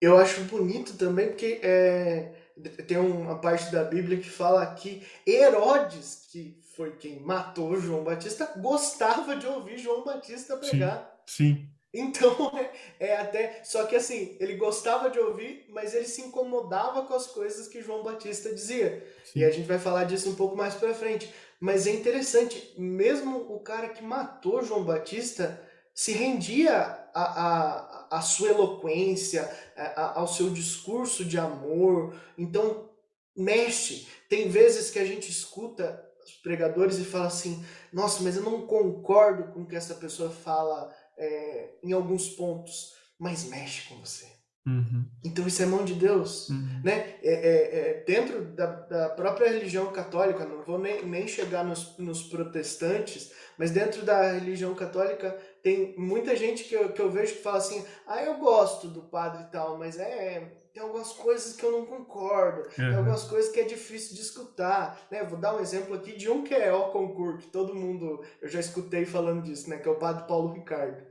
Eu 0.00 0.18
acho 0.18 0.42
bonito 0.44 0.96
também 0.96 1.28
porque 1.28 1.60
é, 1.62 2.37
tem 2.86 2.98
uma 2.98 3.38
parte 3.38 3.70
da 3.70 3.84
Bíblia 3.84 4.18
que 4.18 4.28
fala 4.28 4.66
que 4.74 5.06
Herodes, 5.26 6.26
que 6.30 6.60
foi 6.76 6.92
quem 6.92 7.20
matou 7.20 7.80
João 7.80 8.04
Batista, 8.04 8.52
gostava 8.56 9.36
de 9.36 9.46
ouvir 9.46 9.78
João 9.78 10.04
Batista 10.04 10.56
pregar. 10.56 11.22
Sim. 11.26 11.54
sim. 11.54 11.68
Então, 11.92 12.52
é, 13.00 13.08
é, 13.08 13.16
até. 13.16 13.60
Só 13.64 13.84
que 13.86 13.96
assim, 13.96 14.36
ele 14.38 14.54
gostava 14.54 15.10
de 15.10 15.18
ouvir, 15.18 15.66
mas 15.70 15.94
ele 15.94 16.06
se 16.06 16.22
incomodava 16.22 17.02
com 17.02 17.14
as 17.14 17.26
coisas 17.26 17.68
que 17.68 17.82
João 17.82 18.02
Batista 18.02 18.54
dizia. 18.54 19.06
Sim. 19.24 19.40
E 19.40 19.44
a 19.44 19.50
gente 19.50 19.66
vai 19.66 19.78
falar 19.78 20.04
disso 20.04 20.30
um 20.30 20.34
pouco 20.34 20.56
mais 20.56 20.74
pra 20.74 20.94
frente. 20.94 21.32
Mas 21.60 21.86
é 21.86 21.90
interessante, 21.90 22.74
mesmo 22.78 23.38
o 23.52 23.58
cara 23.60 23.88
que 23.88 24.04
matou 24.04 24.62
João 24.62 24.84
Batista 24.84 25.60
se 25.92 26.12
rendia 26.12 26.72
à, 27.12 27.22
à, 27.22 27.97
à 28.10 28.20
sua 28.20 28.48
eloquência, 28.48 29.50
à, 29.76 30.18
ao 30.18 30.28
seu 30.28 30.50
discurso 30.50 31.24
de 31.24 31.38
amor. 31.38 32.14
Então, 32.36 32.88
mexe. 33.36 34.06
Tem 34.28 34.48
vezes 34.48 34.90
que 34.90 34.98
a 34.98 35.04
gente 35.04 35.30
escuta 35.30 36.04
os 36.24 36.32
pregadores 36.36 36.98
e 36.98 37.04
fala 37.04 37.26
assim: 37.26 37.64
nossa, 37.92 38.22
mas 38.22 38.36
eu 38.36 38.42
não 38.42 38.66
concordo 38.66 39.52
com 39.52 39.62
o 39.62 39.66
que 39.66 39.76
essa 39.76 39.94
pessoa 39.94 40.30
fala 40.30 40.94
é, 41.16 41.70
em 41.82 41.92
alguns 41.92 42.28
pontos, 42.30 42.94
mas 43.18 43.44
mexe 43.44 43.88
com 43.88 43.96
você. 43.96 44.38
Uhum. 44.68 45.06
Então 45.24 45.46
isso 45.46 45.62
é 45.62 45.66
mão 45.66 45.82
de 45.82 45.94
Deus, 45.94 46.50
uhum. 46.50 46.82
né? 46.84 47.14
É, 47.22 47.32
é, 47.32 47.78
é, 47.78 48.04
dentro 48.06 48.44
da, 48.44 48.66
da, 48.66 49.08
própria 49.08 49.48
religião 49.48 49.90
católica, 49.90 50.44
não 50.44 50.62
vou 50.62 50.78
nem, 50.78 51.06
nem 51.06 51.26
chegar 51.26 51.64
nos, 51.64 51.96
nos, 51.96 52.24
protestantes, 52.24 53.32
mas 53.56 53.70
dentro 53.70 54.02
da 54.02 54.32
religião 54.32 54.74
católica 54.74 55.34
tem 55.62 55.94
muita 55.98 56.36
gente 56.36 56.64
que 56.64 56.74
eu, 56.74 56.92
que 56.92 57.00
eu 57.00 57.10
vejo 57.10 57.34
que 57.34 57.42
fala 57.42 57.58
assim, 57.58 57.84
ah, 58.06 58.22
eu 58.22 58.34
gosto 58.38 58.88
do 58.88 59.02
padre 59.02 59.42
e 59.42 59.46
tal, 59.46 59.78
mas 59.78 59.98
é 59.98 60.58
tem 60.78 60.82
algumas 60.82 61.12
coisas 61.12 61.56
que 61.56 61.64
eu 61.64 61.72
não 61.72 61.84
concordo, 61.84 62.60
uhum. 62.60 62.74
tem 62.74 62.94
algumas 62.94 63.24
coisas 63.24 63.50
que 63.50 63.58
é 63.58 63.64
difícil 63.64 64.14
de 64.14 64.22
escutar, 64.22 65.00
né? 65.10 65.24
Vou 65.24 65.36
dar 65.36 65.56
um 65.56 65.60
exemplo 65.60 65.92
aqui 65.94 66.12
de 66.12 66.30
um 66.30 66.44
que 66.44 66.54
é 66.54 66.72
o 66.72 66.90
concurso, 66.90 67.38
que 67.38 67.46
todo 67.48 67.74
mundo, 67.74 68.22
eu 68.40 68.48
já 68.48 68.60
escutei 68.60 69.04
falando 69.04 69.42
disso, 69.42 69.68
né? 69.68 69.78
Que 69.78 69.88
é 69.88 69.90
o 69.90 69.96
padre 69.96 70.28
Paulo 70.28 70.52
Ricardo, 70.52 71.02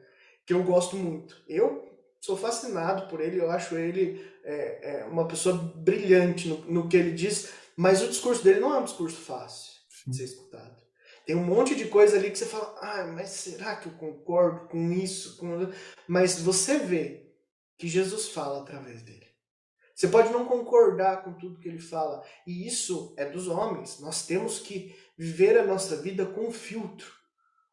que 0.45 0.54
eu 0.54 0.64
gosto 0.64 0.95
muito. 0.95 1.36
Eu 1.50 1.86
sou 2.22 2.38
fascinado 2.38 3.08
por 3.10 3.20
ele, 3.20 3.41
eu 3.41 3.52
acho 3.52 3.76
ele 3.76 4.26
é, 4.43 5.02
é 5.02 5.06
uma 5.06 5.28
pessoa 5.28 5.56
brilhante 5.76 6.48
no, 6.48 6.58
no, 6.72 6.88
que 6.88 6.95
ele 6.95 7.12
diz, 7.12 7.52
mas 7.76 8.02
o 8.02 8.08
discurso 8.08 8.43
dele 8.43 8.62
não 8.62 8.74
é 8.74 8.80
um 8.80 8.86
discurso 8.86 9.18
fácil 9.18 9.74
Sim. 9.89 10.12
de 10.12 10.18
ser 10.18 10.24
escutado. 10.24 10.77
Tem 11.28 11.36
um 11.36 11.44
monte 11.44 11.76
de 11.76 11.88
coisa 11.88 12.16
ali 12.16 12.32
que 12.32 12.38
você 12.38 12.46
fala, 12.46 12.74
ah, 12.80 13.04
mas 13.14 13.32
será 13.32 13.76
que 13.76 13.88
eu 13.88 13.92
concordo 13.96 14.70
com 14.70 14.94
isso? 14.94 15.36
Com... 15.36 15.70
Mas 16.08 16.40
você 16.40 16.80
vê 16.80 17.30
que 17.78 17.86
Jesus 17.86 18.30
fala 18.30 18.62
através 18.62 19.02
dele. 19.02 19.28
Você 19.94 20.08
pode 20.08 20.32
não 20.32 20.46
concordar 20.46 21.26
com 21.26 21.34
tudo 21.34 21.60
que 21.60 21.68
ele 21.68 21.82
fala, 21.82 22.24
e 22.46 22.66
isso 22.66 23.14
é 23.18 23.26
dos 23.26 23.50
homens. 23.50 24.00
Nós 24.00 24.26
temos 24.26 24.60
que 24.60 24.96
viver 25.18 25.58
a 25.58 25.66
nossa 25.66 25.98
vida 25.98 26.26
com 26.26 26.50
filtro. 26.50 27.12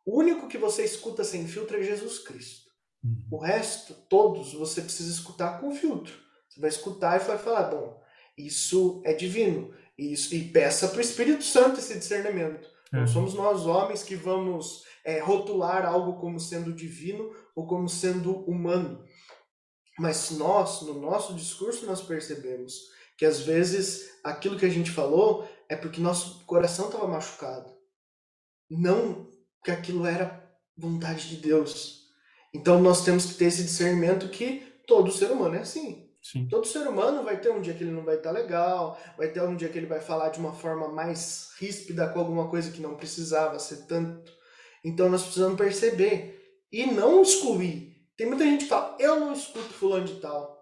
O 0.04 0.18
único 0.18 0.48
que 0.48 0.58
você 0.58 0.84
escuta 0.84 1.22
sem 1.22 1.46
filtro 1.46 1.78
é 1.78 1.82
Jesus 1.82 2.18
Cristo. 2.18 2.68
Uhum. 3.04 3.28
O 3.30 3.38
resto, 3.38 3.94
todos, 4.08 4.52
você 4.52 4.82
precisa 4.82 5.12
escutar 5.12 5.60
com 5.60 5.76
filtro. 5.76 6.12
Você 6.48 6.60
vai 6.60 6.70
escutar 6.70 7.20
e 7.20 7.24
vai 7.24 7.38
falar: 7.38 7.70
bom, 7.70 8.02
isso 8.36 9.00
é 9.04 9.12
divino. 9.12 9.72
Isso, 9.96 10.34
e 10.34 10.48
peça 10.48 10.88
para 10.88 10.98
o 10.98 11.02
Espírito 11.02 11.44
Santo 11.44 11.78
esse 11.78 11.96
discernimento. 11.96 12.73
Não 12.94 13.00
uhum. 13.00 13.06
somos 13.08 13.34
nós 13.34 13.66
homens 13.66 14.04
que 14.04 14.14
vamos 14.14 14.84
é, 15.04 15.18
rotular 15.18 15.84
algo 15.84 16.20
como 16.20 16.38
sendo 16.38 16.72
divino 16.72 17.34
ou 17.52 17.66
como 17.66 17.88
sendo 17.88 18.44
humano. 18.48 19.04
Mas 19.98 20.30
nós, 20.30 20.80
no 20.82 21.00
nosso 21.00 21.34
discurso, 21.34 21.86
nós 21.86 22.00
percebemos 22.00 22.72
que 23.18 23.26
às 23.26 23.40
vezes 23.40 24.20
aquilo 24.22 24.56
que 24.56 24.64
a 24.64 24.70
gente 24.70 24.92
falou 24.92 25.44
é 25.68 25.74
porque 25.74 26.00
nosso 26.00 26.44
coração 26.44 26.86
estava 26.86 27.08
machucado. 27.08 27.76
Não 28.70 29.28
que 29.64 29.72
aquilo 29.72 30.06
era 30.06 30.48
vontade 30.76 31.28
de 31.30 31.36
Deus. 31.38 32.04
Então 32.54 32.80
nós 32.80 33.04
temos 33.04 33.26
que 33.26 33.34
ter 33.34 33.46
esse 33.46 33.64
discernimento 33.64 34.28
que 34.28 34.60
todo 34.86 35.10
ser 35.10 35.32
humano 35.32 35.56
é 35.56 35.60
assim. 35.60 36.03
Sim. 36.24 36.48
Todo 36.48 36.66
ser 36.66 36.88
humano 36.88 37.22
vai 37.22 37.38
ter 37.38 37.50
um 37.50 37.60
dia 37.60 37.74
que 37.74 37.84
ele 37.84 37.92
não 37.92 38.04
vai 38.04 38.16
estar 38.16 38.30
legal, 38.30 38.98
vai 39.16 39.28
ter 39.28 39.42
um 39.42 39.54
dia 39.54 39.68
que 39.68 39.78
ele 39.78 39.86
vai 39.86 40.00
falar 40.00 40.30
de 40.30 40.38
uma 40.38 40.54
forma 40.54 40.88
mais 40.88 41.50
ríspida 41.58 42.08
com 42.08 42.18
alguma 42.18 42.48
coisa 42.48 42.70
que 42.72 42.80
não 42.80 42.96
precisava 42.96 43.58
ser 43.58 43.86
tanto. 43.86 44.32
Então 44.82 45.08
nós 45.08 45.22
precisamos 45.22 45.58
perceber 45.58 46.62
e 46.72 46.86
não 46.86 47.22
excluir 47.22 47.94
tem 48.16 48.26
muita 48.26 48.44
gente 48.44 48.64
que 48.64 48.70
fala, 48.70 48.96
eu 49.00 49.18
não 49.18 49.32
escuto 49.32 49.72
fulano 49.72 50.04
de 50.04 50.20
tal. 50.20 50.54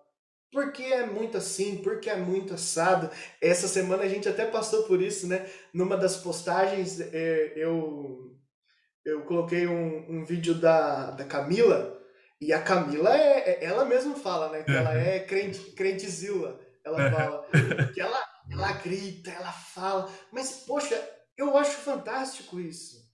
Porque 0.51 0.83
é 0.83 1.07
muito 1.07 1.37
assim, 1.39 1.79
porque 1.79 2.11
é 2.11 2.17
muito 2.17 2.55
assado. 2.55 3.11
Essa 3.41 3.67
semana 3.67 4.03
a 4.03 4.09
gente 4.09 4.29
até 4.29 4.45
passou 4.45 4.83
por 4.85 5.01
isso, 5.01 5.27
né? 5.27 5.49
Numa 5.73 5.97
das 5.97 6.17
postagens, 6.17 7.01
é, 7.01 7.53
eu, 7.57 8.37
eu 9.05 9.23
coloquei 9.23 9.67
um, 9.67 10.11
um 10.11 10.25
vídeo 10.25 10.55
da, 10.55 11.11
da 11.11 11.25
Camila, 11.25 11.99
e 12.43 12.53
a 12.53 12.61
Camila, 12.61 13.17
é, 13.17 13.51
é 13.51 13.65
ela 13.65 13.85
mesma 13.85 14.17
fala, 14.17 14.49
né? 14.49 14.65
Que 14.65 14.73
ela 14.73 14.99
é 14.99 15.21
crente, 15.21 15.61
crentezila. 15.77 16.61
Ela 16.85 17.09
fala 17.09 17.47
que 17.95 18.01
ela, 18.01 18.21
ela 18.51 18.73
grita, 18.73 19.31
ela 19.31 19.53
fala. 19.53 20.11
Mas, 20.33 20.65
poxa, 20.67 21.01
eu 21.37 21.57
acho 21.57 21.77
fantástico 21.77 22.59
isso. 22.59 23.09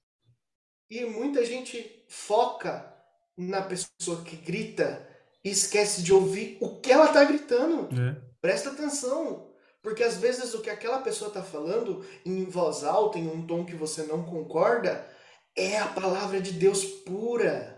E 0.91 1.05
muita 1.05 1.45
gente 1.45 2.07
foca 2.09 2.91
na 3.37 3.61
pessoa 3.61 4.23
que 4.25 4.35
grita 4.35 5.07
e 5.45 5.51
esquece 5.51 6.03
de 6.03 6.11
ouvir 6.11 6.57
o 6.63 6.81
que 6.81 6.91
ela 6.91 7.09
está 7.09 7.23
gritando. 7.25 7.87
É. 8.01 8.17
Presta 8.41 8.71
atenção. 8.71 9.53
Porque 9.83 10.03
às 10.03 10.17
vezes 10.17 10.55
o 10.55 10.63
que 10.63 10.71
aquela 10.71 11.03
pessoa 11.03 11.29
está 11.29 11.43
falando 11.43 12.03
em 12.25 12.47
voz 12.47 12.83
alta, 12.83 13.19
em 13.19 13.29
um 13.29 13.47
tom 13.47 13.67
que 13.67 13.75
você 13.75 14.05
não 14.05 14.25
concorda, 14.25 15.07
é 15.55 15.77
a 15.77 15.89
palavra 15.89 16.41
de 16.41 16.53
Deus 16.53 16.83
pura. 16.83 17.78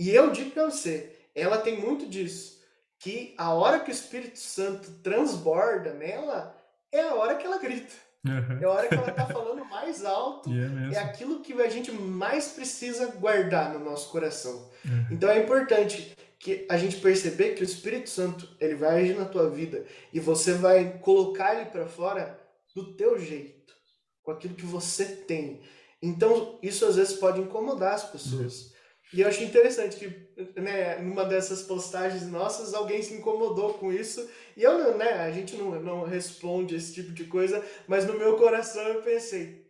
E 0.00 0.08
eu 0.08 0.30
digo 0.30 0.52
para 0.52 0.64
você, 0.64 1.12
ela 1.34 1.58
tem 1.58 1.78
muito 1.78 2.06
disso. 2.06 2.58
Que 2.98 3.34
a 3.36 3.52
hora 3.52 3.80
que 3.80 3.90
o 3.90 3.92
Espírito 3.92 4.38
Santo 4.38 4.90
transborda 5.02 5.92
nela, 5.92 6.56
é 6.90 7.02
a 7.02 7.14
hora 7.14 7.34
que 7.34 7.44
ela 7.44 7.58
grita. 7.58 7.92
Uhum. 8.26 8.58
É 8.62 8.64
a 8.64 8.70
hora 8.70 8.88
que 8.88 8.94
ela 8.94 9.10
está 9.10 9.26
falando 9.26 9.62
mais 9.66 10.02
alto. 10.02 10.48
É, 10.90 10.94
é, 10.94 10.98
aquilo 10.98 11.40
que 11.40 11.52
a 11.52 11.68
gente 11.68 11.92
mais 11.92 12.48
precisa 12.48 13.06
guardar 13.08 13.74
no 13.74 13.84
nosso 13.84 14.08
coração. 14.10 14.70
Uhum. 14.86 15.06
Então 15.10 15.28
é 15.28 15.42
importante 15.42 16.16
que 16.38 16.66
a 16.70 16.78
gente 16.78 16.96
perceber 16.96 17.50
que 17.50 17.62
o 17.62 17.64
Espírito 17.64 18.08
Santo 18.08 18.48
ele 18.58 18.76
vai 18.76 19.02
agir 19.02 19.18
na 19.18 19.26
tua 19.26 19.50
vida 19.50 19.84
e 20.14 20.18
você 20.18 20.54
vai 20.54 20.98
colocar 21.02 21.54
ele 21.54 21.66
para 21.66 21.86
fora 21.86 22.40
do 22.74 22.94
teu 22.94 23.18
jeito, 23.18 23.74
com 24.22 24.32
aquilo 24.32 24.54
que 24.54 24.64
você 24.64 25.04
tem. 25.04 25.60
Então 26.02 26.58
isso 26.62 26.86
às 26.86 26.96
vezes 26.96 27.12
pode 27.18 27.38
incomodar 27.38 27.92
as 27.92 28.04
pessoas. 28.04 28.62
Uhum. 28.62 28.69
E 29.12 29.20
eu 29.20 29.28
achei 29.28 29.44
interessante 29.44 29.96
que, 29.96 30.60
né, 30.60 30.98
numa 30.98 31.24
dessas 31.24 31.62
postagens 31.62 32.28
nossas, 32.28 32.72
alguém 32.74 33.02
se 33.02 33.14
incomodou 33.14 33.74
com 33.74 33.92
isso. 33.92 34.28
E 34.56 34.62
eu, 34.62 34.96
né, 34.96 35.14
a 35.14 35.32
gente 35.32 35.56
não, 35.56 35.80
não 35.82 36.04
responde 36.04 36.76
esse 36.76 36.94
tipo 36.94 37.12
de 37.12 37.24
coisa, 37.24 37.64
mas 37.88 38.06
no 38.06 38.16
meu 38.16 38.36
coração 38.36 38.82
eu 38.82 39.02
pensei, 39.02 39.66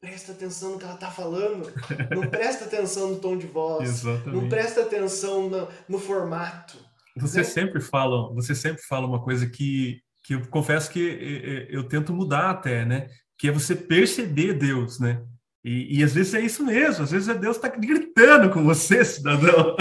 presta 0.00 0.32
atenção 0.32 0.72
no 0.72 0.78
que 0.78 0.84
ela 0.84 0.96
tá 0.96 1.10
falando. 1.10 1.72
Não 2.14 2.28
presta 2.28 2.64
atenção 2.64 3.10
no 3.10 3.20
tom 3.20 3.36
de 3.36 3.46
voz. 3.46 3.88
Exatamente. 3.88 4.42
Não 4.42 4.48
presta 4.48 4.82
atenção 4.82 5.48
no, 5.48 5.68
no 5.88 5.98
formato. 5.98 6.76
Você 7.16 7.38
né? 7.38 7.44
sempre 7.44 7.80
fala, 7.80 8.32
você 8.32 8.54
sempre 8.54 8.82
fala 8.82 9.06
uma 9.06 9.22
coisa 9.22 9.46
que, 9.48 10.00
que 10.24 10.34
eu 10.34 10.46
confesso 10.48 10.90
que 10.90 11.00
eu, 11.70 11.80
eu 11.80 11.88
tento 11.88 12.12
mudar 12.12 12.50
até, 12.50 12.84
né? 12.84 13.08
Que 13.36 13.48
é 13.48 13.52
você 13.52 13.74
perceber 13.74 14.54
Deus, 14.54 14.98
né? 14.98 15.22
E, 15.64 15.98
e, 15.98 16.02
às 16.02 16.12
vezes 16.12 16.34
é 16.34 16.40
isso 16.40 16.64
mesmo, 16.64 17.04
às 17.04 17.12
vezes 17.12 17.28
é 17.28 17.34
Deus 17.34 17.56
está 17.56 17.68
gritando 17.68 18.50
com 18.50 18.64
você, 18.64 19.04
cidadão. 19.04 19.76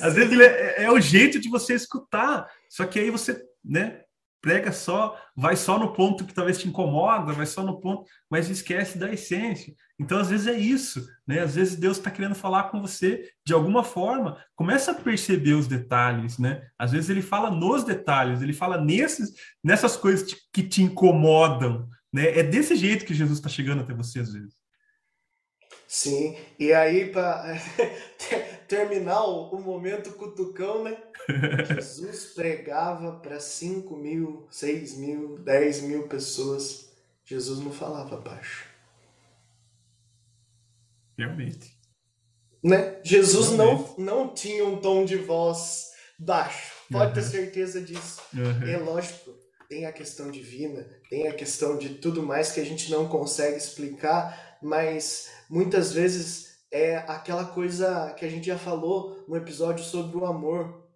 Às 0.00 0.14
vezes 0.14 0.32
ele 0.32 0.44
é, 0.44 0.84
é, 0.84 0.90
o 0.90 0.98
jeito 0.98 1.38
de 1.38 1.48
você 1.48 1.74
escutar. 1.74 2.48
Só 2.70 2.86
que 2.86 2.98
aí 2.98 3.10
você, 3.10 3.42
né? 3.62 4.00
prega 4.40 4.72
só, 4.72 5.16
vai 5.36 5.54
só 5.54 5.78
no 5.78 5.92
ponto 5.92 6.24
que 6.24 6.32
talvez 6.32 6.58
te 6.58 6.68
incomoda, 6.68 7.32
vai 7.32 7.46
só 7.46 7.62
no 7.62 7.78
ponto, 7.78 8.04
mas 8.30 8.48
esquece 8.48 8.98
da 8.98 9.12
essência. 9.12 9.74
Então, 9.98 10.18
às 10.18 10.30
vezes 10.30 10.46
é 10.46 10.58
isso, 10.58 11.06
né? 11.26 11.40
Às 11.40 11.54
vezes 11.54 11.76
Deus 11.76 11.98
está 11.98 12.10
querendo 12.10 12.34
falar 12.34 12.64
com 12.64 12.80
você 12.80 13.30
de 13.44 13.52
alguma 13.52 13.84
forma. 13.84 14.38
Começa 14.56 14.92
a 14.92 14.94
perceber 14.94 15.52
os 15.52 15.66
detalhes, 15.66 16.38
né? 16.38 16.62
Às 16.78 16.92
vezes 16.92 17.10
ele 17.10 17.22
fala 17.22 17.50
nos 17.50 17.84
detalhes, 17.84 18.40
ele 18.40 18.54
fala 18.54 18.82
nesses, 18.82 19.34
nessas 19.62 19.96
coisas 19.96 20.34
que 20.52 20.62
te 20.62 20.82
incomodam, 20.82 21.86
né? 22.12 22.38
É 22.38 22.42
desse 22.42 22.74
jeito 22.76 23.04
que 23.04 23.14
Jesus 23.14 23.38
está 23.38 23.48
chegando 23.48 23.82
até 23.82 23.92
você 23.92 24.20
às 24.20 24.32
vezes. 24.32 24.59
Sim, 25.92 26.36
e 26.56 26.72
aí 26.72 27.10
para 27.10 27.52
terminar 28.68 29.24
o, 29.24 29.50
o, 29.50 29.60
momento 29.60 30.12
cutucão, 30.12 30.84
né? 30.84 30.96
Jesus 31.74 32.26
pregava 32.26 33.18
para 33.18 33.40
5 33.40 33.96
mil, 33.96 34.46
6 34.52 34.98
mil, 34.98 35.38
10 35.40 35.82
mil 35.82 36.06
pessoas. 36.06 36.92
Jesus 37.24 37.58
não 37.58 37.72
falava 37.72 38.18
baixo. 38.18 38.68
Realmente. 41.18 41.76
Né? 42.62 43.00
Jesus 43.02 43.50
Realmente. 43.50 43.98
não, 43.98 44.26
não 44.26 44.32
tinha 44.32 44.64
um 44.64 44.80
tom 44.80 45.04
de 45.04 45.16
voz 45.16 45.90
baixo. 46.16 46.72
Pode 46.88 47.06
uhum. 47.06 47.14
ter 47.14 47.22
certeza 47.22 47.80
disso. 47.80 48.22
Uhum. 48.32 48.68
É 48.68 48.76
lógico, 48.76 49.36
tem 49.68 49.86
a 49.86 49.92
questão 49.92 50.30
divina, 50.30 50.88
tem 51.08 51.26
a 51.26 51.34
questão 51.34 51.76
de 51.76 51.96
tudo 51.96 52.22
mais 52.22 52.52
que 52.52 52.60
a 52.60 52.64
gente 52.64 52.88
não 52.92 53.08
consegue 53.08 53.56
explicar, 53.56 54.56
mas 54.62 55.39
muitas 55.50 55.92
vezes 55.92 56.60
é 56.70 56.98
aquela 56.98 57.44
coisa 57.44 58.14
que 58.14 58.24
a 58.24 58.28
gente 58.28 58.46
já 58.46 58.56
falou 58.56 59.24
no 59.26 59.36
episódio 59.36 59.84
sobre 59.84 60.16
o 60.16 60.24
amor. 60.24 60.88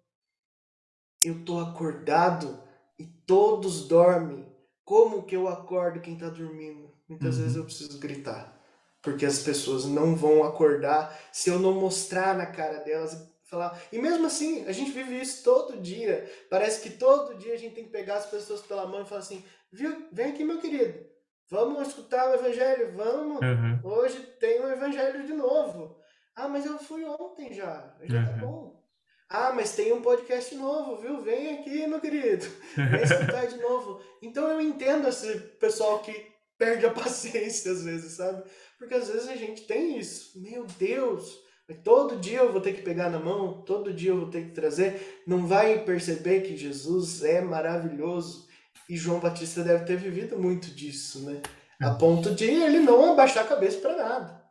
Eu 1.21 1.43
tô 1.43 1.59
acordado 1.59 2.57
e 2.97 3.05
todos 3.05 3.87
dormem. 3.87 4.47
Como 4.85 5.23
que 5.23 5.35
eu 5.35 5.47
acordo 5.47 5.99
quem 5.99 6.17
tá 6.17 6.29
dormindo? 6.29 6.89
Muitas 7.09 7.35
uhum. 7.35 7.41
vezes 7.41 7.57
eu 7.57 7.65
preciso 7.65 7.99
gritar. 7.99 8.55
Porque 9.01 9.25
as 9.25 9.39
pessoas 9.39 9.85
não 9.85 10.15
vão 10.15 10.43
acordar 10.43 11.19
se 11.31 11.49
eu 11.49 11.59
não 11.59 11.73
mostrar 11.73 12.35
na 12.35 12.45
cara 12.45 12.77
delas 12.79 13.13
e 13.13 13.49
falar. 13.49 13.79
E 13.91 13.99
mesmo 13.99 14.25
assim, 14.25 14.65
a 14.65 14.71
gente 14.71 14.91
vive 14.91 15.19
isso 15.19 15.43
todo 15.43 15.81
dia. 15.81 16.31
Parece 16.49 16.81
que 16.81 16.97
todo 16.97 17.37
dia 17.37 17.53
a 17.53 17.57
gente 17.57 17.75
tem 17.75 17.83
que 17.83 17.91
pegar 17.91 18.15
as 18.15 18.25
pessoas 18.27 18.61
pela 18.61 18.87
mão 18.87 19.01
e 19.01 19.05
falar 19.05 19.21
assim: 19.21 19.43
viu, 19.71 20.07
vem 20.11 20.27
aqui, 20.27 20.43
meu 20.43 20.59
querido. 20.59 21.14
Vamos 21.49 21.87
escutar 21.87 22.29
o 22.29 22.33
evangelho, 22.33 22.93
vamos. 22.95 23.39
Uhum. 23.39 23.79
Hoje 23.83 24.19
tem 24.39 24.59
o 24.61 24.71
evangelho 24.71 25.25
de 25.25 25.33
novo. 25.33 25.95
Ah, 26.35 26.47
mas 26.47 26.65
eu 26.65 26.77
fui 26.79 27.03
ontem 27.05 27.53
já. 27.53 27.95
Já 28.03 28.23
tá 28.23 28.31
uhum. 28.31 28.39
tá 28.39 28.45
bom. 28.45 28.85
Ah, 29.29 29.53
mas 29.53 29.75
tem 29.75 29.93
um 29.93 30.01
podcast 30.01 30.55
novo, 30.55 30.97
viu? 30.97 31.21
Vem 31.21 31.55
aqui, 31.55 31.85
meu 31.87 31.99
querido. 31.99 32.45
Vem 32.75 33.01
escutar 33.01 33.45
de 33.47 33.57
novo. 33.57 34.01
Então 34.21 34.47
eu 34.49 34.61
entendo 34.61 35.07
esse 35.07 35.37
pessoal 35.59 35.99
que 35.99 36.31
perde 36.57 36.85
a 36.85 36.91
paciência 36.93 37.71
às 37.71 37.83
vezes, 37.83 38.13
sabe? 38.13 38.43
Porque 38.79 38.95
às 38.95 39.07
vezes 39.07 39.27
a 39.27 39.35
gente 39.35 39.67
tem 39.67 39.97
isso. 39.99 40.41
Meu 40.41 40.65
Deus, 40.79 41.39
todo 41.83 42.19
dia 42.19 42.39
eu 42.39 42.51
vou 42.51 42.61
ter 42.61 42.73
que 42.73 42.81
pegar 42.81 43.09
na 43.09 43.19
mão, 43.19 43.61
todo 43.63 43.93
dia 43.93 44.11
eu 44.11 44.19
vou 44.19 44.29
ter 44.29 44.45
que 44.45 44.51
trazer. 44.51 45.23
Não 45.27 45.45
vai 45.45 45.83
perceber 45.83 46.41
que 46.41 46.57
Jesus 46.57 47.23
é 47.23 47.41
maravilhoso 47.41 48.44
e 48.89 48.97
João 48.97 49.19
Batista 49.19 49.63
deve 49.63 49.85
ter 49.85 49.97
vivido 49.97 50.37
muito 50.37 50.67
disso, 50.67 51.25
né? 51.25 51.41
A 51.81 51.91
ponto 51.91 52.33
de 52.33 52.45
ele 52.45 52.79
não 52.79 53.11
abaixar 53.11 53.43
a 53.43 53.47
cabeça 53.47 53.79
para 53.79 53.97
nada. 53.97 54.43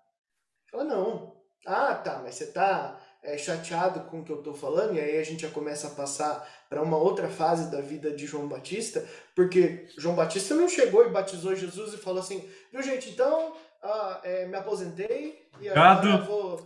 Fala, 0.71 0.85
não. 0.85 1.35
Ah, 1.67 1.95
tá, 1.95 2.21
mas 2.23 2.35
você 2.35 2.47
tá 2.47 3.01
é, 3.23 3.39
chateado 3.39 4.01
com 4.01 4.21
o 4.21 4.25
que 4.25 4.31
eu 4.31 4.43
tô 4.43 4.53
falando, 4.53 4.97
e 4.97 5.01
aí 5.01 5.19
a 5.19 5.23
gente 5.23 5.43
já 5.43 5.51
começa 5.51 5.87
a 5.87 5.91
passar 5.91 6.47
para 6.69 6.83
uma 6.83 6.99
outra 6.99 7.29
fase 7.29 7.71
da 7.71 7.81
vida 7.81 8.11
de 8.11 8.27
João 8.27 8.47
Batista, 8.47 9.09
porque 9.35 9.87
João 9.97 10.15
Batista 10.15 10.55
não 10.55 10.69
chegou 10.69 11.07
e 11.07 11.11
batizou 11.11 11.55
Jesus 11.55 11.95
e 11.95 11.99
falou 11.99 12.21
assim, 12.21 12.47
viu 12.71 12.83
gente, 12.83 13.09
então 13.11 13.55
ah, 13.85 14.21
é, 14.25 14.47
me 14.47 14.57
aposentei 14.57 15.47
e 15.61 15.69
agora 15.69 16.25
vou. 16.25 16.57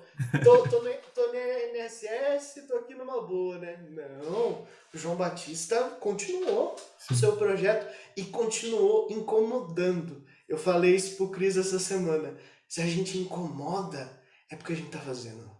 Tô, 0.42 0.68
tô, 0.68 0.82
no, 0.82 0.90
tô 1.14 1.26
no 1.26 1.34
INSS, 1.34 2.66
tô 2.66 2.76
aqui 2.76 2.94
numa 2.94 3.20
boa, 3.20 3.58
né? 3.58 3.76
Não. 3.90 4.66
O 4.94 4.96
João 4.96 5.16
Batista 5.16 5.80
continuou 6.00 6.76
o 7.10 7.14
seu 7.14 7.36
projeto 7.36 7.92
e 8.16 8.24
continuou 8.24 9.08
incomodando. 9.10 10.24
Eu 10.48 10.56
falei 10.56 10.94
isso 10.94 11.16
pro 11.16 11.30
Cris 11.30 11.56
essa 11.56 11.78
semana. 11.78 12.36
Se 12.68 12.80
a 12.80 12.86
gente 12.86 13.18
incomoda, 13.18 14.10
é 14.50 14.56
porque 14.56 14.72
a 14.72 14.76
gente 14.76 14.90
tá 14.90 14.98
fazendo 14.98 15.50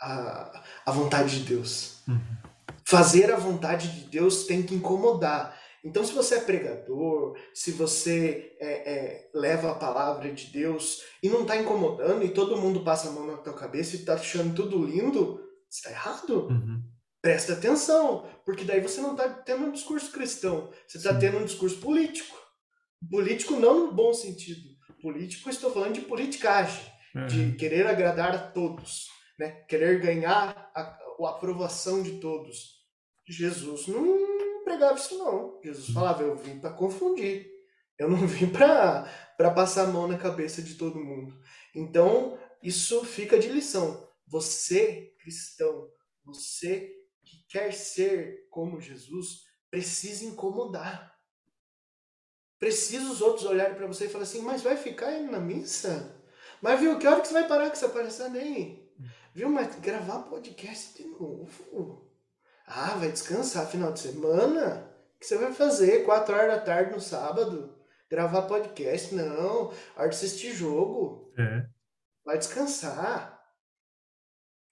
a, 0.00 0.64
a 0.86 0.90
vontade 0.90 1.40
de 1.40 1.54
Deus. 1.54 2.02
Uhum. 2.08 2.20
Fazer 2.84 3.30
a 3.32 3.36
vontade 3.36 4.00
de 4.00 4.06
Deus 4.08 4.44
tem 4.44 4.62
que 4.62 4.74
incomodar. 4.74 5.56
Então, 5.84 6.04
se 6.04 6.12
você 6.12 6.36
é 6.36 6.40
pregador, 6.40 7.36
se 7.52 7.72
você 7.72 8.56
é, 8.60 8.92
é, 8.92 9.30
leva 9.34 9.72
a 9.72 9.74
palavra 9.74 10.32
de 10.32 10.46
Deus 10.46 11.02
e 11.20 11.28
não 11.28 11.42
está 11.42 11.56
incomodando 11.56 12.24
e 12.24 12.32
todo 12.32 12.56
mundo 12.56 12.84
passa 12.84 13.08
a 13.08 13.12
mão 13.12 13.26
na 13.26 13.36
tua 13.36 13.52
cabeça 13.52 13.96
e 13.96 14.00
está 14.00 14.14
achando 14.14 14.54
tudo 14.54 14.84
lindo, 14.84 15.40
está 15.68 15.90
errado. 15.90 16.46
Uhum. 16.48 16.82
Presta 17.20 17.54
atenção, 17.54 18.28
porque 18.44 18.64
daí 18.64 18.80
você 18.80 19.00
não 19.00 19.12
está 19.12 19.28
tendo 19.28 19.66
um 19.66 19.72
discurso 19.72 20.12
cristão, 20.12 20.70
você 20.86 20.98
está 20.98 21.14
tendo 21.14 21.38
um 21.38 21.44
discurso 21.44 21.78
político. 21.78 22.36
Político 23.10 23.54
não 23.54 23.86
no 23.86 23.92
bom 23.92 24.14
sentido. 24.14 24.70
Político, 25.00 25.50
estou 25.50 25.72
falando 25.72 25.94
de 25.94 26.02
politicagem, 26.02 26.84
uhum. 27.14 27.26
de 27.26 27.52
querer 27.56 27.88
agradar 27.88 28.34
a 28.34 28.38
todos, 28.38 29.08
né? 29.36 29.50
querer 29.68 30.00
ganhar 30.00 30.70
a, 30.74 30.80
a 30.80 31.30
aprovação 31.30 32.04
de 32.04 32.20
todos. 32.20 32.82
Jesus 33.28 33.88
não 33.88 34.31
pregava 34.72 34.98
isso 34.98 35.18
não. 35.18 35.60
Jesus 35.62 35.90
falava, 35.90 36.22
eu 36.22 36.36
vim 36.36 36.58
para 36.58 36.72
confundir. 36.72 37.50
Eu 37.98 38.08
não 38.08 38.24
vim 38.26 38.48
para 38.48 39.06
passar 39.54 39.84
a 39.84 39.92
mão 39.92 40.08
na 40.08 40.18
cabeça 40.18 40.62
de 40.62 40.74
todo 40.74 41.02
mundo. 41.02 41.38
Então, 41.74 42.38
isso 42.62 43.04
fica 43.04 43.38
de 43.38 43.48
lição. 43.48 44.08
Você, 44.26 45.14
cristão, 45.20 45.88
você 46.24 46.90
que 47.24 47.44
quer 47.48 47.72
ser 47.72 48.46
como 48.50 48.80
Jesus, 48.80 49.42
precisa 49.70 50.24
incomodar. 50.24 51.12
Precisa 52.58 53.10
os 53.10 53.20
outros 53.20 53.44
olharem 53.44 53.74
para 53.74 53.86
você 53.86 54.06
e 54.06 54.08
falar 54.08 54.24
assim, 54.24 54.42
mas 54.42 54.62
vai 54.62 54.76
ficar 54.76 55.12
indo 55.18 55.32
na 55.32 55.40
missa? 55.40 56.18
Mas 56.60 56.78
viu, 56.80 56.98
que 56.98 57.06
hora 57.06 57.20
que 57.20 57.28
você 57.28 57.34
vai 57.34 57.48
parar 57.48 57.66
com 57.66 57.72
essa 57.72 57.88
palhaçada 57.88 58.38
aí? 58.38 58.88
Viu, 59.34 59.48
mas 59.48 59.74
gravar 59.80 60.22
podcast 60.22 60.96
de 60.96 61.08
novo? 61.08 62.11
Ah, 62.74 62.96
vai 62.96 63.12
descansar 63.12 63.66
final 63.66 63.92
de 63.92 64.00
semana? 64.00 64.90
O 65.14 65.20
que 65.20 65.26
você 65.26 65.36
vai 65.36 65.52
fazer? 65.52 66.06
Quatro 66.06 66.34
horas 66.34 66.56
da 66.56 66.60
tarde 66.60 66.92
no 66.92 67.00
sábado? 67.00 67.76
Gravar 68.10 68.42
podcast? 68.42 69.14
Não. 69.14 69.70
Hora 69.94 70.08
de 70.08 70.16
assistir 70.16 70.54
jogo. 70.54 71.30
É. 71.38 71.66
Vai 72.24 72.38
descansar. 72.38 73.38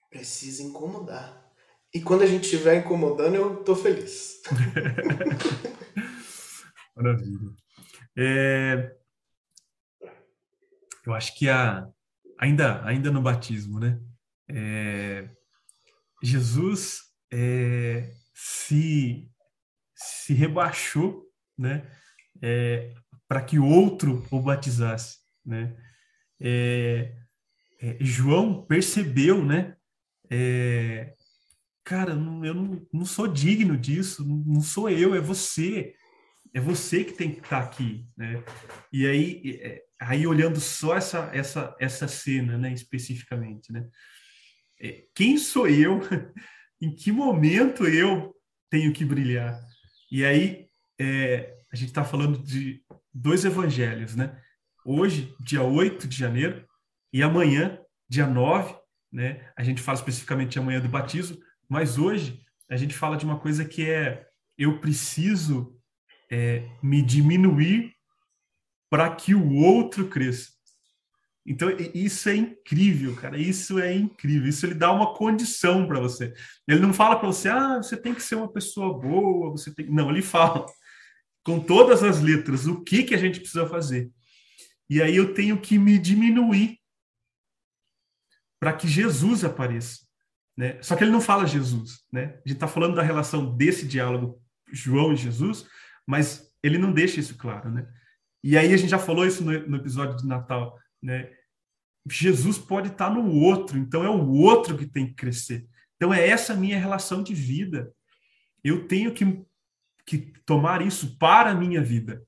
Precisa 0.09 0.63
incomodar. 0.63 1.47
E 1.93 2.01
quando 2.01 2.23
a 2.23 2.25
gente 2.25 2.45
estiver 2.45 2.75
incomodando, 2.75 3.35
eu 3.35 3.63
tô 3.63 3.75
feliz. 3.75 4.41
Maravilha. 6.97 7.51
É... 8.17 8.95
Eu 11.05 11.13
acho 11.13 11.37
que 11.37 11.47
a... 11.47 11.87
ainda, 12.39 12.83
ainda 12.83 13.11
no 13.11 13.21
batismo, 13.21 13.79
né? 13.79 14.01
É... 14.49 15.29
Jesus 16.23 17.10
é, 17.31 18.11
se, 18.33 19.29
se 19.95 20.33
rebaixou 20.33 21.25
né, 21.57 21.89
é, 22.41 22.93
para 23.27 23.41
que 23.41 23.57
outro 23.57 24.25
o 24.29 24.41
batizasse. 24.41 25.19
Né? 25.45 25.75
É, 26.39 27.15
é 27.81 27.97
João 28.01 28.65
percebeu, 28.65 29.43
né? 29.43 29.75
É, 30.29 31.13
cara, 31.83 32.15
não, 32.15 32.45
eu 32.45 32.53
não, 32.53 32.87
não 32.93 33.05
sou 33.05 33.27
digno 33.27 33.77
disso, 33.77 34.25
não 34.25 34.61
sou 34.61 34.89
eu, 34.89 35.15
é 35.15 35.19
você. 35.19 35.95
É 36.53 36.59
você 36.59 37.05
que 37.05 37.13
tem 37.13 37.31
que 37.31 37.39
estar 37.39 37.61
tá 37.61 37.65
aqui, 37.65 38.05
né? 38.17 38.43
E 38.91 39.07
aí, 39.07 39.59
é, 39.61 39.81
aí 40.01 40.27
olhando 40.27 40.59
só 40.59 40.97
essa, 40.97 41.29
essa, 41.33 41.75
essa 41.79 42.07
cena, 42.09 42.57
né, 42.57 42.73
especificamente, 42.73 43.71
né? 43.71 43.87
quem 45.13 45.37
sou 45.37 45.67
eu 45.67 46.01
em 46.81 46.93
que 46.93 47.11
momento 47.11 47.85
eu 47.85 48.35
tenho 48.69 48.91
que 48.91 49.05
brilhar? 49.05 49.59
E 50.11 50.25
aí, 50.25 50.67
é, 50.99 51.55
a 51.71 51.75
gente 51.75 51.89
está 51.89 52.03
falando 52.03 52.37
de 52.39 52.83
dois 53.13 53.45
evangelhos, 53.45 54.15
né? 54.15 54.37
Hoje, 54.83 55.33
dia 55.39 55.61
8 55.61 56.07
de 56.07 56.17
janeiro, 56.17 56.65
e 57.13 57.21
amanhã, 57.21 57.79
dia 58.09 58.25
9, 58.25 58.75
né? 59.11 59.51
A 59.55 59.63
gente 59.63 59.81
fala 59.81 59.97
especificamente 59.97 60.57
amanhã 60.57 60.81
do 60.81 60.89
batismo, 60.89 61.37
mas 61.69 61.97
hoje 61.97 62.41
a 62.69 62.75
gente 62.75 62.95
fala 62.95 63.17
de 63.17 63.25
uma 63.25 63.39
coisa 63.39 63.63
que 63.63 63.89
é 63.89 64.25
eu 64.57 64.79
preciso 64.79 65.77
é, 66.29 66.67
me 66.81 67.01
diminuir 67.01 67.93
para 68.89 69.13
que 69.15 69.33
o 69.33 69.53
outro 69.55 70.07
cresça. 70.07 70.50
Então, 71.45 71.69
isso 71.93 72.29
é 72.29 72.35
incrível, 72.35 73.15
cara. 73.15 73.37
Isso 73.37 73.79
é 73.79 73.93
incrível. 73.93 74.47
Isso 74.47 74.65
ele 74.65 74.75
dá 74.75 74.91
uma 74.91 75.13
condição 75.15 75.87
para 75.87 75.99
você. 75.99 76.33
Ele 76.67 76.79
não 76.79 76.93
fala 76.93 77.15
para 77.15 77.27
você, 77.27 77.49
ah, 77.49 77.77
você 77.77 77.97
tem 77.97 78.13
que 78.13 78.21
ser 78.21 78.35
uma 78.35 78.51
pessoa 78.51 78.99
boa, 78.99 79.49
você 79.49 79.73
tem. 79.73 79.89
Não, 79.89 80.09
ele 80.09 80.21
fala, 80.21 80.65
com 81.43 81.59
todas 81.59 82.03
as 82.03 82.21
letras 82.21 82.67
o 82.67 82.83
que, 82.83 83.03
que 83.03 83.15
a 83.15 83.17
gente 83.17 83.39
precisa 83.39 83.65
fazer. 83.65 84.11
E 84.89 85.01
aí 85.01 85.15
eu 85.15 85.33
tenho 85.33 85.59
que 85.59 85.79
me 85.79 85.97
diminuir 85.97 86.79
para 88.59 88.73
que 88.73 88.87
Jesus 88.87 89.43
apareça. 89.43 90.05
Né? 90.55 90.77
Só 90.81 90.95
que 90.95 91.03
ele 91.03 91.11
não 91.11 91.21
fala 91.21 91.47
Jesus. 91.47 92.01
Né? 92.11 92.25
A 92.25 92.47
gente 92.47 92.53
está 92.53 92.67
falando 92.67 92.95
da 92.95 93.01
relação 93.01 93.55
desse 93.55 93.87
diálogo 93.87 94.39
João 94.71 95.13
e 95.13 95.17
Jesus, 95.17 95.65
mas 96.05 96.53
ele 96.61 96.77
não 96.77 96.91
deixa 96.91 97.19
isso 97.19 97.35
claro. 97.37 97.71
Né? 97.71 97.87
E 98.43 98.57
aí 98.57 98.73
a 98.73 98.77
gente 98.77 98.89
já 98.89 98.99
falou 98.99 99.25
isso 99.25 99.43
no, 99.43 99.67
no 99.67 99.77
episódio 99.77 100.17
de 100.17 100.27
Natal. 100.27 100.77
Né? 101.01 101.31
Jesus 102.09 102.57
pode 102.57 102.89
estar 102.89 103.09
no 103.09 103.31
outro, 103.33 103.77
então 103.77 104.03
é 104.03 104.09
o 104.09 104.29
outro 104.31 104.77
que 104.77 104.87
tem 104.87 105.07
que 105.07 105.13
crescer. 105.13 105.67
Então 105.95 106.13
é 106.13 106.27
essa 106.27 106.55
minha 106.55 106.79
relação 106.79 107.21
de 107.21 107.33
vida. 107.33 107.93
Eu 108.63 108.87
tenho 108.87 109.13
que, 109.13 109.45
que 110.05 110.33
tomar 110.45 110.81
isso 110.81 111.17
para 111.17 111.51
a 111.51 111.55
minha 111.55 111.81
vida. 111.81 112.23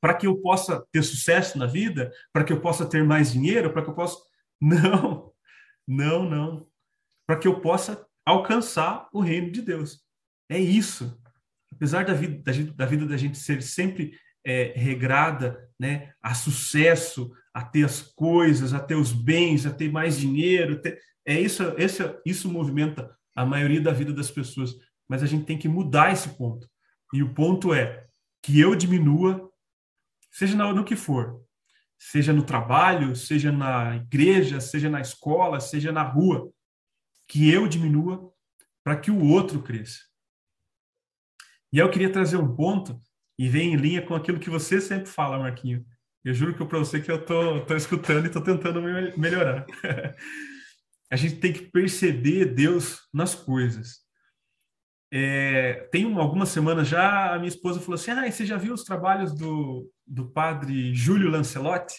Para 0.00 0.14
que 0.14 0.26
eu 0.26 0.36
possa 0.40 0.84
ter 0.90 1.02
sucesso 1.02 1.56
na 1.56 1.66
vida, 1.66 2.12
para 2.32 2.42
que 2.42 2.52
eu 2.52 2.60
possa 2.60 2.84
ter 2.84 3.04
mais 3.04 3.32
dinheiro, 3.32 3.72
para 3.72 3.82
que 3.82 3.90
eu 3.90 3.94
possa. 3.94 4.18
Não, 4.60 5.32
não, 5.88 6.30
não. 6.30 6.68
Para 7.26 7.36
que 7.36 7.48
eu 7.48 7.60
possa 7.60 8.06
alcançar 8.24 9.08
o 9.12 9.20
reino 9.20 9.50
de 9.50 9.60
Deus. 9.60 10.00
É 10.48 10.56
isso. 10.56 11.20
Apesar 11.72 12.04
da 12.04 12.14
vida 12.14 12.40
da, 12.42 12.52
gente, 12.52 12.70
da 12.72 12.86
vida 12.86 13.06
da 13.06 13.16
gente 13.16 13.36
ser 13.36 13.60
sempre 13.60 14.16
é, 14.44 14.72
regrada 14.74 15.68
né, 15.78 16.12
a 16.22 16.34
sucesso, 16.34 17.30
a 17.54 17.62
ter 17.62 17.84
as 17.84 18.00
coisas, 18.00 18.72
a 18.72 18.80
ter 18.80 18.94
os 18.94 19.12
bens, 19.12 19.66
a 19.66 19.70
ter 19.72 19.90
mais 19.90 20.18
dinheiro. 20.18 20.80
Ter... 20.80 20.98
É 21.26 21.38
isso, 21.40 21.62
esse, 21.78 22.02
isso 22.24 22.50
movimenta 22.50 23.16
a 23.34 23.44
maioria 23.44 23.80
da 23.80 23.92
vida 23.92 24.12
das 24.12 24.30
pessoas. 24.30 24.74
Mas 25.08 25.22
a 25.22 25.26
gente 25.26 25.44
tem 25.44 25.58
que 25.58 25.68
mudar 25.68 26.12
esse 26.12 26.30
ponto. 26.30 26.68
E 27.12 27.22
o 27.22 27.34
ponto 27.34 27.74
é 27.74 28.06
que 28.42 28.58
eu 28.58 28.74
diminua, 28.74 29.50
seja 30.30 30.56
no 30.56 30.84
que 30.84 30.96
for, 30.96 31.44
seja 31.98 32.32
no 32.32 32.42
trabalho, 32.42 33.14
seja 33.14 33.52
na 33.52 33.96
igreja, 33.96 34.60
seja 34.60 34.88
na 34.88 35.00
escola, 35.00 35.60
seja 35.60 35.92
na 35.92 36.02
rua, 36.02 36.50
que 37.28 37.50
eu 37.50 37.68
diminua 37.68 38.32
para 38.82 38.96
que 38.96 39.10
o 39.10 39.24
outro 39.24 39.62
cresça. 39.62 40.00
E 41.72 41.78
eu 41.78 41.90
queria 41.90 42.12
trazer 42.12 42.36
um 42.36 42.54
ponto 42.54 42.98
e 43.42 43.48
vem 43.48 43.72
em 43.72 43.76
linha 43.76 44.00
com 44.00 44.14
aquilo 44.14 44.38
que 44.38 44.48
você 44.48 44.80
sempre 44.80 45.06
fala, 45.06 45.36
Marquinho. 45.36 45.84
Eu 46.24 46.32
juro 46.32 46.54
que 46.54 46.64
para 46.64 46.78
você 46.78 47.00
que 47.00 47.10
eu 47.10 47.26
tô, 47.26 47.60
tô 47.62 47.74
escutando 47.74 48.24
e 48.24 48.30
tô 48.30 48.40
tentando 48.40 48.80
me 48.80 49.16
melhorar. 49.16 49.66
a 51.10 51.16
gente 51.16 51.40
tem 51.40 51.52
que 51.52 51.62
perceber 51.62 52.44
Deus 52.44 53.00
nas 53.12 53.34
coisas. 53.34 53.98
É, 55.12 55.88
tem 55.90 56.06
uma, 56.06 56.22
algumas 56.22 56.50
semanas 56.50 56.86
já 56.86 57.34
a 57.34 57.36
minha 57.36 57.48
esposa 57.48 57.80
falou 57.80 57.96
assim: 57.96 58.12
Ah, 58.12 58.30
você 58.30 58.46
já 58.46 58.56
viu 58.56 58.74
os 58.74 58.84
trabalhos 58.84 59.34
do, 59.34 59.90
do 60.06 60.30
padre 60.30 60.94
Júlio 60.94 61.28
Lancelotti? 61.28 61.96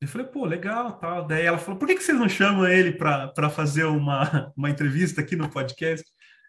Eu 0.00 0.06
falei, 0.06 0.28
pô, 0.28 0.44
legal, 0.44 1.00
tal. 1.00 1.26
Daí 1.26 1.46
ela 1.46 1.58
falou, 1.58 1.80
por 1.80 1.88
que, 1.88 1.96
que 1.96 2.04
vocês 2.04 2.16
não 2.16 2.28
chamam 2.28 2.64
ele 2.64 2.92
para 2.92 3.50
fazer 3.50 3.82
uma, 3.86 4.52
uma 4.56 4.70
entrevista 4.70 5.20
aqui 5.20 5.34
no 5.34 5.50
podcast? 5.50 6.08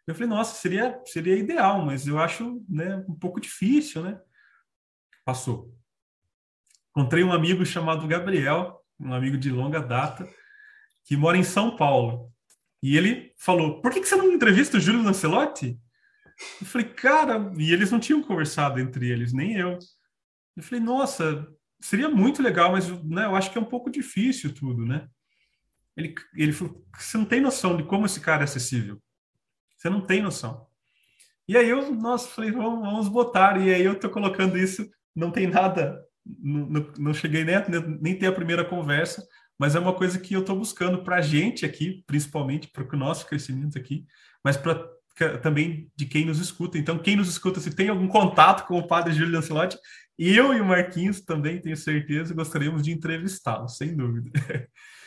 Eu 0.09 0.15
falei, 0.15 0.29
nossa, 0.29 0.55
seria, 0.55 0.99
seria 1.05 1.37
ideal, 1.37 1.85
mas 1.85 2.07
eu 2.07 2.17
acho 2.17 2.65
né, 2.67 2.95
um 3.07 3.13
pouco 3.13 3.39
difícil, 3.39 4.01
né? 4.01 4.19
Passou. 5.23 5.71
Encontrei 6.89 7.23
um 7.23 7.31
amigo 7.31 7.63
chamado 7.63 8.07
Gabriel, 8.07 8.83
um 8.99 9.13
amigo 9.13 9.37
de 9.37 9.51
longa 9.51 9.79
data, 9.79 10.27
que 11.05 11.15
mora 11.15 11.37
em 11.37 11.43
São 11.43 11.75
Paulo. 11.75 12.33
E 12.81 12.97
ele 12.97 13.35
falou, 13.37 13.81
por 13.81 13.91
que, 13.91 14.01
que 14.01 14.07
você 14.07 14.15
não 14.15 14.31
entrevista 14.31 14.77
o 14.77 14.79
Júlio 14.79 15.03
Lancelotti? 15.03 15.79
Eu 16.59 16.65
falei, 16.65 16.87
cara, 16.87 17.53
e 17.57 17.71
eles 17.71 17.91
não 17.91 17.99
tinham 17.99 18.23
conversado 18.23 18.79
entre 18.79 19.11
eles, 19.11 19.31
nem 19.31 19.57
eu. 19.57 19.77
Eu 20.57 20.63
falei, 20.63 20.83
nossa, 20.83 21.47
seria 21.79 22.09
muito 22.09 22.41
legal, 22.41 22.71
mas 22.71 22.89
né, 23.03 23.25
eu 23.25 23.35
acho 23.35 23.51
que 23.51 23.59
é 23.59 23.61
um 23.61 23.65
pouco 23.65 23.91
difícil 23.91 24.55
tudo, 24.55 24.85
né? 24.87 25.07
Ele, 25.95 26.15
ele 26.35 26.51
falou, 26.51 26.83
você 26.97 27.15
não 27.15 27.25
tem 27.25 27.39
noção 27.39 27.77
de 27.77 27.83
como 27.83 28.07
esse 28.07 28.19
cara 28.19 28.41
é 28.41 28.45
acessível. 28.45 28.99
Você 29.79 29.89
não 29.89 30.01
tem 30.01 30.21
noção. 30.21 30.67
E 31.47 31.55
aí 31.57 31.69
eu, 31.69 31.95
nossa, 31.95 32.27
falei, 32.27 32.51
vamos, 32.51 32.81
vamos 32.81 33.07
botar. 33.07 33.59
E 33.59 33.73
aí 33.73 33.81
eu 33.81 33.97
tô 33.97 34.09
colocando 34.09 34.57
isso, 34.57 34.87
não 35.15 35.31
tem 35.31 35.47
nada, 35.47 36.03
não, 36.25 36.85
não 36.97 37.13
cheguei 37.13 37.45
nem, 37.45 37.55
nem 38.01 38.19
ter 38.19 38.27
a 38.27 38.31
primeira 38.33 38.65
conversa, 38.65 39.25
mas 39.57 39.75
é 39.75 39.79
uma 39.79 39.93
coisa 39.93 40.19
que 40.19 40.33
eu 40.33 40.41
estou 40.41 40.57
buscando 40.57 41.01
para 41.03 41.15
a 41.15 41.21
gente 41.21 41.65
aqui, 41.65 42.03
principalmente 42.05 42.67
para 42.67 42.83
o 42.83 42.99
nosso 42.99 43.25
crescimento 43.25 43.77
aqui, 43.77 44.05
mas 44.43 44.57
para 44.57 44.87
também 45.41 45.91
de 45.97 46.05
quem 46.05 46.25
nos 46.25 46.39
escuta. 46.39 46.77
Então, 46.77 46.97
quem 46.97 47.15
nos 47.15 47.27
escuta, 47.27 47.59
se 47.59 47.75
tem 47.75 47.89
algum 47.89 48.07
contato 48.07 48.65
com 48.65 48.77
o 48.77 48.87
padre 48.87 49.11
Júlio 49.13 49.33
Lancelotti, 49.33 49.77
eu 50.27 50.53
e 50.53 50.59
o 50.59 50.65
Marquinhos 50.65 51.21
também, 51.21 51.61
tenho 51.61 51.77
certeza, 51.77 52.33
gostaríamos 52.33 52.83
de 52.83 52.91
entrevistá-lo, 52.91 53.69
sem 53.69 53.95
dúvida. 53.95 54.31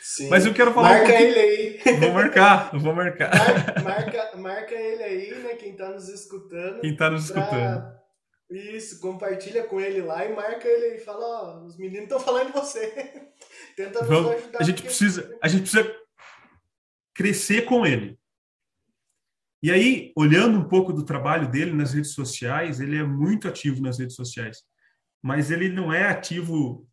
Sim. 0.01 0.29
Mas 0.29 0.45
eu 0.45 0.53
quero 0.53 0.73
falar. 0.73 0.89
Marca 0.89 1.13
um 1.13 1.15
ele 1.15 1.39
aí. 1.39 1.99
Vou 1.99 2.11
marcar, 2.11 2.77
vou 2.77 2.95
marcar. 2.95 3.31
Marca, 3.31 3.81
marca, 3.81 4.37
marca 4.37 4.73
ele 4.73 5.03
aí, 5.03 5.43
né? 5.43 5.55
Quem 5.55 5.71
está 5.71 5.89
nos 5.91 6.09
escutando. 6.09 6.81
Quem 6.81 6.91
está 6.91 7.09
nos 7.09 7.31
pra... 7.31 7.41
escutando. 7.41 8.03
Isso, 8.49 8.99
compartilha 8.99 9.63
com 9.63 9.79
ele 9.79 10.01
lá 10.01 10.25
e 10.25 10.35
marca 10.35 10.67
ele 10.67 10.97
e 10.97 10.99
fala, 10.99 11.25
ó, 11.25 11.59
oh, 11.61 11.65
os 11.65 11.77
meninos 11.77 12.03
estão 12.03 12.19
falando 12.19 12.47
de 12.47 12.53
você. 12.53 12.87
Tenta 13.75 14.03
Vamos, 14.03 14.31
nos 14.31 14.41
ajudar. 14.41 14.59
A 14.59 14.63
gente 14.63 14.83
precisa, 14.83 15.37
a 15.41 15.47
gente 15.47 15.61
precisa 15.61 15.95
crescer 17.15 17.63
com 17.63 17.85
ele. 17.85 18.19
E 19.61 19.71
aí, 19.71 20.11
olhando 20.15 20.59
um 20.59 20.67
pouco 20.67 20.91
do 20.91 21.05
trabalho 21.05 21.49
dele 21.49 21.71
nas 21.71 21.93
redes 21.93 22.13
sociais, 22.13 22.79
ele 22.79 22.97
é 22.97 23.03
muito 23.03 23.47
ativo 23.47 23.81
nas 23.81 23.97
redes 23.97 24.15
sociais, 24.15 24.61
mas 25.23 25.49
ele 25.49 25.69
não 25.69 25.91
é 25.91 26.07
ativo 26.07 26.87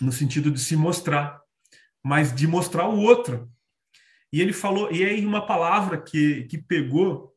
no 0.00 0.12
sentido 0.12 0.50
de 0.50 0.60
se 0.60 0.76
mostrar 0.76 1.42
mas 2.08 2.34
de 2.34 2.46
mostrar 2.46 2.88
o 2.88 2.98
outro. 2.98 3.50
E 4.32 4.40
ele 4.40 4.52
falou, 4.52 4.90
e 4.90 5.04
aí 5.04 5.24
uma 5.24 5.46
palavra 5.46 6.00
que, 6.00 6.44
que 6.44 6.58
pegou, 6.58 7.34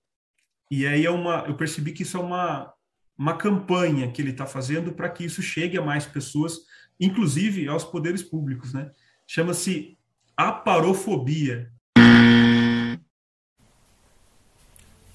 e 0.69 0.87
aí 0.87 1.05
é 1.05 1.11
uma, 1.11 1.45
eu 1.47 1.55
percebi 1.55 1.91
que 1.91 2.03
isso 2.03 2.15
é 2.15 2.19
uma, 2.19 2.73
uma 3.17 3.35
campanha 3.35 4.09
que 4.09 4.21
ele 4.21 4.31
está 4.31 4.45
fazendo 4.45 4.93
para 4.93 5.09
que 5.09 5.25
isso 5.25 5.41
chegue 5.41 5.77
a 5.77 5.81
mais 5.81 6.05
pessoas, 6.05 6.59
inclusive 6.99 7.67
aos 7.67 7.83
poderes 7.83 8.23
públicos, 8.23 8.73
né? 8.73 8.91
Chama-se 9.27 9.97
aparofobia. 10.37 11.69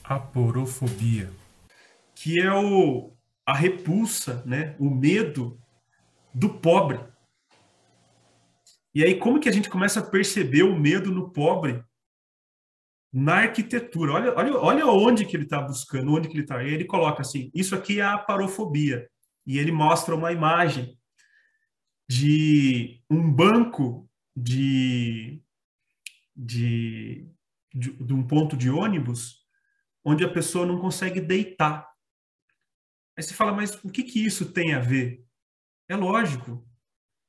Aporofobia, 0.04 1.30
que 2.14 2.40
é 2.40 2.52
o, 2.52 3.15
a 3.46 3.54
repulsa, 3.54 4.42
né? 4.44 4.74
O 4.78 4.90
medo 4.90 5.58
do 6.34 6.50
pobre. 6.50 7.00
E 8.92 9.04
aí, 9.04 9.18
como 9.18 9.38
que 9.38 9.48
a 9.48 9.52
gente 9.52 9.70
começa 9.70 10.00
a 10.00 10.10
perceber 10.10 10.64
o 10.64 10.78
medo 10.78 11.12
no 11.12 11.30
pobre 11.30 11.82
na 13.12 13.36
arquitetura? 13.36 14.12
Olha, 14.12 14.34
olha, 14.34 14.56
olha 14.56 14.86
onde 14.86 15.24
que 15.24 15.36
ele 15.36 15.44
está 15.44 15.60
buscando, 15.60 16.12
onde 16.12 16.28
que 16.28 16.34
ele 16.34 16.42
está. 16.42 16.64
Ele 16.64 16.84
coloca 16.84 17.22
assim: 17.22 17.50
isso 17.54 17.74
aqui 17.74 18.00
é 18.00 18.04
a 18.04 18.18
parofobia. 18.18 19.08
E 19.46 19.58
ele 19.58 19.70
mostra 19.70 20.14
uma 20.14 20.32
imagem 20.32 20.98
de 22.08 23.00
um 23.08 23.30
banco 23.30 24.08
de, 24.34 25.40
de, 26.34 27.28
de, 27.72 27.92
de 27.92 28.12
um 28.12 28.26
ponto 28.26 28.56
de 28.56 28.70
ônibus 28.70 29.46
onde 30.04 30.24
a 30.24 30.32
pessoa 30.32 30.66
não 30.66 30.78
consegue 30.78 31.20
deitar. 31.20 31.95
Aí 33.16 33.22
você 33.22 33.32
fala, 33.32 33.52
mas 33.52 33.74
o 33.82 33.90
que, 33.90 34.02
que 34.02 34.24
isso 34.24 34.52
tem 34.52 34.74
a 34.74 34.80
ver? 34.80 35.24
É 35.88 35.96
lógico. 35.96 36.66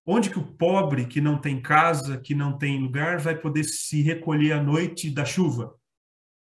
Onde 0.05 0.29
que 0.29 0.39
o 0.39 0.55
pobre 0.55 1.05
que 1.05 1.21
não 1.21 1.39
tem 1.39 1.61
casa, 1.61 2.19
que 2.19 2.33
não 2.33 2.57
tem 2.57 2.81
lugar, 2.81 3.19
vai 3.19 3.37
poder 3.37 3.63
se 3.63 4.01
recolher 4.01 4.53
à 4.53 4.63
noite 4.63 5.09
da 5.09 5.25
chuva? 5.25 5.77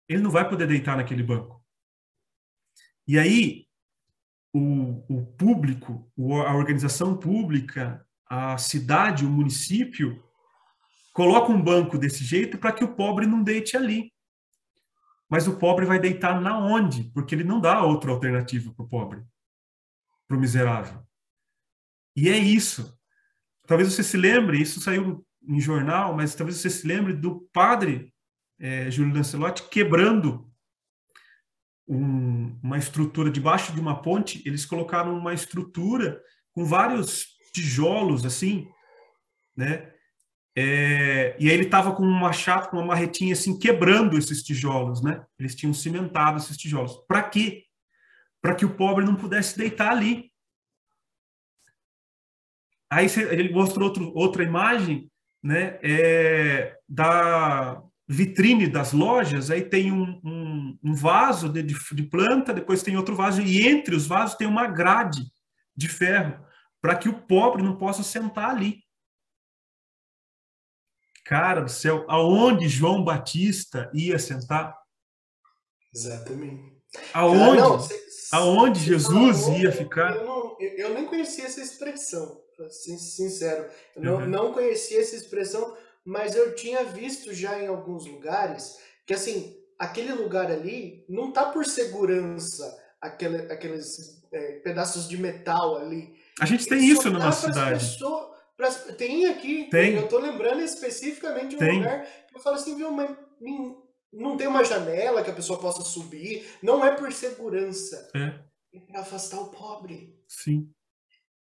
Ele 0.08 0.22
não 0.22 0.30
vai 0.30 0.48
poder 0.48 0.66
deitar 0.66 0.96
naquele 0.96 1.22
banco. 1.22 1.64
E 3.06 3.18
aí, 3.18 3.66
o, 4.52 5.04
o 5.08 5.26
público, 5.26 6.10
a 6.46 6.54
organização 6.54 7.16
pública, 7.16 8.06
a 8.28 8.58
cidade, 8.58 9.24
o 9.24 9.30
município, 9.30 10.22
coloca 11.12 11.50
um 11.50 11.62
banco 11.62 11.98
desse 11.98 12.24
jeito 12.24 12.58
para 12.58 12.72
que 12.72 12.84
o 12.84 12.94
pobre 12.94 13.26
não 13.26 13.42
deite 13.42 13.76
ali. 13.76 14.12
Mas 15.28 15.46
o 15.46 15.58
pobre 15.58 15.84
vai 15.84 15.98
deitar 15.98 16.40
na 16.40 16.58
onde? 16.58 17.04
Porque 17.12 17.34
ele 17.34 17.44
não 17.44 17.60
dá 17.60 17.82
outra 17.82 18.10
alternativa 18.10 18.72
para 18.72 18.84
o 18.84 18.88
pobre, 18.88 19.22
para 20.26 20.36
o 20.36 20.40
miserável. 20.40 21.02
E 22.16 22.28
é 22.28 22.38
isso. 22.38 22.98
Talvez 23.66 23.92
você 23.92 24.02
se 24.02 24.16
lembre, 24.16 24.60
isso 24.60 24.80
saiu 24.80 25.24
em 25.46 25.60
jornal, 25.60 26.16
mas 26.16 26.34
talvez 26.34 26.58
você 26.58 26.70
se 26.70 26.86
lembre 26.86 27.12
do 27.12 27.42
padre 27.52 28.12
é, 28.58 28.90
Júlio 28.90 29.14
Lancelotti 29.14 29.68
quebrando 29.68 30.50
um, 31.86 32.58
uma 32.62 32.78
estrutura 32.78 33.30
debaixo 33.30 33.72
de 33.72 33.80
uma 33.80 34.00
ponte. 34.00 34.42
Eles 34.46 34.64
colocaram 34.64 35.16
uma 35.16 35.32
estrutura 35.32 36.22
com 36.52 36.64
vários 36.64 37.26
tijolos 37.52 38.24
assim, 38.24 38.68
né? 39.56 39.92
É, 40.60 41.36
e 41.38 41.48
aí 41.48 41.54
ele 41.54 41.64
estava 41.64 41.94
com 41.94 42.02
uma 42.02 42.32
chapa, 42.32 42.68
com 42.68 42.78
uma 42.78 42.86
marretinha 42.86 43.32
assim, 43.32 43.58
quebrando 43.58 44.18
esses 44.18 44.42
tijolos, 44.42 45.02
né? 45.02 45.22
Eles 45.38 45.54
tinham 45.54 45.74
cimentado 45.74 46.38
esses 46.38 46.56
tijolos. 46.56 46.96
Para 47.06 47.22
quê? 47.22 47.68
para 48.40 48.54
que 48.54 48.64
o 48.64 48.74
pobre 48.74 49.04
não 49.04 49.14
pudesse 49.14 49.56
deitar 49.56 49.90
ali. 49.90 50.30
Aí 52.90 53.06
ele 53.30 53.52
mostrou 53.52 53.88
outro, 53.88 54.12
outra 54.14 54.42
imagem 54.42 55.10
né, 55.42 55.78
é, 55.82 56.78
da 56.88 57.82
vitrine 58.08 58.66
das 58.66 58.94
lojas, 58.94 59.50
aí 59.50 59.62
tem 59.62 59.92
um, 59.92 60.18
um, 60.24 60.78
um 60.82 60.94
vaso 60.94 61.50
de, 61.50 61.62
de, 61.62 62.02
planta, 62.04 62.54
depois 62.54 62.82
tem 62.82 62.96
outro 62.96 63.14
vaso, 63.14 63.42
e 63.42 63.68
entre 63.68 63.94
os 63.94 64.06
vasos 64.06 64.36
tem 64.36 64.46
uma 64.46 64.66
grade 64.66 65.20
de 65.76 65.88
ferro, 65.88 66.42
para 66.80 66.96
que 66.96 67.08
o 67.08 67.20
pobre 67.20 67.62
não 67.62 67.76
possa 67.76 68.02
sentar 68.02 68.48
ali. 68.48 68.82
Cara 71.28 71.60
do 71.60 71.70
céu, 71.70 72.06
aonde 72.08 72.70
João 72.70 73.04
Batista 73.04 73.90
ia 73.92 74.18
sentar? 74.18 74.74
Exatamente. 75.94 76.72
Aonde, 77.12 77.60
não, 77.60 77.78
cê, 77.78 78.02
aonde 78.32 78.80
Jesus 78.80 79.40
falou, 79.42 79.58
ia 79.58 79.70
ficar? 79.70 80.16
Eu, 80.16 80.24
não, 80.24 80.56
eu, 80.58 80.94
nem 80.94 81.04
conhecia 81.04 81.44
essa 81.44 81.60
expressão, 81.60 82.40
sincero. 82.70 83.68
Eu 83.94 84.14
uhum. 84.14 84.20
não, 84.20 84.26
não 84.26 84.52
conhecia 84.54 85.02
essa 85.02 85.16
expressão, 85.16 85.76
mas 86.02 86.34
eu 86.34 86.54
tinha 86.54 86.82
visto 86.84 87.34
já 87.34 87.62
em 87.62 87.66
alguns 87.66 88.06
lugares 88.06 88.78
que, 89.06 89.12
assim, 89.12 89.54
aquele 89.78 90.14
lugar 90.14 90.50
ali 90.50 91.04
não 91.10 91.30
tá 91.30 91.52
por 91.52 91.66
segurança, 91.66 92.74
aquele, 92.98 93.52
aqueles 93.52 94.22
é, 94.32 94.52
pedaços 94.60 95.06
de 95.06 95.18
metal 95.18 95.76
ali. 95.76 96.14
A 96.40 96.46
gente 96.46 96.66
tem 96.66 96.78
Ele 96.78 96.92
isso 96.92 97.10
na 97.10 97.18
nossa 97.18 97.48
cidade. 97.48 97.84
Pessoas, 97.84 98.37
Pra, 98.58 98.72
tem 98.72 99.26
aqui, 99.26 99.68
tem. 99.70 99.94
eu 99.94 100.08
tô 100.08 100.18
lembrando 100.18 100.60
especificamente 100.60 101.50
de 101.50 101.56
um 101.56 101.58
tem. 101.60 101.78
lugar 101.78 102.04
que 102.04 102.36
eu 102.36 102.40
falo 102.40 102.56
assim, 102.56 102.76
viu, 102.76 102.90
mas 102.90 103.16
não 104.12 104.36
tem 104.36 104.48
uma 104.48 104.64
janela 104.64 105.22
que 105.22 105.30
a 105.30 105.34
pessoa 105.34 105.60
possa 105.60 105.82
subir, 105.82 106.44
não 106.60 106.84
é 106.84 106.96
por 106.96 107.12
segurança, 107.12 108.10
é, 108.16 108.76
é 108.76 108.80
para 108.80 109.02
afastar 109.02 109.38
o 109.38 109.52
pobre. 109.52 110.20
Sim. 110.26 110.68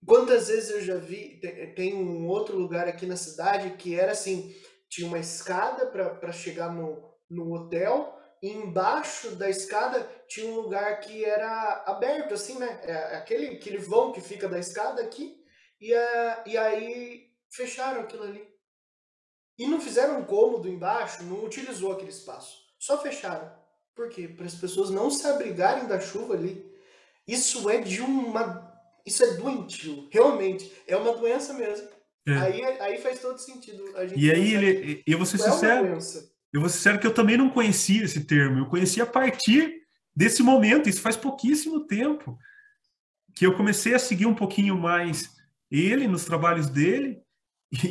Quantas 0.04 0.48
vezes 0.48 0.68
eu 0.68 0.82
já 0.82 0.96
vi, 0.98 1.40
tem 1.74 1.94
um 1.94 2.28
outro 2.28 2.58
lugar 2.58 2.86
aqui 2.86 3.06
na 3.06 3.16
cidade 3.16 3.78
que 3.78 3.98
era 3.98 4.12
assim, 4.12 4.54
tinha 4.90 5.08
uma 5.08 5.18
escada 5.18 5.86
para 5.86 6.32
chegar 6.32 6.70
no, 6.70 7.02
no 7.30 7.50
hotel, 7.54 8.14
e 8.42 8.50
embaixo 8.50 9.34
da 9.36 9.48
escada 9.48 10.06
tinha 10.28 10.52
um 10.52 10.56
lugar 10.56 11.00
que 11.00 11.24
era 11.24 11.82
aberto, 11.86 12.34
assim, 12.34 12.58
né? 12.58 12.78
É 12.82 13.16
aquele, 13.16 13.56
aquele 13.56 13.78
vão 13.78 14.12
que 14.12 14.20
fica 14.20 14.46
da 14.46 14.58
escada 14.58 15.00
aqui, 15.00 15.35
e, 15.80 15.94
a, 15.94 16.44
e 16.46 16.56
aí 16.56 17.30
fecharam 17.50 18.02
aquilo 18.02 18.24
ali. 18.24 18.46
E 19.58 19.66
não 19.66 19.80
fizeram 19.80 20.20
um 20.20 20.24
cômodo 20.24 20.68
embaixo, 20.68 21.22
não 21.24 21.44
utilizou 21.44 21.92
aquele 21.92 22.10
espaço. 22.10 22.58
Só 22.78 23.00
fecharam. 23.00 23.50
Por 23.94 24.10
quê? 24.10 24.28
Para 24.28 24.44
as 24.44 24.54
pessoas 24.54 24.90
não 24.90 25.10
se 25.10 25.26
abrigarem 25.26 25.86
da 25.86 25.98
chuva 25.98 26.34
ali. 26.34 26.70
Isso 27.26 27.68
é 27.70 27.80
de 27.80 28.02
uma. 28.02 28.72
Isso 29.04 29.24
é 29.24 29.34
doentio, 29.34 30.08
realmente. 30.10 30.70
É 30.86 30.96
uma 30.96 31.16
doença 31.16 31.54
mesmo. 31.54 31.88
É. 32.28 32.36
Aí, 32.38 32.62
aí 32.80 32.98
faz 32.98 33.20
todo 33.20 33.38
sentido. 33.38 33.84
e 34.14 34.30
aí, 34.30 34.54
ele, 34.54 35.02
eu 35.06 35.16
vou 35.16 35.26
ser 35.26 35.36
é 35.36 35.50
sincero. 35.50 35.98
Eu 36.52 36.60
vou 36.60 36.68
ser 36.68 36.76
sincero 36.76 36.98
que 36.98 37.06
eu 37.06 37.14
também 37.14 37.36
não 37.36 37.48
conhecia 37.48 38.04
esse 38.04 38.24
termo. 38.24 38.58
Eu 38.58 38.66
conhecia 38.66 39.04
a 39.04 39.06
partir 39.06 39.82
desse 40.14 40.42
momento, 40.42 40.88
isso 40.88 41.00
faz 41.00 41.16
pouquíssimo 41.16 41.86
tempo, 41.86 42.38
que 43.34 43.46
eu 43.46 43.54
comecei 43.54 43.94
a 43.94 43.98
seguir 43.98 44.26
um 44.26 44.34
pouquinho 44.34 44.76
mais 44.76 45.35
ele 45.70 46.06
nos 46.06 46.24
trabalhos 46.24 46.68
dele, 46.68 47.20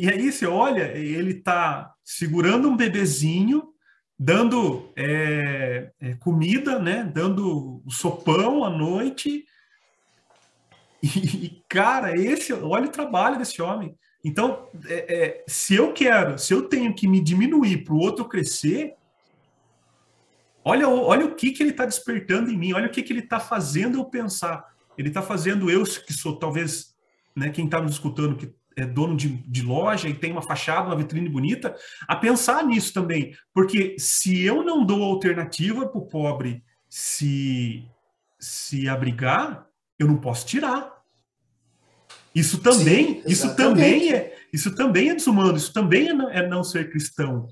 e 0.00 0.08
aí 0.08 0.32
você 0.32 0.46
olha, 0.46 0.96
ele 0.96 1.32
está 1.32 1.94
segurando 2.04 2.68
um 2.68 2.76
bebezinho, 2.76 3.74
dando 4.18 4.90
é, 4.96 5.90
é, 6.00 6.14
comida, 6.14 6.78
né? 6.78 7.04
Dando 7.04 7.82
sopão 7.88 8.64
à 8.64 8.70
noite. 8.70 9.44
E, 11.02 11.62
cara, 11.68 12.18
esse, 12.18 12.52
olha 12.52 12.86
o 12.86 12.92
trabalho 12.92 13.38
desse 13.38 13.60
homem. 13.60 13.94
Então, 14.24 14.68
é, 14.86 15.14
é 15.14 15.44
se 15.46 15.74
eu 15.74 15.92
quero, 15.92 16.38
se 16.38 16.52
eu 16.52 16.62
tenho 16.62 16.94
que 16.94 17.06
me 17.06 17.20
diminuir 17.20 17.84
para 17.84 17.94
o 17.94 17.98
outro 17.98 18.24
crescer, 18.24 18.94
olha, 20.64 20.88
olha 20.88 21.26
o 21.26 21.34
que, 21.34 21.52
que 21.52 21.62
ele 21.62 21.70
está 21.70 21.84
despertando 21.84 22.50
em 22.50 22.58
mim, 22.58 22.72
olha 22.72 22.88
o 22.88 22.90
que, 22.90 23.02
que 23.02 23.12
ele 23.12 23.20
está 23.20 23.38
fazendo 23.38 23.98
eu 23.98 24.04
pensar. 24.06 24.64
Ele 24.96 25.08
está 25.08 25.20
fazendo 25.20 25.70
eu, 25.70 25.84
que 25.84 26.12
sou 26.12 26.36
talvez 26.38 26.95
né, 27.36 27.50
quem 27.50 27.66
está 27.66 27.80
nos 27.80 27.92
escutando 27.92 28.36
que 28.36 28.52
é 28.76 28.84
dono 28.84 29.16
de, 29.16 29.28
de, 29.28 29.62
loja 29.62 30.08
e 30.08 30.14
tem 30.14 30.32
uma 30.32 30.42
fachada, 30.42 30.86
uma 30.86 30.96
vitrine 30.96 31.28
bonita, 31.28 31.74
a 32.06 32.14
pensar 32.14 32.62
nisso 32.64 32.92
também. 32.92 33.34
Porque 33.52 33.96
se 33.98 34.42
eu 34.42 34.62
não 34.62 34.84
dou 34.84 35.02
alternativa 35.02 35.86
para 35.86 35.98
o 35.98 36.06
pobre 36.06 36.62
se, 36.88 37.88
se 38.38 38.86
abrigar, 38.86 39.66
eu 39.98 40.06
não 40.06 40.18
posso 40.18 40.46
tirar. 40.46 40.94
Isso 42.34 42.58
também, 42.58 43.22
Sim, 43.22 43.22
isso 43.26 43.56
também 43.56 44.12
é, 44.12 44.36
isso 44.52 44.74
também 44.74 45.08
é 45.08 45.14
desumano, 45.14 45.56
isso 45.56 45.72
também 45.72 46.08
é 46.08 46.12
não, 46.12 46.30
é 46.30 46.46
não 46.46 46.62
ser 46.62 46.90
cristão. 46.90 47.48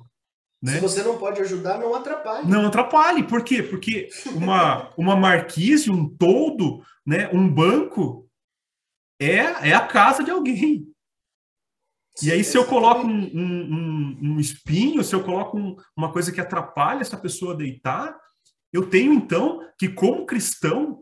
Né? 0.62 0.74
Se 0.74 0.80
você 0.80 1.02
não 1.02 1.16
pode 1.16 1.40
ajudar, 1.40 1.78
não 1.78 1.94
atrapalhe. 1.94 2.48
Não 2.48 2.66
atrapalhe. 2.66 3.22
Por 3.22 3.42
quê? 3.42 3.62
Porque 3.62 4.08
uma, 4.34 4.90
uma 4.96 5.16
marquise, 5.16 5.90
um 5.90 6.08
toldo, 6.08 6.82
né, 7.04 7.30
um 7.32 7.48
banco, 7.48 8.23
é, 9.20 9.70
é 9.70 9.74
a 9.74 9.86
casa 9.86 10.22
de 10.22 10.30
alguém. 10.30 10.86
E 12.22 12.30
aí, 12.30 12.44
se 12.44 12.56
eu 12.56 12.64
coloco 12.64 13.06
um, 13.06 13.24
um, 13.34 14.18
um 14.22 14.40
espinho, 14.40 15.02
se 15.02 15.14
eu 15.14 15.24
coloco 15.24 15.58
um, 15.58 15.76
uma 15.96 16.12
coisa 16.12 16.30
que 16.30 16.40
atrapalha 16.40 17.00
essa 17.00 17.16
pessoa 17.16 17.54
a 17.54 17.56
deitar, 17.56 18.16
eu 18.72 18.88
tenho 18.88 19.12
então 19.12 19.60
que, 19.78 19.88
como 19.88 20.26
cristão, 20.26 21.00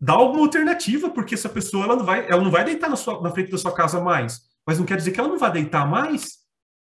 dar 0.00 0.14
alguma 0.14 0.42
alternativa, 0.42 1.10
porque 1.10 1.34
essa 1.34 1.48
pessoa 1.48 1.84
ela 1.84 1.96
não 1.96 2.04
vai, 2.04 2.26
ela 2.28 2.42
não 2.42 2.50
vai 2.50 2.64
deitar 2.64 2.88
na, 2.88 2.96
sua, 2.96 3.20
na 3.20 3.30
frente 3.30 3.50
da 3.50 3.58
sua 3.58 3.72
casa 3.72 4.00
mais. 4.00 4.40
Mas 4.66 4.78
não 4.78 4.86
quer 4.86 4.96
dizer 4.96 5.12
que 5.12 5.20
ela 5.20 5.28
não 5.28 5.38
vai 5.38 5.52
deitar 5.52 5.88
mais. 5.88 6.38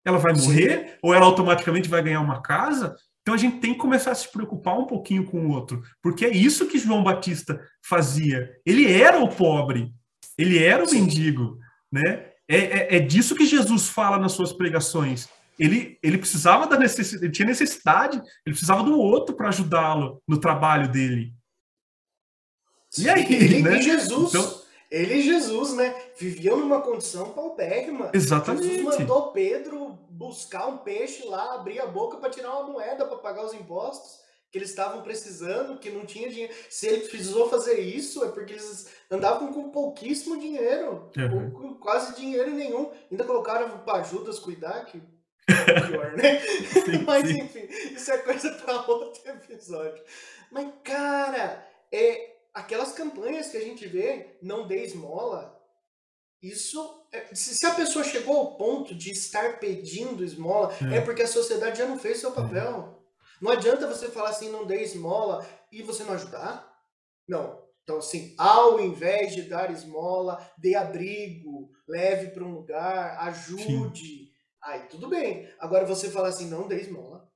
Ela 0.04 0.18
vai 0.18 0.32
morrer, 0.32 0.88
Sim. 0.88 0.94
ou 1.02 1.14
ela 1.14 1.26
automaticamente 1.26 1.88
vai 1.88 2.02
ganhar 2.02 2.20
uma 2.20 2.40
casa. 2.40 2.96
Então 3.22 3.34
a 3.34 3.38
gente 3.38 3.60
tem 3.60 3.74
que 3.74 3.78
começar 3.78 4.12
a 4.12 4.14
se 4.14 4.30
preocupar 4.30 4.78
um 4.78 4.86
pouquinho 4.86 5.26
com 5.26 5.46
o 5.46 5.50
outro, 5.50 5.82
porque 6.02 6.24
é 6.24 6.30
isso 6.30 6.66
que 6.66 6.78
João 6.78 7.04
Batista 7.04 7.62
fazia. 7.84 8.50
Ele 8.64 8.90
era 8.90 9.22
o 9.22 9.28
pobre, 9.28 9.92
ele 10.40 10.62
era 10.62 10.82
um 10.82 10.86
Sim. 10.86 11.02
mendigo, 11.02 11.58
né? 11.92 12.30
É, 12.48 12.56
é, 12.56 12.96
é, 12.96 12.98
disso 12.98 13.34
que 13.34 13.46
Jesus 13.46 13.88
fala 13.88 14.18
nas 14.18 14.32
suas 14.32 14.52
pregações. 14.52 15.28
Ele, 15.58 15.98
ele 16.02 16.18
precisava 16.18 16.66
da 16.66 16.78
necessidade, 16.78 17.24
ele 17.24 17.32
tinha 17.32 17.46
necessidade, 17.46 18.16
ele 18.16 18.54
precisava 18.54 18.82
do 18.82 18.98
outro 18.98 19.36
para 19.36 19.48
ajudá-lo 19.48 20.22
no 20.26 20.40
trabalho 20.40 20.90
dele. 20.90 21.34
E 22.98 23.08
aí, 23.08 23.24
ele, 23.32 23.62
né? 23.62 23.80
Jesus, 23.80 24.30
então, 24.30 24.62
ele 24.90 25.14
e 25.16 25.22
Jesus, 25.22 25.74
né? 25.74 25.94
Viviam 26.18 26.58
numa 26.58 26.80
condição 26.80 27.30
paupérrima. 27.30 28.10
Exatamente. 28.12 28.66
Jesus 28.66 28.98
mandou 28.98 29.30
Pedro 29.30 29.98
buscar 30.08 30.66
um 30.66 30.78
peixe 30.78 31.24
lá, 31.26 31.54
abrir 31.54 31.78
a 31.78 31.86
boca 31.86 32.16
para 32.16 32.30
tirar 32.30 32.50
uma 32.56 32.72
moeda 32.72 33.04
para 33.04 33.18
pagar 33.18 33.44
os 33.44 33.52
impostos 33.52 34.20
que 34.50 34.58
eles 34.58 34.70
estavam 34.70 35.02
precisando, 35.02 35.78
que 35.78 35.90
não 35.90 36.04
tinha 36.04 36.28
dinheiro. 36.28 36.52
Se 36.68 36.86
ele 36.86 37.08
precisou 37.08 37.48
fazer 37.48 37.78
isso, 37.80 38.24
é 38.24 38.28
porque 38.28 38.54
eles 38.54 38.88
andavam 39.10 39.52
com 39.52 39.70
pouquíssimo 39.70 40.40
dinheiro, 40.40 41.08
uhum. 41.16 41.50
com 41.50 41.74
quase 41.74 42.16
dinheiro 42.16 42.50
nenhum. 42.50 42.90
Ainda 43.10 43.24
colocaram 43.24 43.78
para 43.78 44.02
Judas 44.02 44.40
cuidar, 44.40 44.84
que 44.86 45.00
é 45.48 45.80
pior, 45.86 46.12
né? 46.16 46.40
sim, 46.40 47.02
Mas 47.06 47.28
sim. 47.28 47.40
enfim, 47.40 47.66
isso 47.94 48.10
é 48.10 48.18
coisa 48.18 48.50
para 48.52 48.86
outro 48.86 49.22
episódio. 49.30 50.02
Mas, 50.50 50.68
cara, 50.82 51.64
é, 51.92 52.36
aquelas 52.52 52.92
campanhas 52.92 53.48
que 53.50 53.56
a 53.56 53.62
gente 53.62 53.86
vê, 53.86 54.36
não 54.42 54.66
dê 54.66 54.82
esmola, 54.82 55.56
isso. 56.42 56.98
É, 57.12 57.34
se 57.34 57.64
a 57.66 57.74
pessoa 57.74 58.04
chegou 58.04 58.36
ao 58.36 58.56
ponto 58.56 58.94
de 58.94 59.12
estar 59.12 59.58
pedindo 59.60 60.24
esmola, 60.24 60.74
é, 60.90 60.96
é 60.96 61.00
porque 61.00 61.22
a 61.22 61.28
sociedade 61.28 61.78
já 61.78 61.86
não 61.86 61.98
fez 61.98 62.18
seu 62.18 62.32
papel. 62.32 62.99
Não 63.40 63.50
adianta 63.50 63.86
você 63.86 64.08
falar 64.08 64.30
assim, 64.30 64.50
não 64.50 64.66
dê 64.66 64.82
esmola 64.82 65.46
e 65.72 65.82
você 65.82 66.04
não 66.04 66.14
ajudar. 66.14 66.70
Não. 67.26 67.60
Então, 67.82 67.98
assim, 67.98 68.34
ao 68.38 68.78
invés 68.78 69.34
de 69.34 69.42
dar 69.42 69.70
esmola, 69.70 70.38
dê 70.58 70.74
abrigo, 70.74 71.70
leve 71.88 72.28
para 72.28 72.44
um 72.44 72.54
lugar, 72.54 73.18
ajude. 73.28 74.06
Sim. 74.06 74.30
Aí 74.62 74.80
tudo 74.88 75.08
bem. 75.08 75.48
Agora 75.58 75.86
você 75.86 76.10
fala 76.10 76.28
assim, 76.28 76.48
não 76.48 76.68
dê 76.68 76.80
esmola. 76.80 77.28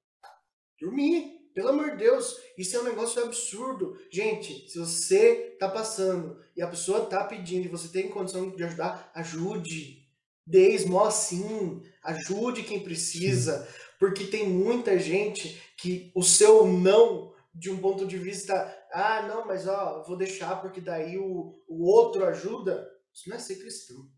Dormir. 0.80 1.42
Pelo 1.54 1.68
amor 1.68 1.92
de 1.92 1.98
Deus, 1.98 2.36
isso 2.58 2.76
é 2.76 2.80
um 2.80 2.84
negócio 2.84 3.22
absurdo. 3.22 3.96
Gente, 4.10 4.68
se 4.68 4.76
você 4.76 5.56
tá 5.58 5.68
passando 5.68 6.36
e 6.56 6.60
a 6.60 6.66
pessoa 6.66 7.06
tá 7.06 7.22
pedindo 7.22 7.66
e 7.66 7.70
você 7.70 7.88
tem 7.88 8.10
condição 8.10 8.50
de 8.50 8.64
ajudar, 8.64 9.10
ajude. 9.14 10.04
Dê 10.44 10.70
esmola 10.70 11.12
sim. 11.12 11.80
Ajude 12.02 12.64
quem 12.64 12.82
precisa. 12.82 13.64
Sim. 13.64 13.93
Porque 13.98 14.24
tem 14.24 14.48
muita 14.48 14.98
gente 14.98 15.60
que 15.76 16.10
o 16.14 16.22
seu 16.22 16.66
não, 16.66 17.32
de 17.54 17.70
um 17.70 17.78
ponto 17.78 18.06
de 18.06 18.18
vista, 18.18 18.54
ah, 18.92 19.22
não, 19.22 19.46
mas 19.46 19.66
ó, 19.66 20.02
vou 20.06 20.16
deixar 20.16 20.60
porque 20.60 20.80
daí 20.80 21.18
o, 21.18 21.54
o 21.68 21.84
outro 21.84 22.24
ajuda. 22.24 22.90
Isso 23.12 23.28
não 23.28 23.36
é 23.36 23.38
ser 23.38 23.56
cristão. 23.56 24.08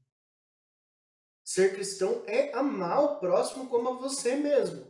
Ser 1.45 1.75
cristão 1.75 2.23
é 2.27 2.53
amar 2.55 3.05
o 3.05 3.21
próximo 3.21 3.69
como 3.69 3.89
a 3.89 3.93
você 3.93 4.35
mesmo. 4.35 4.87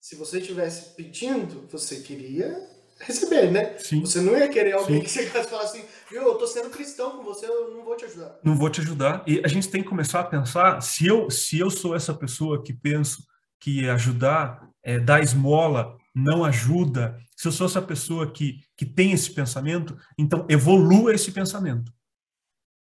Se 0.00 0.14
você 0.14 0.38
estivesse 0.38 0.94
pedindo, 0.94 1.66
você 1.68 2.00
queria 2.00 2.56
receber, 3.00 3.50
né? 3.50 3.78
Sim. 3.78 4.00
Você 4.00 4.20
não 4.20 4.36
ia 4.36 4.48
querer 4.48 4.72
alguém 4.72 4.98
Sim. 4.98 5.02
que 5.02 5.10
chegasse 5.10 5.46
e 5.46 5.50
falasse 5.50 5.78
assim, 5.78 5.88
viu, 6.10 6.22
eu 6.22 6.34
tô 6.36 6.46
sendo 6.46 6.70
cristão 6.70 7.16
com 7.16 7.22
você, 7.22 7.46
eu 7.46 7.74
não 7.74 7.84
vou 7.84 7.96
te 7.96 8.04
ajudar. 8.04 8.38
não 8.42 8.56
vou 8.56 8.70
te 8.70 8.80
ajudar. 8.80 9.24
E 9.26 9.40
a 9.44 9.48
gente 9.48 9.68
tem 9.68 9.82
que 9.82 9.88
começar 9.88 10.20
a 10.20 10.24
pensar, 10.24 10.80
se 10.80 11.06
eu, 11.06 11.30
se 11.30 11.58
eu 11.58 11.70
sou 11.70 11.94
essa 11.94 12.14
pessoa 12.14 12.62
que 12.62 12.72
penso 12.72 13.26
que 13.60 13.88
ajudar, 13.88 14.68
é, 14.82 14.98
dar 14.98 15.22
esmola, 15.22 15.96
não 16.14 16.44
ajuda, 16.44 17.18
se 17.36 17.46
eu 17.46 17.52
sou 17.52 17.66
essa 17.66 17.80
pessoa 17.80 18.30
que, 18.32 18.60
que 18.76 18.84
tem 18.84 19.12
esse 19.12 19.30
pensamento, 19.30 19.96
então 20.18 20.44
evolua 20.48 21.14
esse 21.14 21.30
pensamento. 21.30 21.92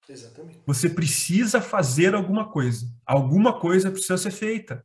Exatamente. 0.09 0.61
Você 0.67 0.91
precisa 0.91 1.61
fazer 1.61 2.15
alguma 2.15 2.51
coisa. 2.51 2.87
Alguma 3.07 3.59
coisa 3.59 3.91
precisa 3.91 4.19
ser 4.19 4.31
feita. 4.31 4.85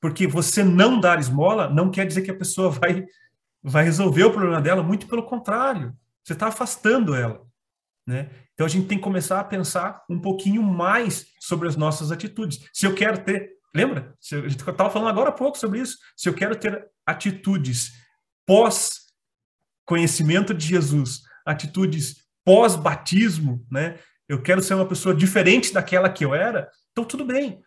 Porque 0.00 0.26
você 0.26 0.62
não 0.62 1.00
dar 1.00 1.18
esmola 1.18 1.70
não 1.70 1.90
quer 1.90 2.06
dizer 2.06 2.22
que 2.22 2.30
a 2.30 2.36
pessoa 2.36 2.68
vai, 2.70 3.06
vai 3.62 3.84
resolver 3.84 4.24
o 4.24 4.32
problema 4.32 4.60
dela, 4.60 4.82
muito 4.82 5.06
pelo 5.06 5.22
contrário. 5.22 5.96
Você 6.22 6.34
está 6.34 6.48
afastando 6.48 7.14
ela. 7.14 7.42
Né? 8.06 8.28
Então 8.52 8.66
a 8.66 8.68
gente 8.68 8.86
tem 8.86 8.98
que 8.98 9.04
começar 9.04 9.40
a 9.40 9.44
pensar 9.44 10.04
um 10.10 10.20
pouquinho 10.20 10.62
mais 10.62 11.26
sobre 11.40 11.68
as 11.68 11.76
nossas 11.76 12.12
atitudes. 12.12 12.68
Se 12.72 12.86
eu 12.86 12.94
quero 12.94 13.24
ter, 13.24 13.50
lembra? 13.74 14.14
A 14.32 14.48
gente 14.48 14.60
estava 14.60 14.90
falando 14.90 15.08
agora 15.08 15.30
há 15.30 15.32
pouco 15.32 15.58
sobre 15.58 15.80
isso. 15.80 15.98
Se 16.16 16.28
eu 16.28 16.34
quero 16.34 16.56
ter 16.56 16.88
atitudes 17.06 17.92
pós 18.46 19.04
conhecimento 19.84 20.54
de 20.54 20.66
Jesus, 20.66 21.22
atitudes 21.44 22.24
pós 22.44 22.76
batismo, 22.76 23.66
né? 23.70 23.98
Eu 24.28 24.40
quero 24.40 24.62
ser 24.62 24.74
uma 24.74 24.88
pessoa 24.88 25.14
diferente 25.14 25.72
daquela 25.72 26.08
que 26.08 26.24
eu 26.24 26.34
era. 26.34 26.70
Então 26.92 27.04
tudo 27.04 27.24
bem. 27.24 27.60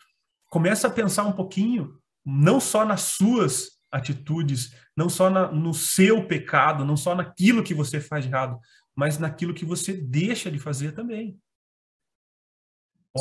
Começa 0.50 0.88
a 0.88 0.92
pensar 0.92 1.26
um 1.26 1.34
pouquinho, 1.34 2.00
não 2.26 2.60
só 2.60 2.86
nas 2.86 3.02
suas 3.02 3.78
atitudes, 3.92 4.74
não 4.96 5.10
só 5.10 5.30
na, 5.30 5.52
no 5.52 5.74
seu 5.74 6.26
pecado, 6.26 6.86
não 6.86 6.98
só 6.98 7.14
naquilo 7.14 7.64
que 7.64 7.74
você 7.74 8.00
faz 8.00 8.26
de 8.26 8.32
errado, 8.32 8.60
mas 8.96 9.18
naquilo 9.18 9.54
que 9.54 9.66
você 9.66 9.94
deixa 9.94 10.50
de 10.50 10.58
fazer 10.58 10.94
também. 10.94 11.38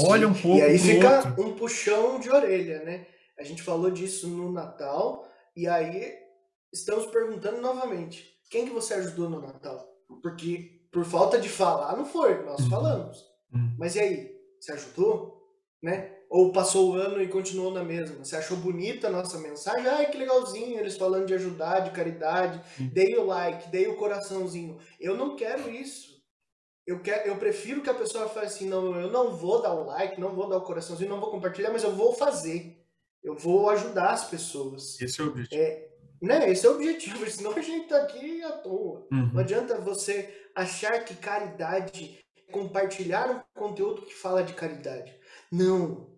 Olha 0.05 0.29
um 0.29 0.35
pouco. 0.35 0.59
E 0.59 0.63
aí 0.63 0.79
fica 0.79 1.27
outro. 1.29 1.43
um 1.45 1.53
puxão 1.57 2.19
de 2.19 2.31
orelha, 2.31 2.83
né? 2.85 3.07
A 3.39 3.43
gente 3.43 3.63
falou 3.63 3.91
disso 3.91 4.29
no 4.29 4.51
Natal, 4.51 5.27
e 5.55 5.67
aí 5.69 6.15
estamos 6.73 7.07
perguntando 7.07 7.61
novamente: 7.61 8.25
quem 8.51 8.67
que 8.67 8.73
você 8.73 8.95
ajudou 8.95 9.29
no 9.29 9.41
Natal? 9.41 9.87
Porque 10.23 10.81
por 10.93 11.05
falta 11.05 11.39
de 11.39 11.49
falar, 11.49 11.97
não 11.97 12.07
foi, 12.07 12.43
nós 12.45 12.61
Uhum. 12.61 12.71
falamos. 12.71 13.25
Uhum. 13.53 13.75
Mas 13.79 13.95
e 13.97 14.01
aí? 14.01 14.37
Você 14.61 14.73
ajudou? 14.73 15.37
Né? 15.83 16.13
Ou 16.31 16.51
passou 16.53 16.91
o 16.91 16.95
ano 16.95 17.23
e 17.23 17.29
continuou 17.29 17.71
na 17.71 17.85
mesma? 17.85 18.25
Você 18.25 18.35
achou 18.35 18.57
bonita 18.57 19.07
a 19.07 19.11
nossa 19.11 19.39
mensagem? 19.39 19.87
Ai, 19.87 20.11
que 20.11 20.17
legalzinho, 20.19 20.79
eles 20.81 20.97
falando 20.97 21.27
de 21.27 21.35
ajudar, 21.35 21.81
de 21.81 21.91
caridade. 21.91 22.61
Sim. 22.77 22.89
Dei 22.89 23.17
o 23.17 23.25
like, 23.25 23.69
dei 23.69 23.87
o 23.87 23.97
coraçãozinho. 23.97 24.79
Eu 24.99 25.17
não 25.17 25.37
quero 25.37 25.71
isso. 25.71 26.16
Eu, 26.87 27.01
quero, 27.01 27.29
eu 27.29 27.37
prefiro 27.37 27.83
que 27.83 27.91
a 27.91 27.95
pessoa 27.95 28.29
fale 28.29 28.47
assim, 28.47 28.69
não, 28.69 28.95
eu 29.01 29.11
não 29.11 29.33
vou 29.35 29.61
dar 29.61 29.75
o 29.75 29.85
like, 29.87 30.21
não 30.21 30.35
vou 30.35 30.49
dar 30.49 30.59
o 30.59 30.63
coraçãozinho, 30.63 31.11
não 31.11 31.21
vou 31.21 31.31
compartilhar, 31.31 31.71
mas 31.73 31.83
eu 31.83 31.93
vou 31.95 32.13
fazer. 32.15 32.81
Eu 33.23 33.35
vou 33.35 33.69
ajudar 33.71 34.11
as 34.11 34.25
pessoas. 34.25 35.01
Esse 35.01 35.21
é 35.21 35.25
o 35.25 35.29
objetivo. 35.29 35.63
Né? 36.23 36.51
Esse 36.51 36.65
é 36.65 36.71
o 36.71 36.75
objetivo, 36.77 37.27
senão 37.31 37.53
a 37.53 37.61
gente 37.61 37.89
tá 37.89 38.03
aqui 38.03 38.43
à 38.43 38.53
toa. 38.53 39.07
Não 39.11 39.33
Uhum. 39.33 39.39
adianta 39.39 39.81
você 39.81 40.33
achar 40.55 41.05
que 41.05 41.15
caridade 41.17 42.19
é 42.37 42.53
compartilhar 42.53 43.31
um 43.31 43.61
conteúdo 43.61 44.03
que 44.03 44.15
fala 44.15 44.45
de 44.45 44.53
caridade. 44.55 45.13
Não. 45.51 46.15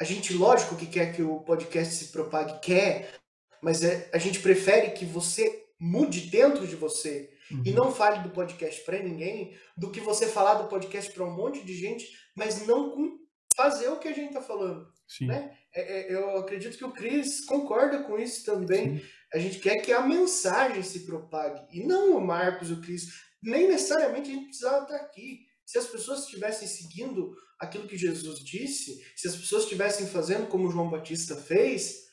A 0.00 0.04
gente, 0.04 0.34
lógico 0.34 0.74
que 0.76 0.86
quer 0.86 1.14
que 1.14 1.22
o 1.22 1.38
podcast 1.40 1.94
se 1.94 2.06
propague, 2.10 2.58
quer, 2.60 3.14
mas 3.62 3.84
é, 3.84 4.10
a 4.12 4.18
gente 4.18 4.40
prefere 4.40 4.90
que 4.90 5.04
você 5.04 5.64
mude 5.78 6.22
dentro 6.22 6.66
de 6.66 6.74
você 6.74 7.30
e 7.50 7.70
Uhum. 7.70 7.76
não 7.76 7.92
fale 7.92 8.22
do 8.22 8.30
podcast 8.30 8.84
para 8.84 9.02
ninguém, 9.02 9.56
do 9.76 9.90
que 9.90 10.00
você 10.00 10.26
falar 10.26 10.54
do 10.54 10.68
podcast 10.68 11.12
para 11.12 11.24
um 11.24 11.34
monte 11.34 11.64
de 11.64 11.74
gente, 11.74 12.06
mas 12.36 12.66
não 12.66 13.18
fazer 13.56 13.88
o 13.88 13.98
que 13.98 14.08
a 14.08 14.12
gente 14.12 14.32
tá 14.32 14.42
falando. 14.42 14.86
Sim. 15.06 15.26
né? 15.26 15.56
É, 15.74 16.12
é, 16.12 16.14
eu 16.14 16.38
acredito 16.38 16.78
que 16.78 16.84
o 16.84 16.92
Cris 16.92 17.44
concorda 17.44 18.02
com 18.04 18.18
isso 18.18 18.44
também. 18.44 18.98
Sim. 18.98 19.04
A 19.34 19.38
gente 19.38 19.58
quer 19.58 19.76
que 19.82 19.92
a 19.92 20.00
mensagem 20.00 20.82
se 20.82 21.04
propague. 21.04 21.60
E 21.70 21.84
não 21.84 22.16
o 22.16 22.20
Marcos 22.20 22.70
e 22.70 22.72
o 22.72 22.80
Cris. 22.80 23.08
Nem 23.42 23.68
necessariamente 23.68 24.30
a 24.30 24.34
gente 24.34 24.46
precisava 24.46 24.84
estar 24.84 24.96
aqui. 24.96 25.40
Se 25.66 25.78
as 25.78 25.86
pessoas 25.86 26.20
estivessem 26.20 26.66
seguindo 26.66 27.34
aquilo 27.60 27.86
que 27.86 27.96
Jesus 27.96 28.38
disse, 28.40 29.02
se 29.16 29.28
as 29.28 29.36
pessoas 29.36 29.64
estivessem 29.64 30.06
fazendo 30.06 30.46
como 30.48 30.70
João 30.70 30.90
Batista 30.90 31.36
fez, 31.36 32.04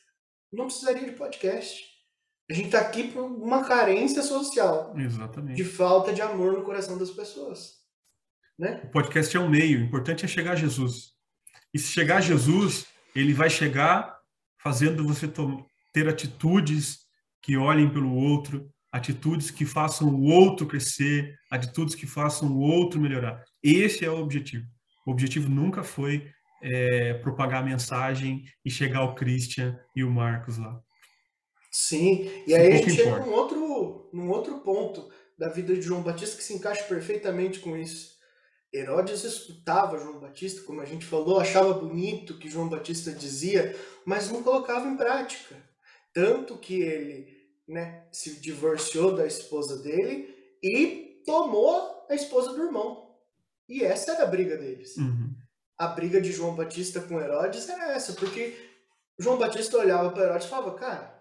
não 0.52 0.66
precisaria 0.66 1.06
de 1.06 1.16
podcast. 1.16 1.91
A 2.52 2.54
gente 2.54 2.66
está 2.66 2.82
aqui 2.82 3.08
por 3.08 3.24
uma 3.24 3.64
carência 3.64 4.22
social, 4.22 4.93
Exatamente. 4.97 5.56
de 5.56 5.64
falta 5.64 6.12
de 6.12 6.22
amor 6.22 6.52
no 6.52 6.66
coração 6.66 6.97
das 6.97 7.10
pessoas. 7.10 7.76
Né? 8.60 8.82
O 8.84 8.89
podcast 8.89 9.38
é 9.38 9.39
um 9.39 9.47
meio, 9.47 9.80
o 9.80 9.84
importante 9.84 10.26
é 10.26 10.28
chegar 10.28 10.52
a 10.52 10.56
Jesus. 10.58 11.14
E 11.74 11.80
se 11.80 11.93
chegar 11.93 12.18
a 12.18 12.22
Jesus, 12.22 12.88
ele 13.16 13.32
vai 13.32 13.49
chegar 13.49 14.18
fazendo 14.62 15.08
você 15.08 15.32
ter 15.93 16.10
atitudes 16.10 16.99
que 17.41 17.56
olhem 17.56 17.89
pelo 17.89 18.14
outro, 18.14 18.70
atitudes 18.91 19.49
que 19.49 19.66
façam 19.66 20.10
o 20.10 20.24
outro 20.24 20.68
crescer, 20.68 21.34
atitudes 21.49 21.95
que 21.95 22.06
façam 22.06 22.52
o 22.52 22.60
outro 22.60 22.99
melhorar. 22.99 23.41
Esse 23.64 24.04
é 24.04 24.12
o 24.12 24.20
objetivo. 24.20 24.66
O 25.08 25.12
objetivo 25.12 25.49
nunca 25.49 25.84
foi 25.84 26.30
é, 26.62 27.14
propagar 27.14 27.64
a 27.64 27.66
mensagem 27.66 28.43
e 28.66 28.70
chegar 28.70 28.99
ao 28.99 29.16
Christian 29.16 29.80
e 29.95 30.04
o 30.04 30.12
Marcos 30.12 30.58
lá. 30.58 30.82
Sim, 31.72 32.30
e 32.45 32.53
aí 32.53 32.74
a 32.74 32.76
gente 32.78 32.91
chega 32.91 33.19
num 33.19 33.32
outro, 33.32 34.09
num 34.13 34.30
outro 34.30 34.59
ponto 34.59 35.09
da 35.38 35.47
vida 35.47 35.74
de 35.74 35.82
João 35.82 36.03
Batista 36.03 36.36
que 36.38 36.43
se 36.43 36.53
encaixa 36.53 36.84
perfeitamente 36.84 37.59
com 37.59 37.78
isso. 37.78 38.11
Herodes 38.74 39.24
escutava 39.24 39.97
João 39.97 40.19
Batista, 40.19 40.63
como 40.63 40.82
a 40.82 40.86
gente 40.86 41.05
falou, 41.05 41.39
achava 41.39 41.74
bonito 41.74 42.34
o 42.34 42.39
que 42.39 42.49
João 42.49 42.69
Batista 42.69 43.11
dizia, 43.11 43.76
mas 44.05 44.30
não 44.32 44.43
colocava 44.43 44.88
em 44.88 44.95
prática. 44.97 45.55
Tanto 46.13 46.57
que 46.57 46.82
ele 46.82 47.28
né, 47.67 48.05
se 48.11 48.39
divorciou 48.41 49.15
da 49.15 49.26
esposa 49.26 49.82
dele 49.82 50.34
e 50.61 51.22
tomou 51.26 52.05
a 52.09 52.15
esposa 52.15 52.53
do 52.53 52.63
irmão. 52.63 53.15
E 53.67 53.84
essa 53.84 54.11
era 54.13 54.24
a 54.24 54.28
briga 54.28 54.57
deles 54.57 54.97
Uhum. 54.97 55.34
a 55.78 55.88
briga 55.88 56.19
de 56.22 56.32
João 56.32 56.55
Batista 56.55 56.99
com 57.01 57.19
Herodes 57.19 57.67
era 57.69 57.93
essa, 57.93 58.13
porque 58.13 58.55
João 59.17 59.38
Batista 59.38 59.78
olhava 59.78 60.11
para 60.11 60.24
Herodes 60.26 60.45
e 60.47 60.49
falava, 60.49 60.76
cara, 60.76 61.20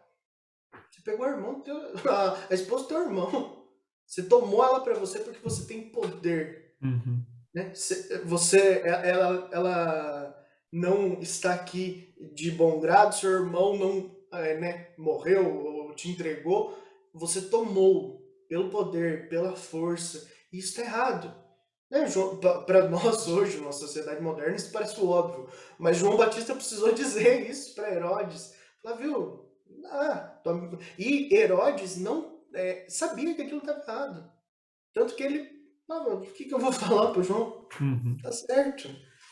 você 0.91 1.01
pegou 1.03 1.24
a, 1.24 1.30
irmão 1.30 1.61
teu, 1.61 1.76
a, 2.11 2.38
a 2.51 2.55
esposa 2.55 2.84
do 2.84 2.88
teu 2.88 3.03
irmão, 3.03 3.64
você 4.07 4.22
tomou 4.24 4.64
ela 4.64 4.80
para 4.80 4.95
você 4.95 5.20
porque 5.20 5.38
você 5.43 5.66
tem 5.66 5.88
poder, 5.91 6.74
Uhum. 6.82 7.22
né? 7.55 7.72
Você, 7.74 8.18
você- 8.24 8.80
ela, 8.84 9.49
ela 9.53 10.45
não 10.72 11.20
está 11.20 11.53
aqui 11.55 12.14
de 12.34 12.51
bom 12.51 12.80
grado, 12.80 13.14
seu 13.14 13.30
irmão 13.30 13.76
não 13.76 14.16
é, 14.32 14.57
né, 14.59 14.88
morreu 14.97 15.57
ou 15.64 15.95
te 15.95 16.09
entregou, 16.09 16.76
você 17.12 17.43
tomou 17.43 18.20
pelo 18.49 18.70
poder, 18.70 19.28
pela 19.28 19.55
força, 19.57 20.28
e 20.53 20.59
isso 20.59 20.68
está 20.70 20.82
errado. 20.82 21.34
Né, 21.91 22.07
para 22.66 22.88
nós 22.88 23.26
hoje, 23.26 23.59
numa 23.59 23.72
sociedade 23.72 24.22
moderna, 24.22 24.55
isso 24.55 24.70
parece 24.70 25.01
óbvio. 25.01 25.49
Mas 25.78 25.97
João 25.97 26.16
Batista 26.16 26.55
precisou 26.55 26.93
dizer 26.95 27.51
isso 27.51 27.74
para 27.74 27.93
Herodes. 27.93 28.55
Falar, 28.80 28.97
viu? 28.97 29.49
Ah, 29.87 30.41
e 30.99 31.35
Herodes 31.35 31.97
não 31.99 32.41
é, 32.55 32.87
sabia 32.89 33.35
que 33.35 33.43
aquilo 33.43 33.59
estava 33.59 33.81
errado. 33.81 34.33
Tanto 34.93 35.14
que 35.14 35.23
ele 35.23 35.49
falava, 35.87 36.14
o 36.16 36.21
que, 36.21 36.45
que 36.45 36.55
eu 36.55 36.59
vou 36.59 36.73
falar 36.73 37.12
para 37.12 37.23
João? 37.23 37.68
Uhum. 37.81 38.16
Tá 38.23 38.33
certo. 38.33 38.89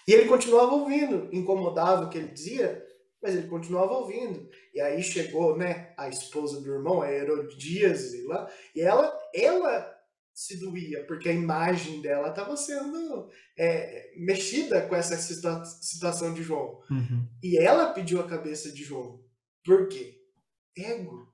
E 0.07 0.13
ele 0.13 0.29
continuava 0.29 0.73
ouvindo. 0.75 1.29
Incomodava 1.33 2.07
o 2.07 2.09
que 2.11 2.19
ele 2.19 2.29
dizia, 2.29 2.85
mas 3.23 3.35
ele 3.35 3.49
continuava 3.49 3.93
ouvindo. 3.93 4.49
E 4.75 4.81
aí 4.81 5.03
chegou, 5.03 5.57
né, 5.57 5.93
a 5.97 6.09
esposa 6.09 6.61
do 6.61 6.73
irmão, 6.73 7.03
a 7.03 7.11
Herodíase 7.13 8.25
lá, 8.27 8.49
e 8.75 8.81
ela, 8.81 9.17
ela 9.35 9.95
se 10.33 10.59
doía, 10.59 11.05
porque 11.07 11.29
a 11.29 11.33
imagem 11.33 12.01
dela 12.01 12.29
estava 12.29 12.57
sendo 12.57 13.29
é, 13.59 14.13
mexida 14.17 14.83
com 14.87 14.95
essa 14.95 15.17
situa- 15.17 15.65
situação 15.65 16.33
de 16.33 16.43
João. 16.45 16.81
Uhum. 16.91 17.29
E 17.43 17.59
ela 17.59 17.93
pediu 17.93 18.21
a 18.21 18.27
cabeça 18.29 18.71
de 18.71 18.85
João. 18.85 19.21
Por 19.65 19.89
quê? 19.89 20.18
Ego. 20.85 21.33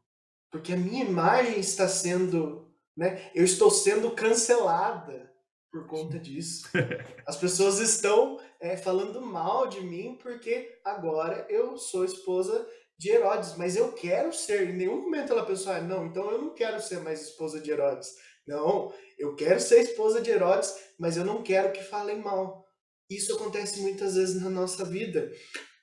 Porque 0.51 0.73
a 0.73 0.77
minha 0.77 1.05
imagem 1.05 1.59
está 1.59 1.89
sendo, 1.89 2.73
né? 2.97 3.31
Eu 3.35 3.45
estou 3.45 3.71
sendo 3.71 4.11
cancelada 4.13 5.33
por 5.71 5.87
conta 5.89 6.19
disso. 6.19 6.69
As 7.27 7.37
pessoas 7.37 7.81
estão 7.81 8.39
é, 8.61 8.77
falando 8.77 9.21
mal 9.21 9.67
de 9.67 9.81
mim 9.81 10.17
porque 10.23 10.81
agora 10.85 11.47
eu 11.51 11.77
sou 11.77 12.05
esposa 12.05 12.67
de 12.97 13.11
Herodes, 13.11 13.57
mas 13.57 13.77
eu 13.77 13.93
quero 13.93 14.33
ser. 14.33 14.71
Em 14.71 14.77
nenhum 14.77 15.03
momento 15.03 15.33
ela 15.33 15.45
pensou, 15.45 15.73
ah, 15.73 15.81
não, 15.81 16.07
então 16.07 16.31
eu 16.31 16.41
não 16.41 16.55
quero 16.55 16.81
ser 16.81 17.01
mais 17.01 17.23
esposa 17.23 17.61
de 17.61 17.71
Herodes. 17.71 18.15
Não, 18.47 18.93
eu 19.19 19.35
quero 19.35 19.59
ser 19.59 19.81
esposa 19.81 20.21
de 20.21 20.31
Herodes, 20.31 20.73
mas 20.99 21.17
eu 21.17 21.25
não 21.25 21.43
quero 21.43 21.73
que 21.73 21.83
falem 21.83 22.21
mal. 22.21 22.65
Isso 23.11 23.35
acontece 23.35 23.81
muitas 23.81 24.15
vezes 24.15 24.41
na 24.41 24.51
nossa 24.51 24.85
vida. 24.85 25.31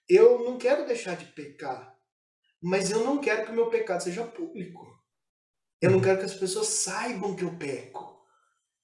Eu 0.07 0.43
não 0.43 0.57
quero 0.57 0.85
deixar 0.85 1.15
de 1.15 1.25
pecar, 1.25 1.90
mas 2.61 2.91
eu 2.91 3.03
não 3.03 3.19
quero 3.19 3.45
que 3.45 3.51
o 3.51 3.55
meu 3.55 3.69
pecado 3.69 4.03
seja 4.03 4.23
público. 4.23 4.85
Eu 5.81 5.89
não 5.89 5.99
quero 5.99 6.19
que 6.19 6.25
as 6.25 6.33
pessoas 6.33 6.67
saibam 6.67 7.35
que 7.35 7.43
eu 7.43 7.57
peco. 7.57 8.21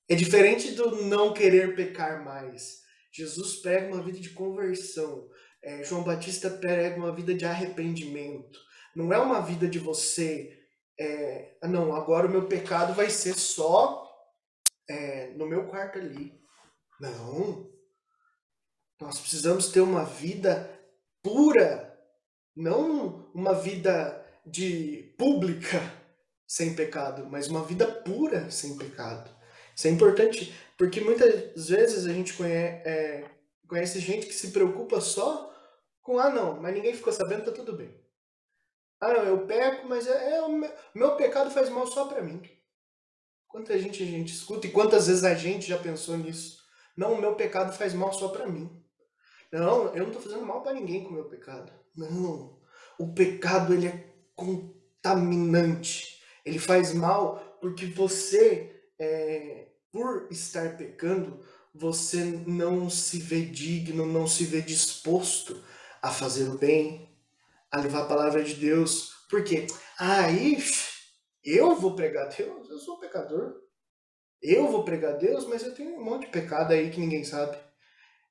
É 0.09 0.15
diferente 0.15 0.71
do 0.71 1.03
não 1.03 1.33
querer 1.33 1.75
pecar 1.75 2.23
mais. 2.23 2.81
Jesus 3.11 3.57
prega 3.57 3.93
uma 3.93 4.01
vida 4.01 4.19
de 4.19 4.29
conversão. 4.31 5.29
É, 5.61 5.83
João 5.83 6.03
Batista 6.03 6.49
prega 6.49 6.97
uma 6.97 7.13
vida 7.13 7.33
de 7.33 7.45
arrependimento. 7.45 8.59
Não 8.95 9.13
é 9.13 9.19
uma 9.19 9.41
vida 9.41 9.67
de 9.67 9.77
você. 9.77 10.57
É, 10.99 11.55
ah, 11.61 11.67
não, 11.67 11.93
agora 11.93 12.25
o 12.25 12.29
meu 12.29 12.47
pecado 12.47 12.93
vai 12.93 13.09
ser 13.09 13.35
só 13.35 14.07
é, 14.89 15.27
no 15.35 15.45
meu 15.45 15.67
quarto 15.67 15.99
ali. 15.99 16.33
Não. 16.99 17.69
Nós 18.99 19.19
precisamos 19.19 19.67
ter 19.69 19.81
uma 19.81 20.03
vida 20.03 20.73
pura, 21.21 21.86
não 22.57 23.29
uma 23.33 23.53
vida 23.53 24.25
de 24.45 25.13
pública 25.17 25.79
sem 26.47 26.75
pecado, 26.75 27.27
mas 27.29 27.47
uma 27.47 27.63
vida 27.63 27.85
pura 27.85 28.49
sem 28.49 28.77
pecado. 28.77 29.29
Isso 29.75 29.87
é 29.87 29.91
importante, 29.91 30.53
porque 30.77 30.99
muitas 31.01 31.69
vezes 31.69 32.07
a 32.07 32.13
gente 32.13 32.33
conhece, 32.33 32.87
é, 32.87 33.29
conhece 33.67 33.99
gente 33.99 34.25
que 34.25 34.33
se 34.33 34.51
preocupa 34.51 34.99
só 34.99 35.53
com, 36.01 36.17
ah 36.17 36.29
não, 36.29 36.59
mas 36.59 36.73
ninguém 36.73 36.95
ficou 36.95 37.13
sabendo, 37.13 37.45
tá 37.45 37.51
tudo 37.51 37.73
bem. 37.73 37.93
Ah 38.99 39.13
não, 39.13 39.23
eu 39.23 39.45
peco, 39.45 39.87
mas 39.87 40.07
é, 40.07 40.37
é 40.37 40.41
o 40.41 40.51
meu, 40.51 40.71
meu 40.95 41.15
pecado 41.15 41.51
faz 41.51 41.69
mal 41.69 41.85
só 41.85 42.05
para 42.07 42.23
mim. 42.23 42.41
Quanta 43.47 43.77
gente 43.77 44.01
a 44.01 44.05
gente 44.05 44.33
escuta 44.33 44.65
e 44.65 44.71
quantas 44.71 45.07
vezes 45.07 45.23
a 45.23 45.35
gente 45.35 45.67
já 45.67 45.77
pensou 45.77 46.17
nisso? 46.17 46.65
Não, 46.95 47.13
o 47.13 47.21
meu 47.21 47.35
pecado 47.35 47.71
faz 47.71 47.93
mal 47.93 48.11
só 48.11 48.29
para 48.29 48.47
mim. 48.47 48.83
Não, 49.51 49.93
eu 49.93 49.99
não 49.99 50.07
estou 50.07 50.21
fazendo 50.21 50.45
mal 50.45 50.63
para 50.63 50.73
ninguém 50.73 51.03
com 51.03 51.09
o 51.09 51.13
meu 51.13 51.25
pecado. 51.25 51.71
Não. 51.97 52.59
O 52.99 53.13
pecado 53.13 53.73
ele 53.73 53.87
é 53.87 54.13
contaminante. 54.35 56.21
Ele 56.45 56.59
faz 56.59 56.93
mal 56.93 57.57
porque 57.59 57.87
você, 57.87 58.81
é, 58.99 59.67
por 59.91 60.27
estar 60.31 60.77
pecando, 60.77 61.43
você 61.73 62.23
não 62.45 62.89
se 62.89 63.19
vê 63.19 63.41
digno, 63.41 64.05
não 64.05 64.27
se 64.27 64.45
vê 64.45 64.61
disposto 64.61 65.61
a 66.01 66.11
fazer 66.11 66.49
o 66.49 66.57
bem, 66.57 67.09
a 67.71 67.79
levar 67.79 68.03
a 68.03 68.07
palavra 68.07 68.43
de 68.43 68.53
Deus. 68.53 69.11
Por 69.29 69.43
quê? 69.43 69.67
Aí 69.99 70.57
eu 71.43 71.75
vou 71.75 71.95
pregar 71.95 72.29
Deus, 72.29 72.69
eu 72.69 72.79
sou 72.79 72.99
pecador. 72.99 73.55
Eu 74.41 74.69
vou 74.69 74.83
pregar 74.83 75.17
Deus, 75.17 75.47
mas 75.47 75.63
eu 75.63 75.73
tenho 75.73 75.95
um 75.99 76.03
monte 76.03 76.25
de 76.25 76.31
pecado 76.31 76.71
aí 76.71 76.91
que 76.91 76.99
ninguém 76.99 77.23
sabe. 77.23 77.57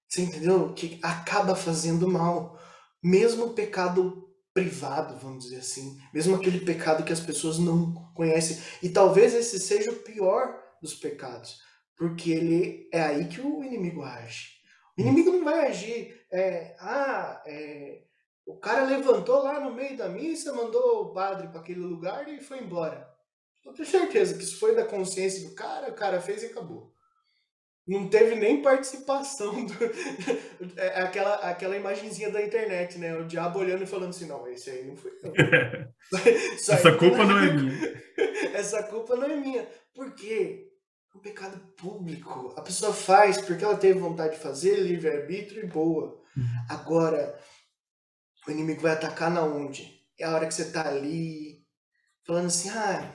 Você 0.08 0.22
entendeu? 0.22 0.72
Que 0.72 1.00
acaba 1.02 1.56
fazendo 1.56 2.08
mal. 2.08 2.58
Mesmo 3.06 3.44
o 3.44 3.54
pecado 3.54 4.28
privado, 4.52 5.16
vamos 5.18 5.44
dizer 5.44 5.58
assim. 5.58 5.96
Mesmo 6.12 6.34
aquele 6.34 6.58
pecado 6.58 7.04
que 7.04 7.12
as 7.12 7.20
pessoas 7.20 7.56
não 7.56 7.94
conhecem. 8.12 8.60
E 8.82 8.88
talvez 8.88 9.32
esse 9.32 9.60
seja 9.60 9.92
o 9.92 10.02
pior 10.02 10.60
dos 10.82 10.92
pecados. 10.92 11.60
Porque 11.96 12.32
ele 12.32 12.88
é 12.92 13.00
aí 13.00 13.28
que 13.28 13.40
o 13.40 13.62
inimigo 13.62 14.02
age. 14.02 14.56
O 14.98 15.02
inimigo 15.02 15.30
não 15.30 15.44
vai 15.44 15.68
agir. 15.68 16.20
É, 16.32 16.74
ah, 16.80 17.44
é, 17.46 18.02
o 18.44 18.56
cara 18.56 18.84
levantou 18.86 19.40
lá 19.40 19.60
no 19.60 19.72
meio 19.72 19.96
da 19.96 20.08
missa, 20.08 20.52
mandou 20.52 21.02
o 21.02 21.12
padre 21.12 21.46
para 21.46 21.60
aquele 21.60 21.78
lugar 21.78 22.28
e 22.28 22.40
foi 22.40 22.58
embora. 22.58 23.08
Eu 23.64 23.72
tenho 23.72 23.86
certeza 23.88 24.34
que 24.34 24.42
isso 24.42 24.58
foi 24.58 24.74
da 24.74 24.84
consciência 24.84 25.48
do 25.48 25.54
cara, 25.54 25.92
o 25.92 25.94
cara 25.94 26.20
fez 26.20 26.42
e 26.42 26.46
acabou 26.46 26.95
não 27.86 28.08
teve 28.08 28.34
nem 28.34 28.62
participação 28.62 29.64
do, 29.64 29.74
é, 30.76 31.02
aquela 31.02 31.34
aquela 31.36 31.76
imagenzinha 31.76 32.30
da 32.30 32.42
internet, 32.42 32.98
né? 32.98 33.16
O 33.16 33.26
diabo 33.26 33.60
olhando 33.60 33.84
e 33.84 33.86
falando 33.86 34.10
assim, 34.10 34.26
não, 34.26 34.46
esse 34.48 34.70
aí 34.70 34.84
não 34.84 34.96
foi 34.96 35.12
eu. 35.22 35.32
Essa 36.52 36.92
culpa 36.96 37.24
não 37.24 37.38
é 37.38 37.52
minha. 37.54 38.02
Essa 38.54 38.82
culpa 38.82 39.14
não 39.14 39.30
é 39.30 39.36
minha. 39.36 39.68
Por 39.94 40.12
quê? 40.14 40.68
É 41.14 41.18
um 41.18 41.20
pecado 41.20 41.58
público. 41.76 42.52
A 42.56 42.60
pessoa 42.60 42.92
faz 42.92 43.40
porque 43.40 43.64
ela 43.64 43.76
teve 43.76 44.00
vontade 44.00 44.34
de 44.34 44.42
fazer, 44.42 44.76
livre-arbítrio 44.80 45.62
e 45.62 45.68
boa. 45.68 46.20
Uhum. 46.36 46.44
Agora, 46.68 47.38
o 48.46 48.50
inimigo 48.50 48.80
vai 48.80 48.92
atacar 48.92 49.30
na 49.30 49.42
onde? 49.42 50.02
É 50.18 50.24
a 50.24 50.34
hora 50.34 50.46
que 50.46 50.54
você 50.54 50.70
tá 50.70 50.88
ali, 50.88 51.64
falando 52.26 52.46
assim, 52.46 52.68
ah, 52.70 53.14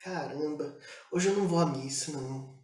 caramba, 0.00 0.78
hoje 1.12 1.28
eu 1.28 1.34
não 1.34 1.46
vou 1.46 1.60
à 1.60 1.66
missa, 1.66 2.12
não 2.12 2.55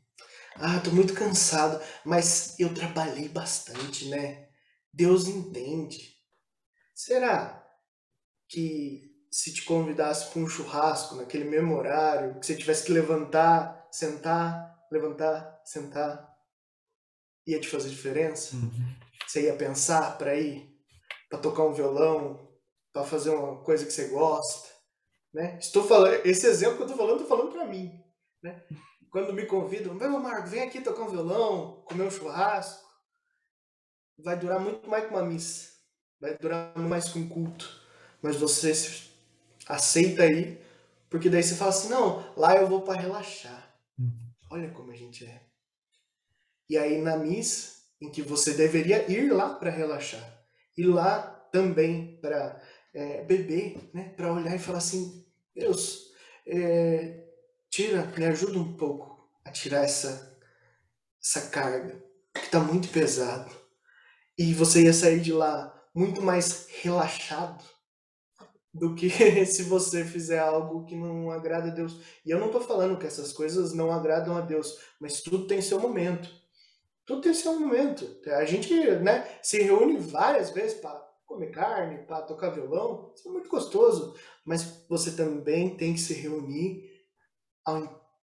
ah, 0.57 0.81
tô 0.81 0.91
muito 0.91 1.15
cansado, 1.15 1.83
mas 2.05 2.59
eu 2.59 2.73
trabalhei 2.75 3.29
bastante, 3.29 4.09
né? 4.09 4.49
Deus 4.93 5.27
entende. 5.27 6.15
Será 6.95 7.67
que 8.49 9.11
se 9.31 9.53
te 9.53 9.65
convidasse 9.65 10.31
para 10.31 10.43
um 10.43 10.49
churrasco 10.49 11.15
naquele 11.15 11.45
mesmo 11.45 11.75
horário, 11.75 12.39
que 12.39 12.47
você 12.47 12.55
tivesse 12.55 12.85
que 12.85 12.93
levantar, 12.93 13.89
sentar, 13.91 14.79
levantar, 14.91 15.61
sentar, 15.65 16.31
ia 17.47 17.59
te 17.59 17.69
fazer 17.69 17.89
diferença? 17.89 18.55
Uhum. 18.55 18.95
Você 19.27 19.45
ia 19.45 19.57
pensar 19.57 20.19
para 20.19 20.35
ir, 20.35 20.71
para 21.31 21.39
tocar 21.39 21.65
um 21.65 21.73
violão, 21.73 22.53
para 22.93 23.05
fazer 23.05 23.31
uma 23.31 23.65
coisa 23.65 23.87
que 23.87 23.93
você 23.93 24.09
gosta, 24.09 24.69
né? 25.33 25.59
Estou 25.59 25.83
falando, 25.83 26.27
esse 26.27 26.47
exemplo 26.47 26.77
que 26.77 26.83
eu 26.83 26.89
tô 26.89 26.97
falando, 26.97 27.21
tô 27.21 27.27
falando 27.27 27.53
para 27.53 27.65
mim, 27.65 27.91
né? 28.43 28.63
Quando 29.13 29.35
me 29.35 29.45
convidam, 29.45 29.95
meu 29.95 30.19
Marco, 30.19 30.49
vem 30.49 30.63
aqui 30.63 30.81
tocar 30.81 31.03
um 31.03 31.11
violão, 31.11 31.83
comer 31.85 32.05
um 32.05 32.11
churrasco, 32.11 32.89
vai 34.19 34.39
durar 34.39 34.59
muito 34.59 34.89
mais 34.89 35.05
que 35.05 35.11
uma 35.11 35.23
missa. 35.23 35.71
Vai 36.19 36.39
durar 36.39 36.77
mais 36.79 37.11
que 37.11 37.19
um 37.19 37.29
culto. 37.29 37.79
Mas 38.23 38.37
você 38.37 38.73
aceita 39.69 40.23
aí, 40.23 40.59
porque 41.11 41.29
daí 41.29 41.43
você 41.43 41.55
fala 41.55 41.71
assim, 41.71 41.91
não, 41.91 42.25
lá 42.35 42.57
eu 42.57 42.67
vou 42.67 42.81
para 42.83 42.99
relaxar. 42.99 43.77
Olha 44.51 44.71
como 44.71 44.91
a 44.91 44.97
gente 44.97 45.27
é. 45.27 45.43
E 46.71 46.79
aí 46.79 47.03
na 47.03 47.15
missa, 47.15 47.83
em 48.01 48.11
que 48.11 48.23
você 48.23 48.55
deveria 48.55 49.11
ir 49.11 49.31
lá 49.31 49.55
para 49.55 49.71
relaxar, 49.71 50.43
e 50.75 50.85
lá 50.85 51.21
também 51.53 52.19
para 52.23 52.63
é, 52.95 53.23
beber, 53.25 53.91
né? 53.93 54.09
para 54.17 54.33
olhar 54.33 54.57
e 54.57 54.59
falar 54.59 54.79
assim, 54.79 55.27
Deus, 55.55 56.13
é, 56.47 57.22
tira, 57.73 58.13
me 58.19 58.27
ajuda 58.27 58.59
um 58.59 58.77
pouco 58.77 59.27
a 59.43 59.51
tirar 59.51 59.83
essa, 59.83 60.39
essa 61.21 61.49
carga, 61.49 62.05
que 62.35 62.45
está 62.45 62.61
muito 62.61 62.89
pesado. 62.91 63.51
E 64.39 64.53
você 64.53 64.85
ia 64.85 64.93
sair 64.93 65.21
de 65.21 65.33
lá 65.33 65.75
muito 65.95 66.21
mais 66.21 66.69
relaxado 66.83 67.65
do 68.75 68.95
que 68.95 69.09
se 69.47 69.63
você 69.63 70.05
fizer 70.05 70.39
algo 70.39 70.85
que 70.85 70.95
não 70.95 71.31
agrada 71.31 71.69
a 71.69 71.75
Deus. 71.75 71.99
E 72.27 72.31
eu 72.31 72.39
não 72.39 72.47
estou 72.47 72.61
falando 72.61 72.99
que 72.99 73.07
essas 73.07 73.33
coisas 73.33 73.73
não 73.73 73.91
agradam 73.91 74.37
a 74.37 74.43
Deus, 74.43 74.79
mas 75.01 75.23
tudo 75.23 75.47
tem 75.47 75.63
seu 75.63 75.81
momento. 75.81 76.29
Tudo 77.07 77.23
tem 77.23 77.33
seu 77.33 77.59
momento. 77.59 78.07
A 78.27 78.45
gente 78.45 78.75
né, 78.97 79.27
se 79.43 79.63
reúne 79.63 79.97
várias 79.97 80.51
vezes 80.51 80.75
para 80.75 80.95
comer 81.25 81.51
carne, 81.51 82.05
para 82.05 82.21
tocar 82.23 82.51
violão, 82.51 83.13
isso 83.17 83.29
é 83.29 83.33
muito 83.33 83.49
gostoso. 83.49 84.15
Mas 84.45 84.85
você 84.89 85.13
também 85.13 85.75
tem 85.75 85.95
que 85.95 86.01
se 86.01 86.13
reunir 86.13 86.92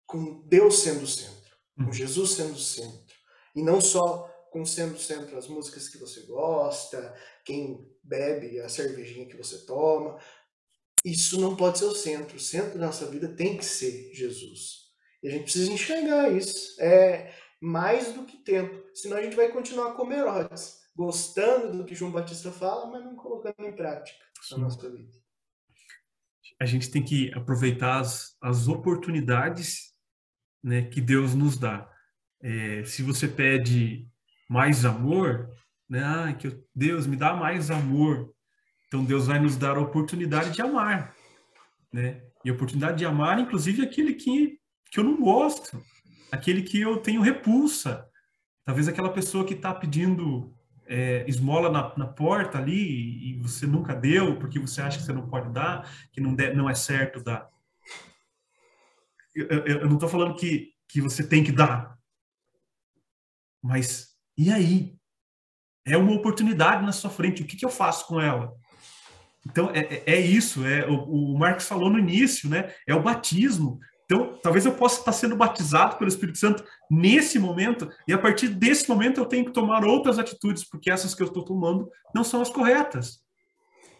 com 0.06 0.42
Deus 0.46 0.80
sendo 0.80 1.04
o 1.04 1.06
centro, 1.06 1.56
com 1.76 1.84
uhum. 1.84 1.92
Jesus 1.92 2.32
sendo 2.32 2.54
o 2.54 2.58
centro. 2.58 3.14
E 3.54 3.62
não 3.62 3.80
só 3.80 4.28
com 4.50 4.64
sendo 4.64 4.94
o 4.94 4.98
centro 4.98 5.38
as 5.38 5.46
músicas 5.46 5.88
que 5.88 5.98
você 5.98 6.22
gosta, 6.22 7.14
quem 7.44 7.88
bebe 8.02 8.60
a 8.60 8.68
cervejinha 8.68 9.28
que 9.28 9.36
você 9.36 9.58
toma. 9.64 10.18
Isso 11.04 11.40
não 11.40 11.56
pode 11.56 11.78
ser 11.78 11.84
o 11.84 11.94
centro. 11.94 12.36
O 12.36 12.40
centro 12.40 12.78
da 12.78 12.86
nossa 12.86 13.06
vida 13.06 13.28
tem 13.28 13.56
que 13.56 13.64
ser 13.64 14.12
Jesus. 14.12 14.90
E 15.22 15.28
a 15.28 15.30
gente 15.30 15.44
precisa 15.44 15.72
enxergar 15.72 16.30
isso. 16.30 16.80
É 16.80 17.32
mais 17.60 18.12
do 18.12 18.24
que 18.24 18.38
tempo. 18.38 18.84
Senão 18.94 19.16
a 19.16 19.22
gente 19.22 19.36
vai 19.36 19.50
continuar 19.52 19.94
como 19.94 20.12
Herodes, 20.12 20.78
gostando 20.96 21.78
do 21.78 21.84
que 21.84 21.94
João 21.94 22.10
Batista 22.10 22.50
fala, 22.50 22.86
mas 22.86 23.04
não 23.04 23.14
colocando 23.14 23.66
em 23.66 23.74
prática 23.74 24.18
na 24.50 24.58
nossa 24.58 24.90
vida 24.90 25.19
a 26.60 26.66
gente 26.66 26.90
tem 26.90 27.02
que 27.02 27.32
aproveitar 27.32 28.00
as, 28.00 28.36
as 28.40 28.68
oportunidades 28.68 29.94
né, 30.62 30.82
que 30.82 31.00
Deus 31.00 31.34
nos 31.34 31.56
dá. 31.56 31.90
É, 32.42 32.84
se 32.84 33.02
você 33.02 33.26
pede 33.26 34.06
mais 34.48 34.84
amor, 34.84 35.50
né, 35.88 36.04
ah, 36.04 36.32
que 36.34 36.62
Deus 36.74 37.06
me 37.06 37.16
dá 37.16 37.34
mais 37.34 37.70
amor, 37.70 38.32
então 38.86 39.04
Deus 39.04 39.26
vai 39.26 39.38
nos 39.38 39.56
dar 39.56 39.76
a 39.76 39.80
oportunidade 39.80 40.50
de 40.50 40.60
amar, 40.60 41.14
né? 41.92 42.22
E 42.44 42.50
a 42.50 42.52
oportunidade 42.52 42.98
de 42.98 43.04
amar, 43.04 43.38
inclusive, 43.38 43.82
aquele 43.82 44.14
que, 44.14 44.58
que 44.90 44.98
eu 44.98 45.04
não 45.04 45.20
gosto, 45.20 45.82
aquele 46.32 46.62
que 46.62 46.80
eu 46.80 46.96
tenho 46.96 47.20
repulsa. 47.20 48.06
Talvez 48.64 48.88
aquela 48.88 49.12
pessoa 49.12 49.44
que 49.44 49.54
está 49.54 49.74
pedindo 49.74 50.54
é, 50.90 51.24
esmola 51.28 51.70
na, 51.70 51.96
na, 51.96 52.06
porta 52.06 52.58
ali 52.58 53.30
e 53.30 53.38
você 53.38 53.66
nunca 53.66 53.94
deu 53.94 54.38
porque 54.38 54.58
você 54.58 54.82
acha 54.82 54.98
que 54.98 55.04
você 55.04 55.12
não 55.12 55.28
pode 55.28 55.50
dar, 55.52 55.88
que 56.12 56.20
não, 56.20 56.34
de, 56.34 56.52
não 56.52 56.68
é 56.68 56.74
certo 56.74 57.22
dar. 57.22 57.48
Eu, 59.34 59.46
eu, 59.46 59.78
eu 59.82 59.86
não 59.86 59.94
estou 59.94 60.08
falando 60.08 60.34
que, 60.34 60.72
que 60.88 61.00
você 61.00 61.26
tem 61.26 61.44
que 61.44 61.52
dar, 61.52 61.96
mas 63.62 64.10
e 64.36 64.50
aí? 64.50 64.96
É 65.84 65.96
uma 65.96 66.12
oportunidade 66.12 66.84
na 66.84 66.92
sua 66.92 67.10
frente, 67.10 67.42
o 67.42 67.46
que, 67.46 67.56
que 67.56 67.64
eu 67.64 67.70
faço 67.70 68.06
com 68.06 68.20
ela? 68.20 68.54
Então, 69.46 69.70
é, 69.70 69.80
é, 69.80 70.14
é 70.14 70.20
isso, 70.20 70.66
é, 70.66 70.86
o, 70.86 71.34
o 71.34 71.60
falou 71.60 71.90
no 71.90 71.98
início, 71.98 72.48
né? 72.48 72.74
É 72.86 72.94
o 72.94 73.02
batismo. 73.02 73.78
Então, 74.10 74.36
talvez 74.42 74.66
eu 74.66 74.72
possa 74.72 74.98
estar 74.98 75.12
sendo 75.12 75.36
batizado 75.36 75.96
pelo 75.96 76.08
Espírito 76.08 76.36
Santo 76.36 76.64
nesse 76.90 77.38
momento, 77.38 77.88
e 78.08 78.12
a 78.12 78.18
partir 78.18 78.48
desse 78.48 78.88
momento 78.88 79.20
eu 79.20 79.24
tenho 79.24 79.44
que 79.44 79.52
tomar 79.52 79.84
outras 79.84 80.18
atitudes, 80.18 80.68
porque 80.68 80.90
essas 80.90 81.14
que 81.14 81.22
eu 81.22 81.28
estou 81.28 81.44
tomando 81.44 81.88
não 82.12 82.24
são 82.24 82.42
as 82.42 82.50
corretas, 82.50 83.20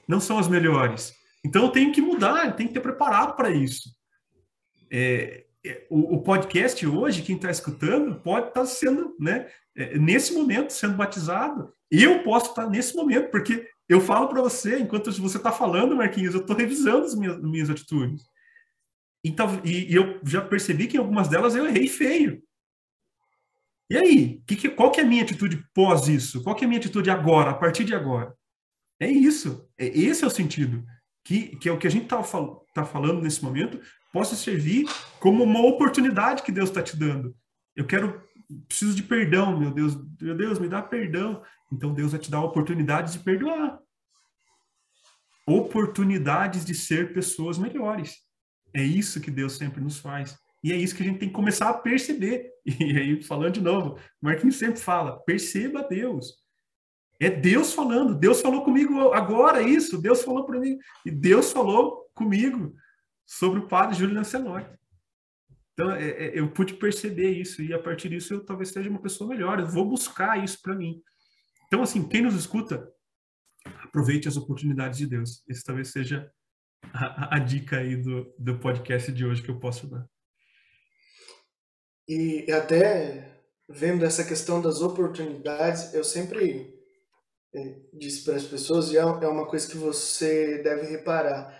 não 0.08 0.18
são 0.18 0.36
as 0.36 0.48
melhores. 0.48 1.14
Então, 1.44 1.62
eu 1.62 1.68
tenho 1.68 1.92
que 1.92 2.02
mudar, 2.02 2.46
eu 2.46 2.56
tenho 2.56 2.68
que 2.68 2.74
ter 2.74 2.80
preparado 2.80 3.36
para 3.36 3.50
isso. 3.50 3.88
É, 4.90 5.44
é, 5.64 5.86
o, 5.88 6.16
o, 6.16 6.22
podcast 6.22 6.84
hoje, 6.84 7.22
quem 7.22 7.36
está 7.36 7.48
escutando, 7.48 8.16
pode 8.16 8.48
estar 8.48 8.62
tá 8.62 8.66
sendo, 8.66 9.14
né, 9.16 9.46
é, 9.76 9.96
nesse 9.96 10.34
momento, 10.34 10.72
sendo 10.72 10.96
batizado. 10.96 11.72
Eu 11.88 12.24
posso 12.24 12.50
estar 12.50 12.64
tá 12.64 12.68
nesse 12.68 12.96
momento, 12.96 13.30
porque 13.30 13.68
eu 13.88 14.00
falo 14.00 14.26
para 14.26 14.42
você, 14.42 14.80
enquanto 14.80 15.12
você 15.12 15.36
está 15.36 15.52
falando, 15.52 15.94
Marquinhos, 15.94 16.34
eu 16.34 16.40
estou 16.40 16.56
revisando 16.56 17.04
as 17.04 17.14
minhas, 17.14 17.40
minhas 17.40 17.70
atitudes. 17.70 18.28
Então, 19.24 19.60
e, 19.64 19.92
e, 19.92 19.94
eu 19.94 20.20
já 20.24 20.40
percebi 20.40 20.86
que 20.86 20.96
algumas 20.96 21.28
delas 21.28 21.54
eu 21.54 21.66
errei 21.66 21.88
feio. 21.88 22.42
E 23.90 23.96
aí? 23.96 24.42
Que, 24.46 24.56
que, 24.56 24.68
qual 24.68 24.90
que 24.90 25.00
é 25.00 25.02
a 25.02 25.06
minha 25.06 25.22
atitude 25.22 25.64
pós 25.74 26.08
isso? 26.08 26.42
Qual 26.42 26.54
que 26.54 26.64
é 26.64 26.66
a 26.66 26.68
minha 26.68 26.78
atitude 26.78 27.10
agora, 27.10 27.50
a 27.50 27.54
partir 27.54 27.84
de 27.84 27.94
agora? 27.94 28.34
É 29.00 29.10
isso. 29.10 29.68
É, 29.76 29.86
esse 29.86 30.24
é 30.24 30.26
o 30.26 30.30
sentido. 30.30 30.84
Que, 31.24 31.56
que 31.56 31.68
é 31.68 31.72
o 31.72 31.78
que 31.78 31.86
a 31.86 31.90
gente 31.90 32.04
está 32.04 32.22
fal 32.22 32.64
tá 32.72 32.84
falando 32.84 33.20
nesse 33.20 33.42
momento, 33.42 33.80
possa 34.12 34.36
servir 34.36 34.86
como 35.18 35.42
uma 35.42 35.60
oportunidade 35.60 36.42
que 36.42 36.52
Deus 36.52 36.68
está 36.68 36.82
te 36.82 36.96
dando. 36.96 37.34
Eu 37.74 37.84
quero, 37.84 38.22
preciso 38.68 38.94
de 38.94 39.02
perdão, 39.02 39.58
meu 39.58 39.72
Deus. 39.72 39.96
Meu 40.20 40.36
Deus, 40.36 40.58
me 40.58 40.68
dá 40.68 40.80
perdão. 40.80 41.42
Então 41.72 41.92
Deus 41.92 42.12
vai 42.12 42.20
te 42.20 42.30
dar 42.30 42.38
a 42.38 42.44
oportunidade 42.44 43.12
de 43.12 43.18
perdoar. 43.18 43.78
Oportunidades 45.46 46.64
de 46.64 46.74
ser 46.74 47.12
pessoas 47.12 47.58
melhores. 47.58 48.18
É 48.74 48.82
isso 48.82 49.20
que 49.20 49.30
Deus 49.30 49.56
sempre 49.56 49.80
nos 49.80 49.98
faz. 49.98 50.38
E 50.62 50.72
é 50.72 50.76
isso 50.76 50.94
que 50.94 51.02
a 51.02 51.06
gente 51.06 51.18
tem 51.18 51.28
que 51.28 51.34
começar 51.34 51.70
a 51.70 51.74
perceber. 51.74 52.50
E 52.78 52.96
aí, 52.96 53.22
falando 53.22 53.54
de 53.54 53.60
novo, 53.62 53.98
Marquinhos 54.20 54.56
sempre 54.56 54.78
fala: 54.78 55.18
perceba 55.20 55.82
Deus. 55.82 56.34
É 57.18 57.30
Deus 57.30 57.72
falando. 57.72 58.14
Deus 58.14 58.40
falou 58.40 58.62
comigo 58.62 59.12
agora 59.12 59.62
isso. 59.62 60.00
Deus 60.00 60.22
falou 60.22 60.44
para 60.44 60.60
mim. 60.60 60.78
E 61.04 61.10
Deus 61.10 61.52
falou 61.52 62.06
comigo 62.14 62.74
sobre 63.26 63.60
o 63.60 63.66
padre 63.66 63.96
Júlio 63.96 64.14
Lancelotti. 64.14 64.78
Então, 65.72 65.90
é, 65.92 66.08
é, 66.10 66.38
eu 66.38 66.50
pude 66.50 66.74
perceber 66.74 67.30
isso. 67.30 67.62
E 67.62 67.72
a 67.72 67.78
partir 67.78 68.08
disso, 68.10 68.34
eu 68.34 68.44
talvez 68.44 68.70
seja 68.70 68.90
uma 68.90 69.00
pessoa 69.00 69.28
melhor. 69.28 69.58
Eu 69.58 69.66
vou 69.66 69.86
buscar 69.86 70.42
isso 70.42 70.60
para 70.62 70.74
mim. 70.74 71.02
Então, 71.66 71.82
assim, 71.82 72.06
quem 72.06 72.22
nos 72.22 72.34
escuta, 72.34 72.86
aproveite 73.84 74.28
as 74.28 74.36
oportunidades 74.36 74.98
de 74.98 75.06
Deus. 75.06 75.42
Esse 75.48 75.64
talvez 75.64 75.88
seja 75.88 76.30
a, 76.92 77.36
a, 77.36 77.38
dica 77.38 77.78
aí 77.78 77.96
do, 77.96 78.34
do 78.38 78.58
podcast 78.58 79.12
de 79.12 79.24
hoje 79.24 79.42
que 79.42 79.50
eu 79.50 79.60
posso 79.60 79.86
dar. 79.86 80.06
E 82.08 82.50
até 82.50 83.40
vendo 83.68 84.04
essa 84.04 84.24
questão 84.24 84.60
das 84.60 84.80
oportunidades, 84.80 85.94
eu 85.94 86.02
sempre 86.02 86.74
é, 87.54 87.80
disse 87.92 88.24
para 88.24 88.36
as 88.36 88.44
pessoas, 88.44 88.90
e 88.90 88.96
é, 88.96 89.00
é 89.00 89.28
uma 89.28 89.46
coisa 89.46 89.68
que 89.68 89.76
você 89.76 90.58
deve 90.62 90.86
reparar, 90.86 91.56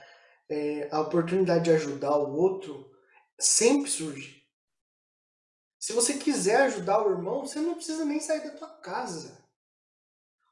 é, 0.49 0.89
a 0.91 1.01
oportunidade 1.01 1.64
de 1.64 1.71
ajudar 1.71 2.16
o 2.16 2.35
outro 2.35 2.91
sempre 3.39 3.89
surge. 3.89 4.41
Se 5.79 5.93
você 5.93 6.14
quiser 6.14 6.62
ajudar 6.62 7.03
o 7.03 7.11
irmão, 7.11 7.47
você 7.47 7.61
não 7.61 7.75
precisa 7.75 8.05
nem 8.05 8.21
sair 8.21 8.43
da 8.43 8.51
tua 8.51 8.68
casa. 8.81 9.41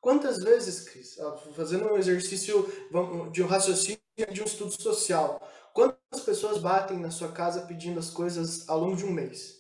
Quantas 0.01 0.39
vezes, 0.39 0.89
Cris, 0.89 1.17
fazendo 1.55 1.93
um 1.93 1.99
exercício 1.99 2.67
de 3.33 3.43
um 3.43 3.47
raciocínio 3.47 3.98
de 4.27 4.43
um 4.43 4.47
estudo 4.47 4.71
social, 4.81 5.41
quantas 5.73 6.23
pessoas 6.25 6.59
batem 6.59 6.99
na 6.99 7.11
sua 7.11 7.31
casa 7.31 7.63
pedindo 7.63 8.01
as 8.01 8.11
coisas 8.11 8.69
ao 8.69 8.81
longo 8.81 8.97
de 8.97 9.05
um 9.05 9.13
mês? 9.13 9.57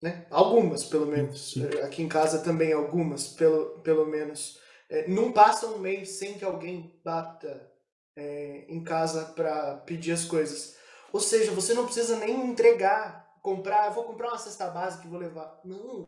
Né? 0.00 0.26
Algumas, 0.30 0.84
pelo 0.84 1.06
menos. 1.06 1.54
Aqui 1.82 2.02
em 2.02 2.08
casa 2.08 2.38
também 2.40 2.72
algumas, 2.72 3.28
pelo, 3.28 3.80
pelo 3.80 4.06
menos. 4.06 4.60
É, 4.88 5.08
não 5.08 5.32
passa 5.32 5.66
um 5.66 5.78
mês 5.78 6.10
sem 6.10 6.34
que 6.34 6.44
alguém 6.44 7.00
bata 7.02 7.72
é, 8.16 8.66
em 8.68 8.84
casa 8.84 9.24
para 9.34 9.78
pedir 9.78 10.12
as 10.12 10.24
coisas. 10.24 10.76
Ou 11.12 11.20
seja, 11.20 11.52
você 11.52 11.74
não 11.74 11.86
precisa 11.86 12.18
nem 12.18 12.46
entregar, 12.46 13.34
comprar, 13.40 13.88
vou 13.90 14.04
comprar 14.04 14.28
uma 14.28 14.38
cesta 14.38 14.68
básica 14.68 15.06
e 15.06 15.10
vou 15.10 15.18
levar. 15.18 15.60
Não. 15.64 16.06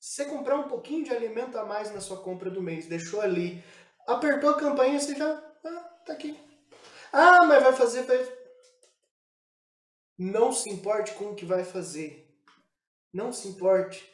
Se 0.00 0.22
você 0.22 0.24
comprar 0.24 0.56
um 0.56 0.68
pouquinho 0.68 1.04
de 1.04 1.10
alimento 1.10 1.58
a 1.58 1.64
mais 1.64 1.92
na 1.92 2.00
sua 2.00 2.18
compra 2.18 2.50
do 2.50 2.62
mês, 2.62 2.86
deixou 2.86 3.20
ali, 3.20 3.62
apertou 4.06 4.50
a 4.50 4.58
campainha, 4.58 4.98
você 4.98 5.14
já. 5.14 5.47
Ah, 6.08 6.12
tá 6.12 6.12
aqui. 6.14 6.38
Ah, 7.12 7.44
mas 7.44 7.62
vai 7.62 7.72
fazer. 7.74 8.02
Vai... 8.02 8.26
Não 10.18 10.52
se 10.52 10.70
importe 10.70 11.12
com 11.12 11.26
o 11.26 11.34
que 11.34 11.44
vai 11.44 11.64
fazer. 11.64 12.26
Não 13.12 13.32
se 13.32 13.48
importe. 13.48 14.04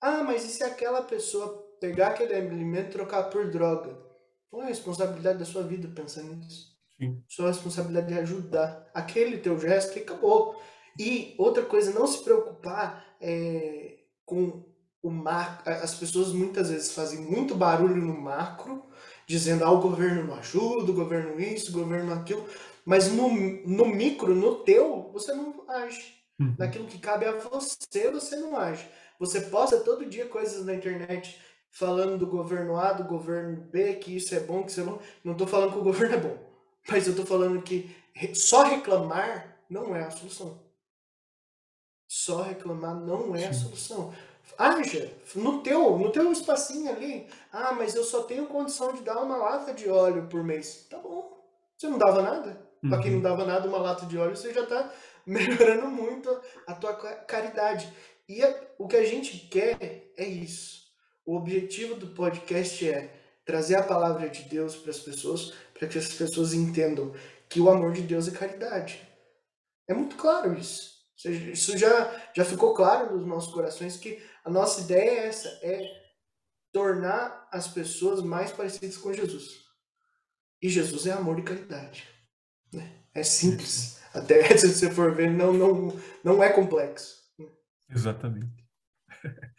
Ah, 0.00 0.22
mas 0.22 0.44
e 0.44 0.48
se 0.48 0.64
aquela 0.64 1.02
pessoa 1.02 1.64
pegar 1.80 2.08
aquele 2.08 2.34
alimento 2.34 2.88
e 2.88 2.92
trocar 2.92 3.24
por 3.24 3.50
droga? 3.50 3.96
Qual 4.50 4.62
é 4.62 4.66
a 4.66 4.68
responsabilidade 4.68 5.38
da 5.38 5.44
sua 5.44 5.62
vida 5.62 5.88
pensando 5.88 6.34
nisso? 6.34 6.74
Sim. 6.96 7.22
Sua 7.28 7.48
responsabilidade 7.48 8.12
é 8.12 8.18
ajudar. 8.18 8.90
Aquele 8.92 9.38
teu 9.38 9.58
gesto 9.58 9.96
e 9.98 10.02
acabou. 10.02 10.60
E 10.98 11.34
outra 11.38 11.64
coisa, 11.64 11.92
não 11.92 12.06
se 12.06 12.22
preocupar 12.22 13.16
é, 13.20 13.98
com 14.24 14.64
o 15.02 15.10
macro. 15.10 15.72
As 15.72 15.94
pessoas 15.94 16.32
muitas 16.32 16.70
vezes 16.70 16.92
fazem 16.92 17.20
muito 17.20 17.54
barulho 17.54 17.96
no 17.96 18.20
macro, 18.20 18.84
dizendo 19.26 19.64
ah, 19.64 19.70
o 19.70 19.80
governo 19.80 20.24
não 20.24 20.34
ajuda, 20.34 20.90
o 20.90 20.94
governo 20.94 21.40
isso, 21.40 21.70
o 21.70 21.80
governo 21.80 22.12
aquilo. 22.12 22.46
Mas 22.84 23.10
no, 23.10 23.28
no 23.28 23.86
micro, 23.86 24.34
no 24.34 24.56
teu, 24.56 25.10
você 25.12 25.32
não 25.32 25.64
age. 25.68 26.14
Uhum. 26.38 26.54
Naquilo 26.58 26.86
que 26.86 26.98
cabe 26.98 27.24
a 27.24 27.32
você, 27.32 28.10
você 28.10 28.36
não 28.36 28.56
age. 28.56 28.86
Você 29.18 29.40
posta 29.40 29.80
todo 29.80 30.06
dia 30.06 30.26
coisas 30.26 30.64
na 30.66 30.74
internet 30.74 31.40
falando 31.70 32.18
do 32.18 32.26
governo 32.26 32.76
A, 32.76 32.92
do 32.92 33.04
governo 33.04 33.56
B, 33.56 33.94
que 33.94 34.16
isso 34.16 34.34
é 34.34 34.40
bom, 34.40 34.62
que 34.62 34.70
isso 34.70 34.80
é 34.80 34.84
bom. 34.84 35.00
Não 35.22 35.32
estou 35.32 35.46
falando 35.46 35.72
que 35.72 35.78
o 35.78 35.84
governo 35.84 36.14
é 36.14 36.20
bom, 36.20 36.38
mas 36.88 37.06
eu 37.06 37.12
estou 37.12 37.26
falando 37.26 37.62
que 37.62 37.94
só 38.34 38.62
reclamar 38.62 39.58
não 39.68 39.94
é 39.94 40.04
a 40.04 40.10
solução. 40.10 40.62
Só 42.06 42.42
reclamar 42.42 42.94
não 42.94 43.34
é 43.34 43.46
a 43.46 43.52
solução. 43.52 44.14
Haja 44.56 45.10
no 45.34 45.62
teu, 45.62 45.98
no 45.98 46.12
teu 46.12 46.30
espacinho 46.30 46.90
ali. 46.90 47.26
Ah, 47.52 47.72
mas 47.72 47.94
eu 47.94 48.04
só 48.04 48.22
tenho 48.22 48.46
condição 48.46 48.92
de 48.92 49.02
dar 49.02 49.22
uma 49.22 49.36
lata 49.36 49.72
de 49.72 49.88
óleo 49.88 50.26
por 50.28 50.44
mês. 50.44 50.86
Tá 50.88 50.98
bom. 50.98 51.42
Você 51.76 51.88
não 51.88 51.98
dava 51.98 52.22
nada? 52.22 52.60
Uhum. 52.82 52.90
Para 52.90 53.02
quem 53.02 53.12
não 53.12 53.20
dava 53.20 53.44
nada, 53.44 53.68
uma 53.68 53.78
lata 53.78 54.06
de 54.06 54.16
óleo, 54.16 54.36
você 54.36 54.52
já 54.52 54.62
está 54.62 54.92
melhorando 55.26 55.88
muito 55.88 56.30
a 56.66 56.74
tua 56.74 56.94
caridade. 56.94 57.92
E 58.28 58.40
o 58.78 58.86
que 58.86 58.96
a 58.96 59.04
gente 59.04 59.36
quer 59.48 60.12
é 60.16 60.24
isso. 60.24 60.84
O 61.26 61.36
objetivo 61.36 61.94
do 61.94 62.08
podcast 62.08 62.88
é 62.88 63.10
trazer 63.44 63.76
a 63.76 63.82
palavra 63.82 64.28
de 64.28 64.42
Deus 64.42 64.76
para 64.76 64.90
as 64.90 65.00
pessoas, 65.00 65.52
para 65.72 65.88
que 65.88 65.98
as 65.98 66.08
pessoas 66.12 66.54
entendam 66.54 67.12
que 67.48 67.60
o 67.60 67.68
amor 67.68 67.92
de 67.92 68.02
Deus 68.02 68.28
é 68.28 68.30
caridade. 68.30 69.00
É 69.88 69.94
muito 69.94 70.16
claro 70.16 70.54
isso. 70.54 70.93
Isso 71.24 71.76
já, 71.78 72.30
já 72.34 72.44
ficou 72.44 72.74
claro 72.74 73.16
nos 73.16 73.26
nossos 73.26 73.52
corações 73.52 73.96
que 73.96 74.22
a 74.44 74.50
nossa 74.50 74.82
ideia 74.82 75.10
é 75.10 75.26
essa, 75.26 75.48
é 75.62 76.04
tornar 76.72 77.48
as 77.52 77.68
pessoas 77.68 78.22
mais 78.22 78.52
parecidas 78.52 78.96
com 78.96 79.12
Jesus. 79.12 79.64
E 80.60 80.68
Jesus 80.68 81.06
é 81.06 81.12
amor 81.12 81.38
e 81.38 81.42
caridade. 81.42 82.04
Né? 82.72 82.90
É 83.14 83.22
simples. 83.22 84.00
Até 84.12 84.42
se 84.58 84.68
você 84.72 84.90
for 84.90 85.14
ver, 85.14 85.30
não, 85.30 85.52
não, 85.52 86.00
não 86.22 86.42
é 86.42 86.52
complexo. 86.52 87.22
Exatamente. 87.88 88.64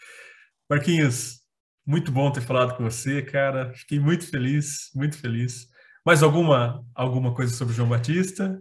Marquinhos, 0.70 1.42
muito 1.86 2.12
bom 2.12 2.32
ter 2.32 2.42
falado 2.42 2.76
com 2.76 2.84
você, 2.84 3.22
cara. 3.22 3.74
Fiquei 3.74 4.00
muito 4.00 4.28
feliz, 4.28 4.90
muito 4.94 5.18
feliz. 5.18 5.68
Mais 6.06 6.22
alguma, 6.22 6.84
alguma 6.94 7.34
coisa 7.34 7.56
sobre 7.56 7.74
João 7.74 7.90
Batista? 7.90 8.60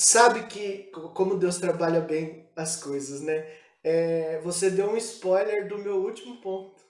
Sabe 0.00 0.44
que 0.44 0.90
como 1.12 1.36
Deus 1.36 1.58
trabalha 1.58 2.00
bem 2.00 2.48
as 2.56 2.74
coisas, 2.74 3.20
né? 3.20 3.46
É, 3.84 4.40
você 4.42 4.70
deu 4.70 4.90
um 4.90 4.96
spoiler 4.96 5.68
do 5.68 5.76
meu 5.76 5.96
último 6.02 6.40
ponto. 6.40 6.82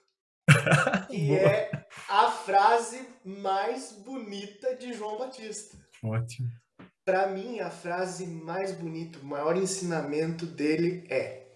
que 1.11 1.35
é 1.35 1.69
a 2.07 2.31
frase 2.31 3.05
mais 3.25 3.91
bonita 3.91 4.77
de 4.77 4.93
João 4.93 5.17
Batista. 5.17 5.77
Ótimo. 6.01 6.49
Para 7.03 7.27
mim, 7.27 7.59
a 7.59 7.69
frase 7.69 8.25
mais 8.25 8.71
bonita, 8.71 9.19
o 9.19 9.25
maior 9.25 9.57
ensinamento 9.57 10.45
dele 10.45 11.03
é, 11.09 11.47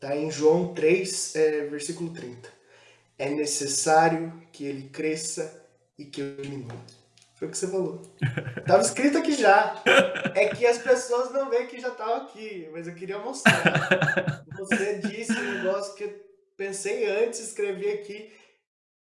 tá 0.00 0.16
em 0.16 0.32
João 0.32 0.74
3, 0.74 1.36
é, 1.36 1.66
versículo 1.66 2.12
30. 2.12 2.52
É 3.16 3.30
necessário 3.30 4.32
que 4.50 4.64
ele 4.64 4.88
cresça 4.88 5.64
e 5.96 6.04
que 6.04 6.20
eu 6.20 6.42
diminua. 6.42 6.97
Foi 7.38 7.46
o 7.46 7.50
que 7.52 7.56
você 7.56 7.68
falou. 7.68 8.02
Tava 8.66 8.82
escrito 8.82 9.18
aqui 9.18 9.32
já. 9.32 9.80
É 10.34 10.48
que 10.48 10.66
as 10.66 10.78
pessoas 10.78 11.32
não 11.32 11.48
veem 11.48 11.68
que 11.68 11.80
já 11.80 11.90
tava 11.90 12.24
aqui, 12.24 12.68
mas 12.72 12.88
eu 12.88 12.94
queria 12.94 13.18
mostrar. 13.20 14.44
Você 14.58 14.98
disse 14.98 15.32
um 15.32 15.52
negócio 15.54 15.94
que 15.94 16.04
eu 16.04 16.20
pensei 16.56 17.08
antes, 17.08 17.38
escrevi 17.38 17.88
aqui. 17.90 18.32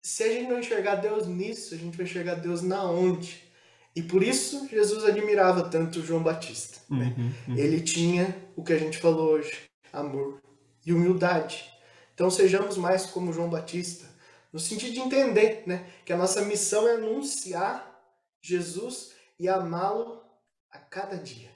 Se 0.03 0.23
a 0.23 0.27
gente 0.27 0.49
não 0.49 0.59
enxergar 0.59 0.95
Deus 0.95 1.25
nisso, 1.25 1.73
a 1.73 1.77
gente 1.77 1.97
vai 1.97 2.05
enxergar 2.05 2.35
Deus 2.35 2.61
na 2.61 2.83
onde? 2.83 3.43
E 3.95 4.03
por 4.03 4.21
isso 4.21 4.67
Jesus 4.69 5.03
admirava 5.03 5.67
tanto 5.67 6.03
João 6.03 6.21
Batista. 6.21 6.77
Né? 6.87 7.15
Uhum, 7.17 7.31
uhum. 7.47 7.57
Ele 7.57 7.81
tinha 7.81 8.37
o 8.55 8.63
que 8.63 8.71
a 8.71 8.77
gente 8.77 8.99
falou 8.99 9.31
hoje: 9.31 9.63
amor 9.91 10.39
e 10.85 10.93
humildade. 10.93 11.67
Então 12.13 12.29
sejamos 12.29 12.77
mais 12.77 13.07
como 13.07 13.33
João 13.33 13.49
Batista, 13.49 14.05
no 14.53 14.59
sentido 14.59 14.93
de 14.93 14.99
entender 14.99 15.63
né, 15.65 15.87
que 16.05 16.13
a 16.13 16.17
nossa 16.17 16.43
missão 16.43 16.87
é 16.87 16.93
anunciar 16.93 17.96
Jesus 18.47 19.13
e 19.37 19.49
amá-lo 19.49 20.23
a 20.71 20.79
cada 20.79 21.17
dia. 21.17 21.51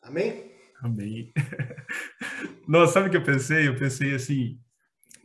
Amém? 0.00 0.50
Amém. 0.80 1.30
Nossa, 2.66 2.94
sabe 2.94 3.08
o 3.08 3.10
que 3.10 3.18
eu 3.18 3.22
pensei? 3.22 3.68
Eu 3.68 3.76
pensei 3.76 4.14
assim, 4.14 4.58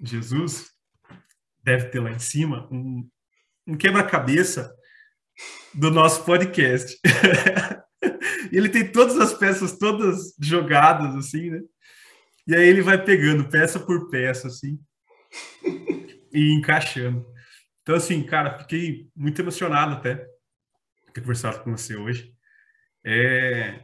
Jesus 0.04 0.70
deve 1.64 1.86
ter 1.86 2.02
lá 2.02 2.12
em 2.12 2.20
cima 2.20 2.68
um, 2.70 3.10
um 3.66 3.78
quebra-cabeça 3.78 4.76
do 5.74 5.90
nosso 5.90 6.26
podcast. 6.26 7.00
ele 8.52 8.68
tem 8.68 8.92
todas 8.92 9.18
as 9.18 9.34
peças 9.34 9.78
todas 9.78 10.36
jogadas 10.42 11.16
assim, 11.16 11.52
né? 11.52 11.62
E 12.46 12.54
aí 12.54 12.68
ele 12.68 12.82
vai 12.82 13.02
pegando 13.02 13.48
peça 13.48 13.80
por 13.80 14.10
peça 14.10 14.48
assim 14.50 14.78
e 16.34 16.54
encaixando. 16.54 17.26
Então 17.82 17.96
assim, 17.96 18.22
cara, 18.24 18.60
fiquei 18.60 19.10
muito 19.16 19.42
emocionado 19.42 19.94
até 19.94 20.31
ter 21.14 21.22
conversado 21.22 21.64
com 21.64 21.72
você 21.72 21.96
hoje. 21.96 22.34
É, 23.06 23.84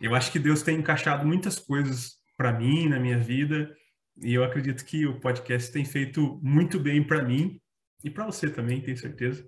eu 0.00 0.14
acho 0.14 0.32
que 0.32 0.38
Deus 0.38 0.62
tem 0.62 0.78
encaixado 0.78 1.26
muitas 1.26 1.58
coisas 1.58 2.16
para 2.36 2.52
mim 2.52 2.88
na 2.88 2.98
minha 2.98 3.18
vida 3.18 3.74
e 4.22 4.34
eu 4.34 4.44
acredito 4.44 4.84
que 4.84 5.06
o 5.06 5.20
podcast 5.20 5.70
tem 5.70 5.84
feito 5.84 6.40
muito 6.42 6.78
bem 6.78 7.02
para 7.02 7.22
mim 7.22 7.60
e 8.02 8.10
para 8.10 8.26
você 8.26 8.48
também, 8.48 8.80
tenho 8.80 8.96
certeza. 8.96 9.46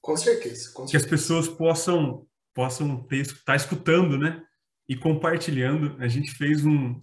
Com 0.00 0.16
certeza, 0.16 0.72
com 0.72 0.86
certeza. 0.86 0.90
Que 0.90 0.96
as 0.96 1.06
pessoas 1.06 1.48
possam 1.48 2.26
possam 2.52 3.02
ter 3.04 3.18
estar 3.18 3.44
tá 3.44 3.56
escutando, 3.56 4.16
né? 4.16 4.42
E 4.88 4.94
compartilhando. 4.94 5.96
A 5.98 6.06
gente 6.06 6.30
fez 6.32 6.64
um 6.64 7.02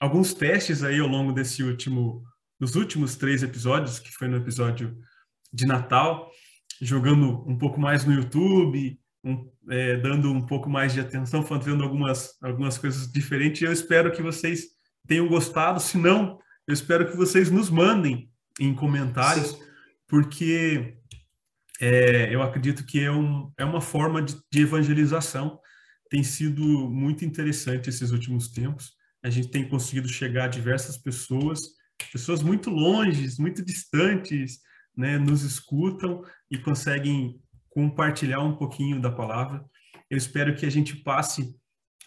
alguns 0.00 0.32
testes 0.32 0.82
aí 0.82 0.98
ao 0.98 1.06
longo 1.06 1.32
desse 1.32 1.62
último 1.62 2.24
dos 2.58 2.74
últimos 2.74 3.16
três 3.16 3.42
episódios, 3.42 3.98
que 3.98 4.10
foi 4.10 4.28
no 4.28 4.36
episódio 4.36 4.96
de 5.52 5.66
Natal, 5.66 6.30
jogando 6.80 7.44
um 7.46 7.56
pouco 7.56 7.78
mais 7.78 8.04
no 8.04 8.12
YouTube, 8.12 8.98
um, 9.22 9.50
é, 9.68 9.96
dando 9.98 10.32
um 10.32 10.40
pouco 10.40 10.68
mais 10.68 10.92
de 10.92 11.00
atenção, 11.00 11.42
fazendo 11.42 11.84
algumas, 11.84 12.36
algumas 12.42 12.78
coisas 12.78 13.10
diferentes. 13.10 13.60
Eu 13.62 13.72
espero 13.72 14.10
que 14.12 14.22
vocês 14.22 14.68
tenham 15.06 15.28
gostado. 15.28 15.80
Se 15.80 15.98
não, 15.98 16.38
eu 16.66 16.72
espero 16.72 17.10
que 17.10 17.16
vocês 17.16 17.50
nos 17.50 17.68
mandem 17.68 18.30
em 18.58 18.74
comentários, 18.74 19.50
Sim. 19.50 19.58
porque 20.08 20.96
é, 21.80 22.34
eu 22.34 22.42
acredito 22.42 22.84
que 22.84 23.00
é, 23.00 23.10
um, 23.10 23.52
é 23.58 23.64
uma 23.64 23.80
forma 23.80 24.22
de, 24.22 24.36
de 24.50 24.62
evangelização. 24.62 25.58
Tem 26.08 26.22
sido 26.22 26.62
muito 26.62 27.24
interessante 27.24 27.88
esses 27.88 28.10
últimos 28.10 28.48
tempos. 28.48 28.92
A 29.22 29.28
gente 29.28 29.50
tem 29.50 29.68
conseguido 29.68 30.08
chegar 30.08 30.44
a 30.44 30.48
diversas 30.48 30.96
pessoas, 30.96 31.60
pessoas 32.10 32.42
muito 32.42 32.70
longes, 32.70 33.38
muito 33.38 33.62
distantes, 33.62 34.60
né, 35.00 35.16
nos 35.16 35.42
escutam 35.42 36.22
e 36.50 36.58
conseguem 36.58 37.40
compartilhar 37.70 38.40
um 38.40 38.54
pouquinho 38.54 39.00
da 39.00 39.10
palavra. 39.10 39.64
Eu 40.10 40.18
espero 40.18 40.54
que 40.54 40.66
a 40.66 40.70
gente 40.70 40.94
passe 40.96 41.56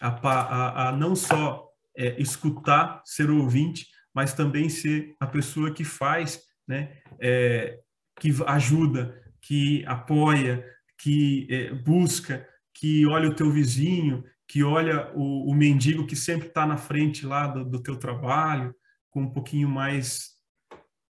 a, 0.00 0.08
a, 0.08 0.88
a 0.88 0.92
não 0.92 1.16
só 1.16 1.66
é, 1.96 2.20
escutar, 2.22 3.02
ser 3.04 3.30
ouvinte, 3.30 3.86
mas 4.14 4.32
também 4.32 4.68
ser 4.68 5.12
a 5.18 5.26
pessoa 5.26 5.72
que 5.72 5.82
faz, 5.82 6.40
né, 6.68 6.96
é, 7.20 7.80
que 8.20 8.30
ajuda, 8.46 9.20
que 9.42 9.84
apoia, 9.86 10.64
que 10.96 11.48
é, 11.50 11.74
busca, 11.74 12.46
que 12.72 13.04
olha 13.06 13.28
o 13.28 13.34
teu 13.34 13.50
vizinho, 13.50 14.22
que 14.46 14.62
olha 14.62 15.10
o, 15.16 15.50
o 15.50 15.54
mendigo 15.54 16.06
que 16.06 16.14
sempre 16.14 16.46
está 16.46 16.64
na 16.64 16.76
frente 16.76 17.26
lá 17.26 17.48
do, 17.48 17.64
do 17.64 17.82
teu 17.82 17.96
trabalho, 17.96 18.72
com 19.10 19.22
um 19.22 19.30
pouquinho 19.30 19.68
mais 19.68 20.33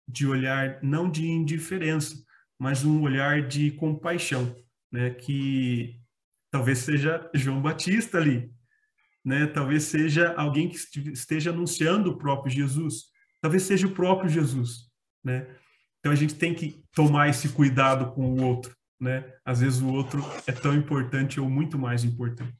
de 0.07 0.27
olhar, 0.27 0.79
não 0.83 1.09
de 1.09 1.27
indiferença, 1.27 2.15
mas 2.59 2.83
um 2.83 3.01
olhar 3.01 3.47
de 3.47 3.71
compaixão, 3.71 4.55
né? 4.91 5.11
Que 5.11 5.99
talvez 6.51 6.79
seja 6.79 7.29
João 7.33 7.61
Batista 7.61 8.17
ali, 8.17 8.51
né? 9.23 9.47
Talvez 9.47 9.83
seja 9.83 10.33
alguém 10.35 10.69
que 10.69 10.77
esteja 11.11 11.51
anunciando 11.51 12.11
o 12.11 12.17
próprio 12.17 12.53
Jesus, 12.53 13.05
talvez 13.41 13.63
seja 13.63 13.87
o 13.87 13.93
próprio 13.93 14.29
Jesus, 14.29 14.89
né? 15.23 15.47
Então 15.99 16.11
a 16.11 16.15
gente 16.15 16.35
tem 16.35 16.53
que 16.53 16.83
tomar 16.93 17.29
esse 17.29 17.49
cuidado 17.49 18.11
com 18.11 18.33
o 18.33 18.43
outro, 18.43 18.75
né? 18.99 19.31
Às 19.45 19.61
vezes 19.61 19.81
o 19.81 19.87
outro 19.87 20.21
é 20.45 20.51
tão 20.51 20.75
importante 20.75 21.39
ou 21.39 21.49
muito 21.49 21.77
mais 21.77 22.03
importante. 22.03 22.57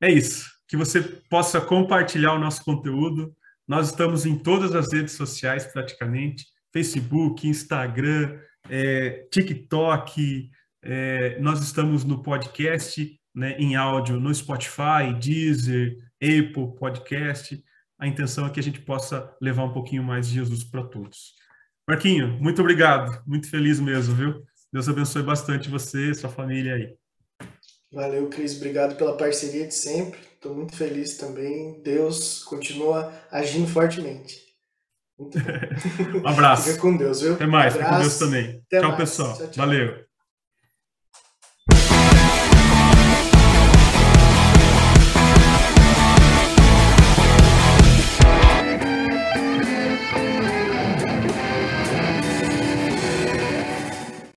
É 0.00 0.10
isso. 0.10 0.50
Que 0.68 0.76
você 0.76 1.00
possa 1.00 1.60
compartilhar 1.60 2.32
o 2.32 2.38
nosso 2.38 2.64
conteúdo. 2.64 3.35
Nós 3.66 3.88
estamos 3.88 4.24
em 4.24 4.38
todas 4.38 4.74
as 4.74 4.92
redes 4.92 5.14
sociais 5.14 5.66
praticamente: 5.66 6.46
Facebook, 6.72 7.48
Instagram, 7.48 8.38
é, 8.68 9.26
TikTok, 9.30 10.50
é, 10.82 11.38
nós 11.40 11.60
estamos 11.60 12.04
no 12.04 12.22
podcast, 12.22 13.20
né, 13.34 13.56
em 13.58 13.74
áudio, 13.74 14.20
no 14.20 14.32
Spotify, 14.34 15.12
Deezer, 15.18 15.98
Apple 16.22 16.76
Podcast. 16.78 17.62
A 17.98 18.06
intenção 18.06 18.46
é 18.46 18.50
que 18.50 18.60
a 18.60 18.62
gente 18.62 18.80
possa 18.80 19.34
levar 19.40 19.64
um 19.64 19.72
pouquinho 19.72 20.04
mais 20.04 20.28
de 20.28 20.34
Jesus 20.34 20.62
para 20.62 20.84
todos. 20.84 21.34
Marquinho, 21.88 22.38
muito 22.40 22.60
obrigado, 22.60 23.22
muito 23.26 23.48
feliz 23.48 23.80
mesmo, 23.80 24.14
viu? 24.14 24.44
Deus 24.72 24.88
abençoe 24.88 25.22
bastante 25.22 25.70
você 25.70 26.14
sua 26.14 26.28
família 26.28 26.74
aí. 26.74 26.96
Valeu, 27.92 28.28
Cris. 28.28 28.56
Obrigado 28.56 28.96
pela 28.96 29.16
parceria 29.16 29.66
de 29.66 29.74
sempre. 29.74 30.18
Estou 30.46 30.54
muito 30.56 30.76
feliz 30.76 31.16
também. 31.16 31.82
Deus 31.82 32.44
continua 32.44 33.12
agindo 33.32 33.66
fortemente. 33.66 34.40
um 35.18 36.26
abraço. 36.26 36.68
Fica 36.68 36.80
com 36.80 36.96
Deus, 36.96 37.20
viu? 37.20 37.34
Até 37.34 37.46
mais. 37.46 37.72
Fica 37.72 37.88
com 37.88 37.98
Deus 37.98 38.18
também. 38.18 38.62
Até 38.66 38.78
tchau, 38.78 38.90
mais. 38.90 39.00
pessoal. 39.00 39.36
Tchau, 39.36 39.46
tchau. 39.48 39.66
Valeu. 39.66 40.05